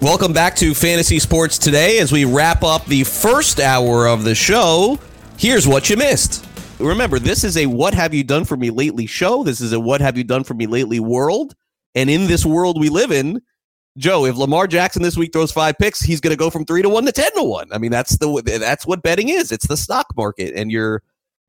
Welcome 0.00 0.32
back 0.32 0.54
to 0.56 0.72
Fantasy 0.72 1.18
Sports 1.18 1.58
Today 1.58 1.98
as 1.98 2.12
we 2.12 2.24
wrap 2.24 2.62
up 2.62 2.86
the 2.86 3.04
first 3.04 3.58
hour 3.58 4.06
of 4.06 4.24
the 4.24 4.34
show. 4.34 4.98
Here's 5.36 5.66
what 5.66 5.90
you 5.90 5.96
missed. 5.96 6.46
Remember, 6.78 7.18
this 7.18 7.42
is 7.42 7.56
a 7.56 7.66
What 7.66 7.92
Have 7.94 8.14
You 8.14 8.22
Done 8.22 8.44
For 8.44 8.56
Me 8.56 8.70
Lately 8.70 9.06
show. 9.06 9.42
This 9.42 9.60
is 9.60 9.72
a 9.72 9.80
What 9.80 10.00
Have 10.00 10.16
You 10.16 10.24
Done 10.24 10.44
For 10.44 10.54
Me 10.54 10.66
Lately 10.66 11.00
world. 11.00 11.54
And 11.94 12.08
in 12.08 12.26
this 12.26 12.46
world 12.46 12.80
we 12.80 12.88
live 12.88 13.10
in, 13.10 13.42
Joe, 13.96 14.26
if 14.26 14.36
Lamar 14.36 14.66
Jackson 14.66 15.02
this 15.02 15.16
week 15.16 15.32
throws 15.32 15.52
five 15.52 15.78
picks, 15.78 16.00
he's 16.00 16.20
going 16.20 16.32
to 16.32 16.36
go 16.36 16.50
from 16.50 16.64
three 16.64 16.82
to 16.82 16.88
one 16.88 17.06
to 17.06 17.12
10 17.12 17.32
to 17.36 17.42
one. 17.42 17.68
I 17.72 17.78
mean, 17.78 17.90
that's 17.90 18.18
the 18.18 18.42
that's 18.44 18.86
what 18.86 19.02
betting 19.02 19.30
is. 19.30 19.52
It's 19.52 19.66
the 19.66 19.76
stock 19.76 20.06
market. 20.16 20.54
And 20.54 20.70
you're 20.70 21.02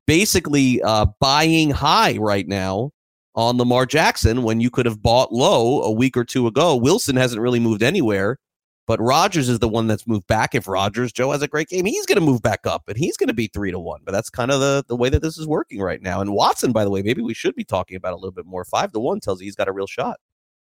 basically 0.06 0.82
uh, 0.82 1.08
buying 1.20 1.70
high 1.72 2.18
right 2.18 2.48
now 2.48 2.92
on 3.36 3.58
Lamar 3.58 3.86
Jackson 3.86 4.44
when 4.44 4.62
you 4.62 4.70
could 4.70 4.86
have 4.86 5.02
bought 5.02 5.34
low 5.34 5.82
a 5.82 5.92
week 5.92 6.16
or 6.16 6.24
two 6.24 6.48
ago. 6.48 6.76
Wilson 6.76 7.18
hasn't 7.18 7.42
really 7.42 7.60
moved 7.60 7.84
anywhere. 7.84 8.40
But 8.88 9.02
Rodgers 9.02 9.50
is 9.50 9.60
the 9.60 9.68
one 9.68 9.88
that's 9.88 10.08
moved 10.08 10.28
back. 10.28 10.56
If 10.56 10.66
Rodgers, 10.66 11.12
Joe 11.12 11.34
has 11.34 11.42
a 11.42 11.48
great 11.50 11.68
game, 11.68 11.84
he's 11.86 12.06
going 12.06 12.18
to 12.18 12.26
move 12.26 12.42
back 12.42 12.66
up, 12.66 12.84
and 12.88 12.98
he's 12.98 13.18
going 13.18 13.28
to 13.28 13.34
be 13.34 13.48
three 13.48 13.70
to 13.70 13.78
one. 13.78 14.00
But 14.06 14.14
that's 14.14 14.30
kind 14.30 14.50
of 14.50 14.62
the 14.62 14.86
the 14.88 14.96
way 14.96 15.10
that 15.10 15.22
this 15.22 15.38
is 15.38 15.46
working 15.46 15.82
right 15.82 16.02
now. 16.02 16.22
And 16.22 16.32
Watson, 16.32 16.72
by 16.72 16.86
the 16.86 16.90
way, 16.90 17.02
maybe 17.02 17.22
we 17.22 17.34
should 17.34 17.54
be 17.54 17.66
talking 17.66 17.98
about 17.98 18.14
a 18.14 18.16
little 18.16 18.32
bit 18.32 18.46
more. 18.46 18.64
Five 18.64 18.94
to 18.94 19.00
one 19.02 19.20
tells 19.20 19.42
you 19.42 19.46
he's 19.46 19.58
got 19.58 19.68
a 19.68 19.74
real 19.74 19.88
shot. 19.88 20.22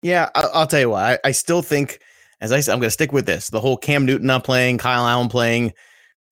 Yeah, 0.02 0.28
I, 0.34 0.60
will 0.60 0.66
tell 0.66 0.80
you 0.80 0.90
what. 0.90 1.04
I, 1.04 1.18
I, 1.28 1.32
still 1.32 1.62
think, 1.62 2.00
as 2.40 2.52
I 2.52 2.60
said, 2.60 2.72
I'm 2.72 2.80
going 2.80 2.88
to 2.88 2.92
stick 2.92 3.12
with 3.12 3.26
this. 3.26 3.50
The 3.50 3.60
whole 3.60 3.76
Cam 3.76 4.04
Newton 4.04 4.26
not 4.26 4.44
playing, 4.44 4.78
Kyle 4.78 5.06
Allen 5.06 5.28
playing. 5.28 5.72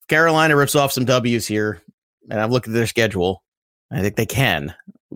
Carolina 0.07 0.55
rips 0.57 0.75
off 0.75 0.91
some 0.91 1.05
W's 1.05 1.47
here, 1.47 1.81
and 2.29 2.39
I've 2.39 2.51
looked 2.51 2.67
at 2.67 2.73
their 2.73 2.87
schedule. 2.87 3.43
I 3.91 4.01
think 4.01 4.17
they 4.17 4.25
can. 4.25 4.73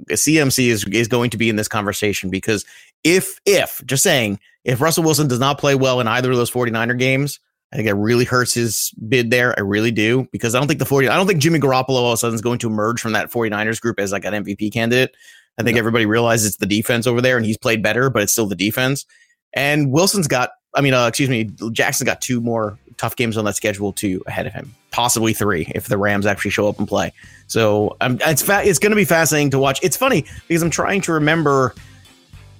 CMC 0.09 0.67
is 0.67 0.85
is 0.85 1.07
going 1.07 1.29
to 1.29 1.37
be 1.37 1.49
in 1.49 1.55
this 1.55 1.67
conversation 1.67 2.29
because 2.29 2.65
if 3.03 3.39
if 3.45 3.81
just 3.85 4.03
saying 4.03 4.39
if 4.63 4.81
Russell 4.81 5.03
Wilson 5.03 5.27
does 5.27 5.39
not 5.39 5.57
play 5.57 5.75
well 5.75 6.01
in 6.01 6.07
either 6.07 6.31
of 6.31 6.37
those 6.37 6.51
49er 6.51 6.97
games, 6.97 7.39
I 7.71 7.77
think 7.77 7.87
it 7.87 7.93
really 7.93 8.25
hurts 8.25 8.53
his 8.53 8.91
bid 9.07 9.31
there. 9.31 9.53
I 9.57 9.61
really 9.61 9.91
do 9.91 10.27
because 10.31 10.55
I 10.55 10.59
don't 10.59 10.67
think 10.67 10.79
the 10.79 10.85
40 10.85 11.07
I 11.07 11.15
don't 11.15 11.27
think 11.27 11.41
Jimmy 11.41 11.59
Garoppolo 11.59 11.89
all 11.89 12.11
of 12.11 12.13
a 12.13 12.17
sudden 12.17 12.35
is 12.35 12.41
going 12.41 12.59
to 12.59 12.67
emerge 12.67 12.99
from 12.99 13.13
that 13.13 13.31
49ers 13.31 13.79
group 13.79 13.99
as 13.99 14.11
like 14.11 14.25
an 14.25 14.33
MVP 14.33 14.73
candidate. 14.73 15.15
I 15.57 15.63
think 15.63 15.77
everybody 15.77 16.05
realizes 16.05 16.47
it's 16.47 16.57
the 16.57 16.65
defense 16.65 17.07
over 17.07 17.21
there 17.21 17.37
and 17.37 17.45
he's 17.45 17.57
played 17.57 17.81
better, 17.81 18.09
but 18.09 18.23
it's 18.23 18.31
still 18.31 18.47
the 18.47 18.55
defense. 18.55 19.05
And 19.53 19.91
Wilson's 19.91 20.27
got 20.27 20.51
I 20.75 20.81
mean, 20.81 20.93
uh, 20.93 21.07
excuse 21.07 21.29
me, 21.29 21.45
Jackson's 21.71 22.05
got 22.05 22.21
two 22.21 22.41
more 22.41 22.77
tough 22.97 23.15
games 23.15 23.37
on 23.37 23.45
that 23.45 23.55
schedule 23.55 23.93
too 23.93 24.21
ahead 24.27 24.45
of 24.45 24.53
him, 24.53 24.73
possibly 24.91 25.33
three 25.33 25.71
if 25.73 25.87
the 25.87 25.97
Rams 25.97 26.25
actually 26.25 26.51
show 26.51 26.67
up 26.67 26.77
and 26.77 26.87
play. 26.87 27.13
So 27.47 27.95
um, 28.01 28.19
it's 28.21 28.41
fa- 28.41 28.63
it's 28.63 28.79
going 28.79 28.91
to 28.91 28.95
be 28.95 29.05
fascinating 29.05 29.51
to 29.51 29.59
watch. 29.59 29.79
It's 29.81 29.97
funny 29.97 30.25
because 30.47 30.61
I'm 30.61 30.69
trying 30.69 31.01
to 31.01 31.13
remember. 31.13 31.73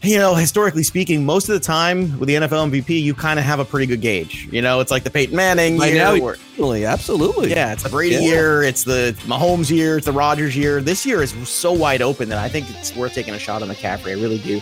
You 0.02 0.18
know, 0.20 0.36
historically 0.36 0.84
speaking, 0.84 1.26
most 1.26 1.50
of 1.50 1.54
the 1.54 1.60
time 1.60 2.20
with 2.20 2.28
the 2.28 2.36
NFL 2.36 2.70
MVP, 2.70 3.02
you 3.02 3.14
kind 3.16 3.40
of 3.40 3.46
have 3.46 3.60
a 3.60 3.66
pretty 3.66 3.88
good 3.88 4.02
gauge. 4.02 4.48
You 4.52 4.62
know, 4.62 4.80
it's 4.80 4.92
like 4.92 5.04
the 5.04 5.10
Peyton 5.10 5.36
Manning 5.36 5.82
year. 5.82 5.96
Know, 5.96 6.30
absolutely, 6.30 6.86
absolutely. 6.86 7.50
Yeah, 7.50 7.74
it's 7.74 7.84
the 7.84 7.90
Brady 7.90 8.16
yeah. 8.16 8.22
year, 8.22 8.64
it's 8.64 8.84
the 8.84 9.16
Mahomes 9.22 9.72
year, 9.72 9.98
it's 9.98 10.06
the 10.06 10.12
Rodgers 10.12 10.56
year. 10.56 10.80
This 10.82 11.06
year 11.06 11.24
is 11.24 11.32
so 11.50 11.72
wide 11.72 12.04
open 12.04 12.30
that 12.30 12.38
I 12.38 12.50
think 12.50 12.70
it's 12.70 12.96
worth 12.96 13.14
taking 13.14 13.34
a 13.34 13.40
shot 13.40 13.64
on 13.64 13.70
McCaffrey. 13.70 14.12
I 14.12 14.22
really 14.22 14.40
do. 14.40 14.62